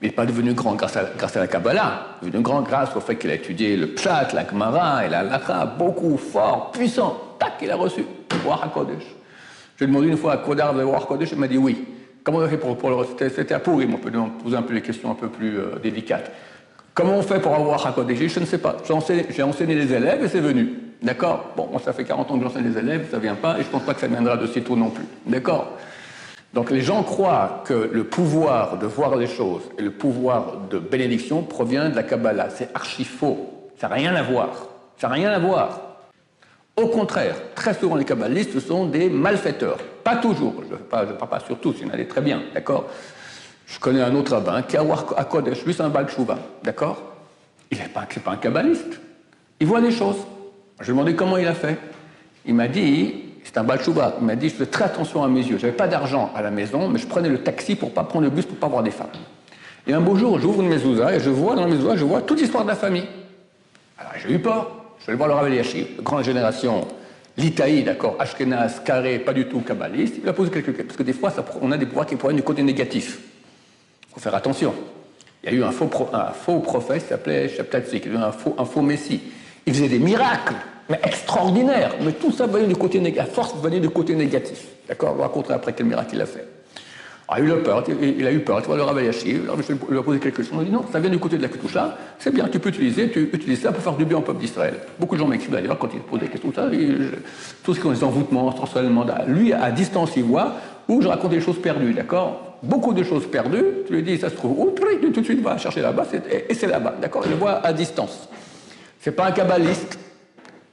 mais 0.00 0.08
il 0.08 0.10
n'est 0.10 0.16
pas 0.16 0.26
devenu 0.26 0.52
grand 0.52 0.74
grâce 0.74 0.96
à, 0.96 1.40
la 1.40 1.46
Kabbalah, 1.46 2.18
il 2.20 2.28
est 2.28 2.30
devenu 2.32 2.42
grand 2.42 2.62
grâce 2.62 2.96
au 2.96 3.00
fait 3.00 3.14
qu'il 3.14 3.30
a 3.30 3.34
étudié 3.34 3.76
le 3.76 3.86
Pshat, 3.94 4.30
la 4.34 4.48
Gemara 4.48 5.06
et 5.06 5.08
la 5.08 5.22
Lacha, 5.22 5.64
beaucoup, 5.64 6.18
fort, 6.18 6.72
puissant. 6.72 7.36
Tac, 7.38 7.52
il 7.62 7.70
a 7.70 7.76
reçu. 7.76 8.04
War 8.44 8.64
HaKodesh. 8.64 9.04
Je 9.76 9.84
lui 9.84 9.90
ai 9.90 9.94
demandé 9.94 10.08
une 10.08 10.16
fois 10.16 10.32
à 10.32 10.36
Kodar 10.38 10.74
de 10.74 10.82
War 10.82 11.02
HaKodesh, 11.02 11.30
il 11.32 11.38
m'a 11.38 11.48
dit 11.48 11.56
oui. 11.56 11.95
Comment 12.26 12.38
on 12.38 12.48
fait 12.48 12.56
pour, 12.56 12.76
pour 12.76 12.90
le 12.90 12.96
C'était 13.16 13.54
à 13.54 13.60
Pourim, 13.60 13.94
on 13.94 13.98
peut 13.98 14.10
poser 14.42 14.56
un 14.56 14.62
peu 14.62 14.74
les 14.74 14.82
questions 14.82 15.12
un 15.12 15.14
peu 15.14 15.28
plus 15.28 15.60
euh, 15.60 15.78
délicates. 15.80 16.32
Comment 16.92 17.18
on 17.18 17.22
fait 17.22 17.38
pour 17.38 17.54
avoir 17.54 17.86
HaKodesh 17.86 18.34
Je 18.34 18.40
ne 18.40 18.46
sais 18.46 18.58
pas. 18.58 18.78
J'ai 18.84 18.92
enseigné, 18.92 19.42
enseigné, 19.44 19.76
les 19.76 19.92
élèves 19.92 20.24
et 20.24 20.28
c'est 20.28 20.40
venu. 20.40 20.74
D'accord? 21.00 21.52
Bon, 21.56 21.68
moi 21.70 21.80
ça 21.80 21.92
fait 21.92 22.02
40 22.02 22.28
ans 22.28 22.36
que 22.36 22.42
j'enseigne 22.42 22.68
les 22.68 22.76
élèves, 22.76 23.06
ça 23.12 23.18
ne 23.18 23.22
vient 23.22 23.36
pas 23.36 23.52
et 23.58 23.62
je 23.62 23.68
ne 23.68 23.70
pense 23.70 23.84
pas 23.84 23.94
que 23.94 24.00
ça 24.00 24.08
viendra 24.08 24.36
de 24.36 24.48
sitôt 24.48 24.74
non 24.74 24.90
plus. 24.90 25.04
D'accord? 25.24 25.70
Donc 26.52 26.72
les 26.72 26.80
gens 26.80 27.04
croient 27.04 27.62
que 27.64 27.90
le 27.92 28.02
pouvoir 28.02 28.76
de 28.76 28.86
voir 28.86 29.14
les 29.14 29.28
choses 29.28 29.62
et 29.78 29.82
le 29.82 29.92
pouvoir 29.92 30.62
de 30.68 30.80
bénédiction 30.80 31.44
provient 31.44 31.90
de 31.90 31.94
la 31.94 32.02
Kabbalah. 32.02 32.50
C'est 32.50 32.74
archi 32.74 33.04
faux. 33.04 33.70
Ça 33.78 33.88
n'a 33.88 33.94
rien 33.94 34.16
à 34.16 34.22
voir. 34.24 34.66
Ça 34.98 35.06
n'a 35.06 35.14
rien 35.14 35.30
à 35.30 35.38
voir. 35.38 35.85
Au 36.76 36.88
contraire, 36.88 37.36
très 37.54 37.72
souvent 37.72 37.96
les 37.96 38.04
kabbalistes 38.04 38.60
sont 38.60 38.86
des 38.86 39.08
malfaiteurs. 39.08 39.78
Pas 40.04 40.16
toujours, 40.16 40.54
je 40.68 40.74
ne 40.74 40.78
parle, 40.78 41.16
pas 41.16 41.40
sur 41.40 41.58
tous, 41.58 41.76
il 41.80 41.86
en 41.86 41.94
a 41.94 42.04
très 42.04 42.20
bien, 42.20 42.42
d'accord? 42.54 42.86
Je 43.66 43.78
connais 43.80 44.02
un 44.02 44.14
autre 44.14 44.32
rabbin 44.32 44.62
qui 44.62 44.76
a 44.76 44.84
à 45.16 45.24
Kodesh, 45.24 45.64
lui 45.64 45.74
c'est 45.74 45.82
un 45.82 45.88
Baal 45.88 46.06
d'accord? 46.62 47.02
Il 47.70 47.78
n'est 47.78 47.88
pas, 47.88 48.06
pas 48.24 48.30
un 48.30 48.36
kabbaliste. 48.36 49.00
Il 49.58 49.66
voit 49.66 49.80
des 49.80 49.90
choses. 49.90 50.18
Je 50.80 50.84
lui 50.84 50.90
ai 50.90 50.92
demandé 50.92 51.16
comment 51.16 51.38
il 51.38 51.46
a 51.46 51.54
fait. 51.54 51.78
Il 52.44 52.54
m'a 52.54 52.68
dit, 52.68 53.24
c'est 53.42 53.56
un 53.58 53.64
balchouba. 53.64 54.16
Il 54.20 54.26
m'a 54.26 54.36
dit, 54.36 54.50
je 54.50 54.54
fais 54.54 54.66
très 54.66 54.84
attention 54.84 55.24
à 55.24 55.28
mes 55.28 55.40
yeux. 55.40 55.56
Je 55.58 55.66
n'avais 55.66 55.76
pas 55.76 55.88
d'argent 55.88 56.30
à 56.36 56.42
la 56.42 56.50
maison, 56.50 56.88
mais 56.88 56.98
je 56.98 57.06
prenais 57.06 57.28
le 57.28 57.38
taxi 57.42 57.74
pour 57.74 57.88
ne 57.88 57.94
pas 57.94 58.04
prendre 58.04 58.24
le 58.24 58.30
bus, 58.30 58.44
pour 58.44 58.54
ne 58.54 58.60
pas 58.60 58.68
voir 58.68 58.82
des 58.82 58.90
femmes. 58.90 59.08
Et 59.86 59.94
un 59.94 60.00
beau 60.00 60.14
jour, 60.16 60.38
j'ouvre 60.38 60.62
une 60.62 60.68
mezouza 60.68 61.14
et 61.14 61.20
je 61.20 61.30
vois 61.30 61.54
dans 61.54 61.62
la 61.62 61.68
mezouza, 61.68 61.96
je 61.96 62.04
vois 62.04 62.20
toute 62.20 62.40
l'histoire 62.40 62.64
de 62.64 62.68
la 62.68 62.76
famille. 62.76 63.06
Alors 63.98 64.12
j'ai 64.20 64.32
eu 64.32 64.38
peur. 64.38 64.85
Je 65.06 65.12
allé 65.12 65.18
voir 65.18 65.28
le 65.28 65.34
Rav 65.34 65.46
Eliashib, 65.46 66.02
grande 66.02 66.24
génération, 66.24 66.84
l'Itaï, 67.36 67.84
d'accord, 67.84 68.16
Ashkenaz, 68.18 68.80
carré, 68.84 69.20
pas 69.20 69.32
du 69.32 69.46
tout 69.46 69.60
kabbaliste. 69.60 70.16
Il 70.20 70.28
a 70.28 70.32
posé 70.32 70.50
quelques 70.50 70.66
questions. 70.66 70.84
Parce 70.84 70.96
que 70.96 71.04
des 71.04 71.12
fois, 71.12 71.32
on 71.62 71.70
a 71.70 71.78
des 71.78 71.86
pouvoirs 71.86 72.06
qui 72.06 72.16
proviennent 72.16 72.38
du 72.38 72.42
côté 72.42 72.64
négatif. 72.64 73.20
Il 74.08 74.14
faut 74.14 74.20
faire 74.20 74.34
attention. 74.34 74.74
Il 75.44 75.50
y 75.50 75.54
a 75.54 75.56
eu 75.56 75.62
un 75.62 75.70
faux, 75.70 75.86
prophète 76.58 77.04
qui 77.04 77.08
s'appelait 77.08 77.48
Sheptatzik, 77.48 78.08
un 78.08 78.32
faux, 78.32 78.56
un 78.58 78.64
faux 78.64 78.82
messie. 78.82 79.20
Il 79.64 79.74
faisait 79.74 79.88
des 79.88 80.00
miracles 80.00 80.56
mais 80.88 80.98
extraordinaire. 81.04 81.94
Mais 82.00 82.10
tout 82.10 82.32
ça 82.32 82.48
venait 82.48 82.66
du 82.66 82.74
côté 82.74 82.98
négatif. 82.98 83.30
À 83.30 83.32
force 83.32 83.54
venait 83.62 83.78
du 83.78 83.90
côté 83.90 84.16
négatif. 84.16 84.66
D'accord 84.88 85.12
On 85.12 85.18
va 85.18 85.24
raconter 85.24 85.52
après 85.52 85.72
quel 85.72 85.86
miracle 85.86 86.16
il 86.16 86.20
a 86.20 86.26
fait. 86.26 86.48
Alors, 87.28 87.44
il 87.44 87.50
a 87.50 87.56
eu 87.56 87.62
peur, 87.62 87.84
il 88.00 88.26
a 88.26 88.32
eu 88.32 88.38
peur, 88.38 88.60
tu 88.60 88.68
vois, 88.68 88.76
le 88.76 88.84
Rabbi 88.84 89.00
je 89.10 89.24
lui 89.24 89.98
ai 89.98 90.02
posé 90.02 90.20
quelques 90.20 90.36
questions, 90.36 90.58
il 90.58 90.62
a 90.62 90.64
dit 90.64 90.70
non, 90.70 90.84
ça 90.92 91.00
vient 91.00 91.10
du 91.10 91.18
côté 91.18 91.36
de 91.36 91.42
la 91.42 91.48
Ketoucha, 91.48 91.98
c'est 92.20 92.32
bien, 92.32 92.46
tu 92.46 92.60
peux 92.60 92.68
utiliser, 92.68 93.10
tu 93.10 93.28
utilises 93.32 93.62
ça 93.62 93.72
pour 93.72 93.82
faire 93.82 93.94
du 93.94 94.04
bien 94.04 94.18
au 94.18 94.20
peuple 94.20 94.38
d'Israël. 94.38 94.74
Beaucoup 95.00 95.16
de 95.16 95.20
gens 95.20 95.26
m'écrivent 95.26 95.50
d'ailleurs 95.50 95.76
quand 95.76 95.88
ils 95.92 95.98
posent 95.98 96.20
des 96.20 96.28
questions, 96.28 96.52
ça, 96.54 96.68
tout 97.64 97.74
ce 97.74 97.80
qui 97.80 97.88
est 97.88 97.90
des 97.90 98.04
envoûtements, 98.04 98.52
transformement, 98.52 99.04
lui, 99.26 99.52
à 99.52 99.72
distance, 99.72 100.12
il 100.16 100.22
voit, 100.22 100.52
où 100.88 101.02
je 101.02 101.08
raconte 101.08 101.32
des 101.32 101.40
choses 101.40 101.60
perdues, 101.60 101.94
d'accord? 101.94 102.58
Beaucoup 102.62 102.94
de 102.94 103.02
choses 103.02 103.26
perdues, 103.26 103.64
tu 103.88 103.94
lui 103.94 104.04
dis, 104.04 104.18
ça 104.18 104.30
se 104.30 104.36
trouve 104.36 104.60
où? 104.60 104.70
Tout 104.70 105.20
de 105.20 105.24
suite, 105.24 105.42
va 105.42 105.58
chercher 105.58 105.80
là-bas, 105.80 106.04
et 106.48 106.54
c'est 106.54 106.68
là-bas, 106.68 106.94
d'accord? 107.02 107.22
Il 107.24 107.32
le 107.32 107.38
voit 107.38 107.54
à 107.66 107.72
distance. 107.72 108.28
C'est 109.00 109.10
pas 109.10 109.26
un 109.26 109.32
kabbaliste, 109.32 109.98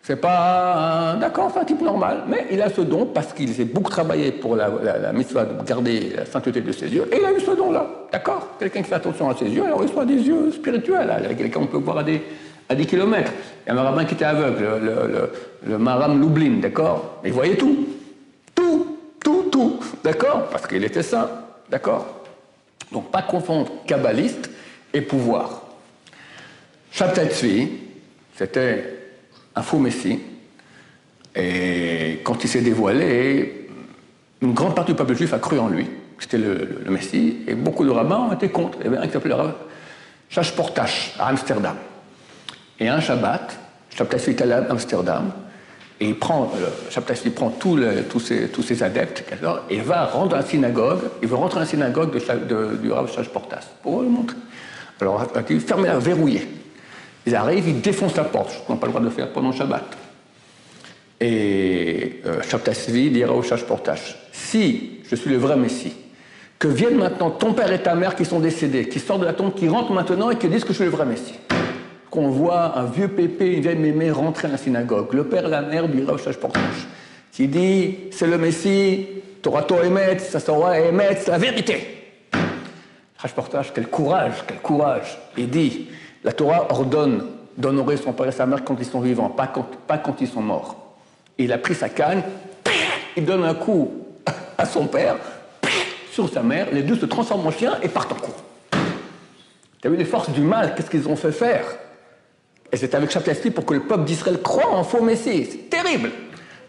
c'est 0.06 0.18
pas 0.18 1.16
d'accord, 1.20 1.50
c'est 1.54 1.62
un 1.62 1.64
type 1.64 1.82
normal, 1.82 2.24
mais 2.28 2.46
il 2.52 2.62
a 2.62 2.70
ce 2.70 2.82
don 2.82 3.06
parce 3.06 3.32
qu'il 3.32 3.54
s'est 3.54 3.64
beaucoup 3.64 3.90
travaillé 3.90 4.34
pour 4.34 4.58
la, 4.58 4.68
la, 4.68 4.98
la 4.98 5.14
de 5.14 5.66
garder 5.66 6.12
la 6.18 6.26
sainteté 6.26 6.60
de 6.60 6.72
ses 6.74 6.90
yeux, 6.90 7.08
et 7.10 7.20
il 7.20 7.26
a 7.26 7.32
eu 7.32 7.40
ce 7.40 7.52
don-là, 7.52 7.88
d'accord? 8.12 8.50
Quelqu'un 8.60 8.82
qui 8.82 8.90
fait 8.90 8.96
attention 8.96 9.30
à 9.30 9.36
ses 9.36 9.46
yeux, 9.46 9.64
il 9.66 9.74
reçoit 9.74 10.04
des 10.04 10.16
yeux 10.16 10.52
spirituels, 10.52 11.10
quelqu'un 11.38 11.62
qu'on 11.62 11.68
peut 11.68 11.78
voir 11.78 12.00
à 12.00 12.04
des, 12.04 12.22
à 12.68 12.76
des 12.76 12.86
kilomètres. 12.86 13.32
Il 13.66 13.74
y 13.74 13.78
a 13.78 13.80
un 13.80 13.84
rabbin 13.84 14.04
qui 14.04 14.16
était 14.16 14.26
aveugle, 14.26 14.62
le, 14.62 15.08
le, 15.08 15.32
le 15.66 15.78
Maram 15.78 16.20
Lublin, 16.20 16.60
d'accord? 16.60 17.22
Il 17.24 17.32
voyait 17.32 17.56
tout, 17.56 17.88
tout, 18.54 18.98
tout, 19.24 19.44
tout, 19.50 19.80
d'accord? 20.04 20.50
Parce 20.52 20.68
qu'il 20.68 20.84
était 20.84 21.02
saint, 21.02 21.30
d'accord? 21.70 22.06
Donc 22.92 23.10
pas 23.10 23.22
confondre 23.22 23.72
kabbaliste 23.88 24.50
et 24.94 25.00
pouvoir. 25.00 25.62
Shabtai 26.92 27.30
c'était 28.36 29.03
un 29.56 29.62
faux 29.62 29.80
messie. 29.80 30.20
Et 31.36 32.22
quand 32.24 32.44
il 32.44 32.50
s'est 32.50 32.62
dévoilé, 32.62 33.68
une 34.42 34.54
grande 34.54 34.76
partie 34.76 34.92
du 34.92 34.98
peuple 34.98 35.16
juif 35.16 35.34
a 35.34 35.40
cru 35.40 35.58
en 35.60 35.68
lui. 35.68 35.88
C'était 36.20 36.38
le, 36.38 36.84
messie. 36.90 37.40
Et 37.48 37.56
beaucoup 37.56 37.86
de 37.86 37.90
rabbins 37.90 38.28
ont 38.30 38.34
été 38.34 38.50
contre. 38.50 38.78
Il 38.82 38.86
y 38.86 38.88
avait 38.88 38.98
un 38.98 39.08
qui 39.08 39.14
s'appelait 39.14 39.36
Chash 40.30 40.56
Portash 40.56 41.16
à 41.20 41.28
Amsterdam. 41.28 41.76
Et 42.80 42.88
un 42.88 43.00
Shabbat, 43.00 43.60
Shabbat 43.90 44.28
est 44.28 44.42
allé 44.42 44.54
à 44.54 44.66
Amsterdam. 44.70 45.32
Et 46.00 46.08
il 46.08 46.20
prend, 46.20 46.52
il 47.26 47.32
prend 47.32 47.50
tous, 47.50 47.80
ses, 48.20 48.50
tous 48.50 48.64
ses 48.64 48.84
adeptes 48.84 49.24
et 49.70 49.80
va 49.80 50.06
rentrer 50.06 50.30
dans 50.30 50.36
la 50.38 50.46
synagogue. 50.46 51.00
Il 51.22 51.28
veut 51.28 51.36
rentrer 51.36 51.56
dans 51.56 51.62
la 51.62 51.68
synagogue 51.68 52.12
de, 52.12 52.76
du 52.76 52.92
Rav 52.92 53.10
Portas 53.32 53.68
pour 53.82 54.02
le 54.02 54.10
montrer. 54.10 54.36
Alors, 55.00 55.26
il 55.50 55.62
ferme 55.62 55.86
la 55.86 56.00
verrouillée. 56.00 56.48
Ils 57.26 57.36
arrivent, 57.36 57.68
ils 57.68 57.82
défoncent 57.82 58.16
la 58.16 58.26
porte, 58.26 58.52
ce 58.52 58.60
qu'on 58.68 58.74
n'a 58.74 58.80
pas 58.80 58.88
le 58.88 58.94
droit 58.94 59.04
de 59.04 59.10
faire 59.10 59.32
pendant 59.32 59.50
le 59.50 59.56
Shabbat. 59.56 59.84
Et 61.22 62.22
euh, 62.26 62.42
Shabtasvi 62.42 63.12
dira 63.12 63.34
au 63.34 63.42
Portash 63.42 64.18
Si 64.32 65.00
je 65.10 65.16
suis 65.16 65.30
le 65.30 65.38
vrai 65.38 65.56
Messie, 65.56 65.94
que 66.60 66.68
viennent 66.68 66.98
maintenant 66.98 67.32
ton 67.32 67.54
père 67.54 67.72
et 67.72 67.82
ta 67.82 67.96
mère 67.96 68.16
qui 68.16 68.26
sont 68.26 68.40
décédés, 68.40 68.88
qui 68.90 69.00
sortent 69.00 69.22
de 69.22 69.26
la 69.26 69.34
tombe, 69.34 69.54
qui 69.54 69.70
rentrent 69.70 69.94
maintenant 69.94 70.30
et 70.30 70.38
qui 70.38 70.48
disent 70.48 70.64
que 70.64 70.70
je 70.70 70.78
suis 70.78 70.86
le 70.86 70.92
vrai 70.92 71.06
Messie. 71.06 71.40
Qu'on 72.10 72.30
voit 72.30 72.78
un 72.78 72.86
vieux 72.86 73.08
pépé, 73.08 73.54
une 73.54 73.62
vieille 73.62 73.78
mémé 73.78 74.12
rentrer 74.12 74.48
à 74.48 74.52
la 74.52 74.58
synagogue. 74.58 75.14
Le 75.14 75.24
père 75.24 75.46
et 75.46 75.50
la 75.50 75.62
mère 75.62 75.86
au 75.86 76.18
Shash 76.18 76.38
Portash 76.38 76.88
qui 77.34 77.48
dit 77.48 77.96
C'est 78.12 78.28
le 78.28 78.38
Messie, 78.38 79.08
Torah 79.42 79.66
Emet, 79.84 80.20
ça 80.20 80.40
sera 80.40 80.80
Emet, 80.80 81.20
la 81.28 81.38
vérité. 81.38 81.88
Hashportage, 83.22 83.72
quel 83.74 83.88
courage, 83.88 84.44
quel 84.48 84.58
courage. 84.58 85.18
Il 85.38 85.50
dit, 85.50 85.88
la 86.24 86.32
Torah 86.32 86.68
ordonne 86.72 87.26
d'honorer 87.58 87.98
son 87.98 88.14
père 88.14 88.28
et 88.28 88.32
sa 88.32 88.46
mère 88.46 88.64
quand 88.64 88.76
ils 88.80 88.86
sont 88.86 89.02
vivants, 89.02 89.30
pas 89.30 89.48
quand, 89.48 90.22
ils 90.22 90.28
sont 90.28 90.42
morts. 90.42 90.96
Il 91.38 91.52
a 91.52 91.58
pris 91.58 91.76
sa 91.76 91.90
canne, 91.90 92.24
il 93.16 93.26
donne 93.26 93.44
un 93.44 93.54
coup 93.54 93.92
à 94.58 94.66
son 94.66 94.88
père, 94.88 95.18
sur 96.12 96.30
sa 96.30 96.44
mère, 96.44 96.68
les 96.72 96.84
deux 96.84 96.96
se 96.96 97.06
transforment 97.06 97.48
en 97.48 97.52
chiens 97.52 97.78
et 97.82 97.90
partent 97.90 98.12
en 98.12 98.16
cours. 98.16 98.44
Tu 99.82 99.88
as 99.88 99.90
vu 99.90 99.98
les 99.98 100.06
forces 100.06 100.30
du 100.30 100.42
mal, 100.42 100.76
qu'est-ce 100.76 100.90
qu'ils 100.90 101.10
ont 101.10 101.16
fait 101.16 101.32
faire? 101.32 101.66
Et 102.72 102.78
c'est 102.78 102.96
avec 102.96 103.16
esprit 103.16 103.52
pour 103.52 103.66
que 103.66 103.76
le 103.76 103.82
peuple 103.82 104.06
d'Israël 104.06 104.42
croit 104.42 104.72
en 104.72 104.84
faux 104.84 105.02
Messie. 105.02 105.46
C'est 105.46 105.70
terrible. 105.70 106.12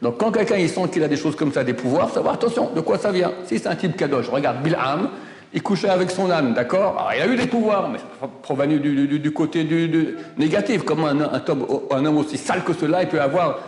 Donc 0.02 0.18
quand 0.18 0.30
quelqu'un 0.32 0.56
il 0.56 0.68
sent 0.68 0.88
qu'il 0.92 1.02
a 1.02 1.08
des 1.08 1.16
choses 1.16 1.34
comme 1.34 1.52
ça, 1.52 1.64
des 1.64 1.72
pouvoirs, 1.72 2.10
savoir 2.10 2.34
attention, 2.34 2.70
de 2.74 2.80
quoi 2.80 2.98
ça 2.98 3.10
vient? 3.10 3.32
Si 3.46 3.58
c'est 3.58 3.68
un 3.68 3.74
type 3.74 3.96
kadosh, 3.96 4.28
regarde 4.28 4.62
Bilham, 4.62 5.08
il 5.54 5.62
couchait 5.62 5.88
avec 5.88 6.10
son 6.10 6.30
âne, 6.30 6.52
d'accord 6.52 7.08
Il 7.14 7.22
a 7.22 7.26
eu 7.28 7.36
des 7.36 7.46
pouvoirs, 7.46 7.88
mais 7.88 7.98
provenu 8.42 8.80
du, 8.80 9.30
côté 9.30 9.62
du, 9.62 10.16
négatif. 10.36 10.82
Comment 10.82 11.06
un, 11.06 12.04
homme 12.04 12.16
aussi 12.16 12.36
sale 12.36 12.64
que 12.64 12.72
cela, 12.72 13.02
il 13.02 13.08
peut 13.08 13.20
avoir, 13.20 13.60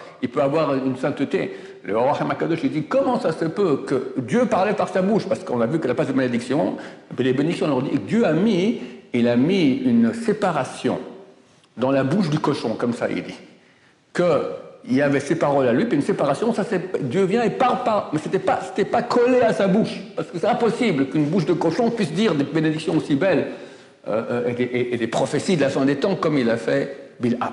une 0.75 0.97
sainteté 0.97 1.57
Le 1.85 1.97
roi 1.97 2.17
Hamakadosh, 2.21 2.59
il 2.65 2.73
dit 2.73 2.83
comment 2.85 3.21
ça 3.21 3.31
se 3.31 3.45
peut 3.45 3.85
que 3.87 4.15
Dieu 4.19 4.47
parlait 4.47 4.75
par 4.75 4.89
sa 4.89 5.01
bouche 5.01 5.27
Parce 5.29 5.45
qu'on 5.45 5.61
a 5.61 5.67
vu 5.67 5.79
que 5.79 5.87
la 5.87 5.95
place 5.95 6.09
de 6.09 6.13
malédiction, 6.13 6.77
les 7.17 7.33
bénédictions, 7.33 7.69
on 7.73 7.81
dit 7.81 7.91
que 7.91 7.99
Dieu 7.99 8.27
a 8.27 8.33
mis, 8.33 8.81
il 9.15 9.29
a 9.29 9.37
mis 9.37 9.77
une 9.77 10.13
séparation 10.13 10.99
dans 11.77 11.93
la 11.93 12.03
bouche 12.03 12.31
du 12.31 12.41
cochon, 12.41 12.75
comme 12.75 12.95
ça 12.95 13.09
il 13.09 13.23
dit. 13.23 13.39
Il 14.89 14.95
y 14.95 15.03
avait 15.03 15.21
ses 15.21 15.37
paroles 15.37 15.67
à 15.67 15.73
lui, 15.73 15.85
puis 15.87 15.97
une 15.97 16.03
séparation, 16.03 16.55
ça 16.55 16.65
Dieu 17.01 17.25
vient 17.25 17.43
et 17.43 17.51
parle 17.51 17.83
pas, 17.85 18.11
mais 18.13 18.19
c'était 18.23 18.39
pas, 18.39 18.61
c'était 18.63 18.89
pas 18.89 19.03
collé 19.03 19.41
à 19.41 19.53
sa 19.53 19.67
bouche, 19.67 20.01
parce 20.15 20.29
que 20.29 20.39
c'est 20.39 20.47
impossible 20.47 21.07
qu'une 21.07 21.27
bouche 21.27 21.47
de 21.47 21.53
cochon 21.53 21.91
puisse 21.91 22.13
dire 22.13 22.35
des 22.35 22.45
bénédictions 22.45 22.97
aussi 22.97 23.17
belles 23.17 23.49
euh, 24.09 24.45
euh, 24.49 24.53
et, 24.57 24.97
des, 24.97 25.07
prophéties 25.09 25.57
de 25.57 25.63
la 25.63 25.69
fin 25.69 25.85
des 25.85 25.97
temps 25.97 26.15
comme 26.15 26.39
il 26.39 26.49
a 26.49 26.57
fait 26.57 27.15
Bilham. 27.19 27.53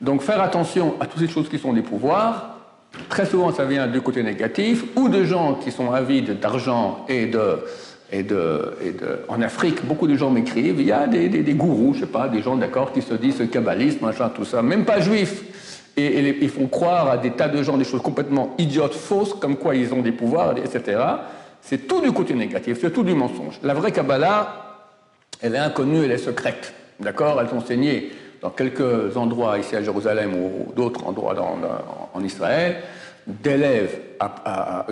Donc 0.00 0.22
faire 0.22 0.42
attention 0.42 0.94
à 1.00 1.06
toutes 1.06 1.20
ces 1.20 1.28
choses 1.28 1.48
qui 1.48 1.58
sont 1.58 1.72
des 1.72 1.82
pouvoirs. 1.82 2.58
Très 3.08 3.26
souvent, 3.26 3.52
ça 3.52 3.64
vient 3.64 3.86
du 3.86 4.00
côté 4.00 4.22
négatif, 4.22 4.84
ou 4.96 5.08
de 5.08 5.22
gens 5.22 5.54
qui 5.54 5.70
sont 5.70 5.92
avides 5.92 6.40
d'argent 6.40 7.04
et 7.08 7.26
de, 7.26 7.60
et 8.10 8.22
de, 8.22 8.74
et 8.82 8.90
de, 8.90 9.20
en 9.28 9.40
Afrique, 9.42 9.84
beaucoup 9.84 10.08
de 10.08 10.16
gens 10.16 10.30
m'écrivent, 10.30 10.80
il 10.80 10.86
y 10.86 10.92
a 10.92 11.06
des, 11.06 11.28
des, 11.28 11.42
des 11.42 11.54
gourous, 11.54 11.94
je 11.94 12.00
sais 12.00 12.06
pas, 12.06 12.28
des 12.28 12.42
gens 12.42 12.56
d'accord 12.56 12.92
qui 12.92 13.02
se 13.02 13.14
disent 13.14 13.42
kabbalisme, 13.52 14.04
machin, 14.04 14.30
tout 14.34 14.44
ça, 14.44 14.62
même 14.62 14.84
pas 14.84 15.00
juifs, 15.00 15.44
et, 15.96 16.36
ils 16.42 16.50
font 16.50 16.66
croire 16.66 17.10
à 17.10 17.16
des 17.16 17.30
tas 17.30 17.48
de 17.48 17.62
gens 17.62 17.76
des 17.76 17.84
choses 17.84 18.02
complètement 18.02 18.54
idiotes, 18.58 18.94
fausses, 18.94 19.34
comme 19.34 19.56
quoi 19.56 19.74
ils 19.74 19.94
ont 19.94 20.02
des 20.02 20.12
pouvoirs, 20.12 20.54
etc. 20.58 21.00
C'est 21.62 21.86
tout 21.86 22.00
du 22.00 22.12
côté 22.12 22.34
négatif, 22.34 22.78
c'est 22.80 22.92
tout 22.92 23.02
du 23.02 23.14
mensonge. 23.14 23.58
La 23.62 23.74
vraie 23.74 23.92
Kabbalah, 23.92 24.82
elle 25.40 25.54
est 25.54 25.58
inconnue, 25.58 26.04
elle 26.04 26.12
est 26.12 26.18
secrète. 26.18 26.74
D'accord? 27.00 27.40
Elle 27.40 27.48
est 27.48 27.58
enseignée 27.58 28.10
dans 28.42 28.50
quelques 28.50 29.16
endroits 29.16 29.58
ici 29.58 29.74
à 29.74 29.82
Jérusalem 29.82 30.34
ou 30.34 30.72
d'autres 30.74 31.06
endroits 31.06 31.34
en 32.14 32.22
Israël, 32.22 32.76
d'élèves, 33.26 33.98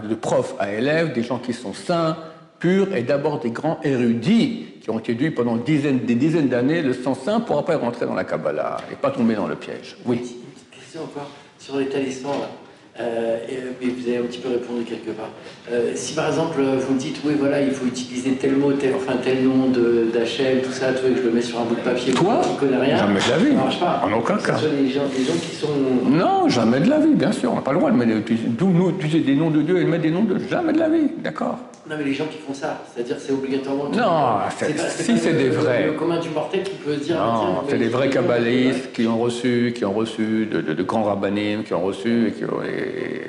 de 0.02 0.14
profs 0.14 0.54
à 0.58 0.72
élèves, 0.72 1.12
des 1.12 1.22
gens 1.22 1.38
qui 1.38 1.52
sont 1.52 1.74
saints, 1.74 2.16
purs 2.58 2.94
et 2.94 3.02
d'abord 3.02 3.40
des 3.40 3.50
grands 3.50 3.78
érudits 3.84 4.66
qui 4.80 4.90
ont 4.90 4.98
étudié 4.98 5.30
pendant 5.30 5.56
des 5.56 5.76
dizaines 6.14 6.48
d'années 6.48 6.82
le 6.82 6.94
sens 6.94 7.20
saint 7.20 7.40
pour 7.40 7.58
après 7.58 7.74
rentrer 7.74 8.06
dans 8.06 8.14
la 8.14 8.24
Kabbalah 8.24 8.78
et 8.90 8.96
pas 8.96 9.10
tomber 9.10 9.34
dans 9.34 9.46
le 9.46 9.56
piège. 9.56 9.96
Oui 10.06 10.43
encore 10.98 11.30
sur 11.58 11.78
les 11.78 11.86
talismans. 11.86 12.48
Euh, 13.00 13.38
euh, 13.50 13.72
mais 13.82 13.88
vous 13.88 14.08
avez 14.08 14.18
un 14.18 14.22
petit 14.22 14.38
peu 14.38 14.50
répondu 14.50 14.84
quelque 14.84 15.10
part. 15.10 15.30
Euh, 15.68 15.92
si 15.96 16.14
par 16.14 16.28
exemple 16.28 16.60
vous 16.62 16.94
me 16.94 16.98
dites, 16.98 17.20
oui, 17.24 17.32
voilà, 17.36 17.60
il 17.60 17.72
faut 17.72 17.86
utiliser 17.86 18.32
tel 18.34 18.54
mot, 18.54 18.72
tel, 18.72 18.94
enfin 18.94 19.14
tel 19.22 19.42
nom 19.42 19.68
d'HL, 19.68 20.62
tout 20.62 20.70
ça, 20.70 20.92
tu 20.92 21.12
que 21.12 21.20
je 21.20 21.26
le 21.26 21.32
mets 21.32 21.42
sur 21.42 21.60
un 21.60 21.64
bout 21.64 21.74
de 21.74 21.80
papier, 21.80 22.12
toi, 22.12 22.40
qui 22.40 22.56
connais 22.56 22.76
rien. 22.76 22.96
Jamais 22.96 23.18
de 23.18 23.30
la 23.30 23.36
vie. 23.38 23.56
marche 23.56 23.80
pas. 23.80 24.00
En 24.04 24.12
aucun 24.16 24.36
cas. 24.36 24.58
Les 24.80 24.90
gens, 24.90 25.02
les 25.18 25.24
gens 25.24 25.32
qui 25.32 25.56
sont. 25.56 25.68
Non, 26.08 26.48
jamais 26.48 26.78
de 26.78 26.88
la 26.88 27.00
vie, 27.00 27.14
bien 27.14 27.32
sûr. 27.32 27.50
On 27.50 27.56
n'a 27.56 27.62
pas 27.62 27.72
le 27.72 27.78
droit 27.78 27.90
de 27.90 27.96
mettre. 27.96 28.30
D'où 28.50 28.68
nous 28.68 28.90
utiliser 28.90 29.20
des 29.20 29.34
noms 29.34 29.50
de 29.50 29.62
Dieu 29.62 29.80
et 29.80 29.84
de 29.84 29.88
mettre 29.88 30.02
des 30.02 30.12
noms 30.12 30.24
de. 30.24 30.38
Jamais 30.48 30.72
de 30.72 30.78
la 30.78 30.88
vie, 30.88 31.10
d'accord. 31.18 31.58
Non, 31.88 31.96
mais 31.98 32.04
les 32.04 32.14
gens 32.14 32.24
qui 32.24 32.38
font 32.38 32.54
ça, 32.54 32.82
c'est-à-dire 32.86 33.16
c'est 33.18 33.32
obligatoirement. 33.32 33.90
Non, 33.90 34.38
si 34.88 35.18
c'est 35.18 35.34
des 35.34 35.50
vrais. 35.50 35.86
Le 35.86 35.92
commun 35.92 36.18
du 36.18 36.30
mortel 36.30 36.62
qui 36.62 36.76
peut 36.76 36.96
dire. 36.96 37.16
Non, 37.16 37.62
c'est 37.68 37.76
des 37.76 37.88
vrais 37.88 38.08
kabbalistes 38.08 38.92
qui 38.92 39.06
ont 39.06 39.18
reçu, 39.18 39.74
qui 39.76 39.84
ont 39.84 39.92
reçu 39.92 40.46
de, 40.46 40.82
grands 40.82 41.02
rabbinimes, 41.02 41.62
qui 41.62 41.74
ont 41.74 41.82
reçu. 41.82 42.28
Et 42.28 42.32
qui 42.32 42.44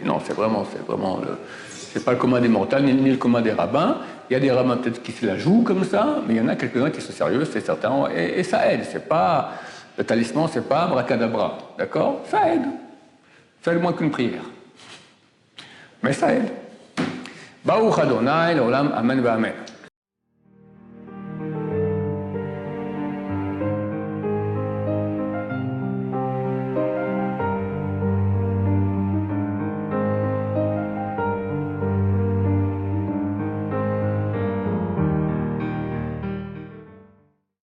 non, 0.06 0.20
c'est 0.24 0.34
vraiment, 0.34 0.66
c'est 0.72 0.86
vraiment. 0.86 1.18
Le... 1.18 1.38
C'est 1.70 2.04
pas 2.04 2.12
le 2.12 2.18
commun 2.18 2.42
des 2.42 2.50
mortels, 2.50 2.84
ni, 2.84 3.10
le 3.10 3.18
commun 3.18 3.42
des 3.42 3.52
rabbins. 3.52 3.98
Il 4.30 4.34
y 4.34 4.36
a 4.36 4.40
des 4.40 4.52
rabbins 4.52 4.78
peut-être 4.78 5.02
qui 5.02 5.12
se 5.12 5.26
la 5.26 5.38
jouent 5.38 5.64
comme 5.64 5.84
ça, 5.84 6.22
mais 6.28 6.36
il 6.36 6.38
y 6.38 6.42
en 6.42 6.48
a 6.48 6.56
quelques-uns 6.56 6.90
qui 6.90 7.00
sont 7.00 7.14
sérieux, 7.14 7.46
c'est 7.46 7.62
certain, 7.62 8.10
et, 8.14 8.44
ça 8.44 8.70
aide. 8.72 8.82
C'est 8.90 9.08
pas 9.08 9.52
le 9.98 10.04
talisman, 10.04 10.50
c'est 10.52 10.68
pas 10.68 10.88
bracadabra, 10.88 11.58
d'accord? 11.78 12.22
Ça 12.30 12.54
aide. 12.54 12.66
Ça 13.62 13.74
aide 13.74 13.82
moins 13.82 13.94
qu'une 13.94 14.12
prière, 14.12 14.44
mais 16.04 16.12
ça 16.12 16.34
aide. 16.34 16.50
ברוך 17.66 18.00
אדוני 18.00 18.56
לעולם 18.56 18.88
אמן 19.00 19.26
ואמן. 19.26 19.50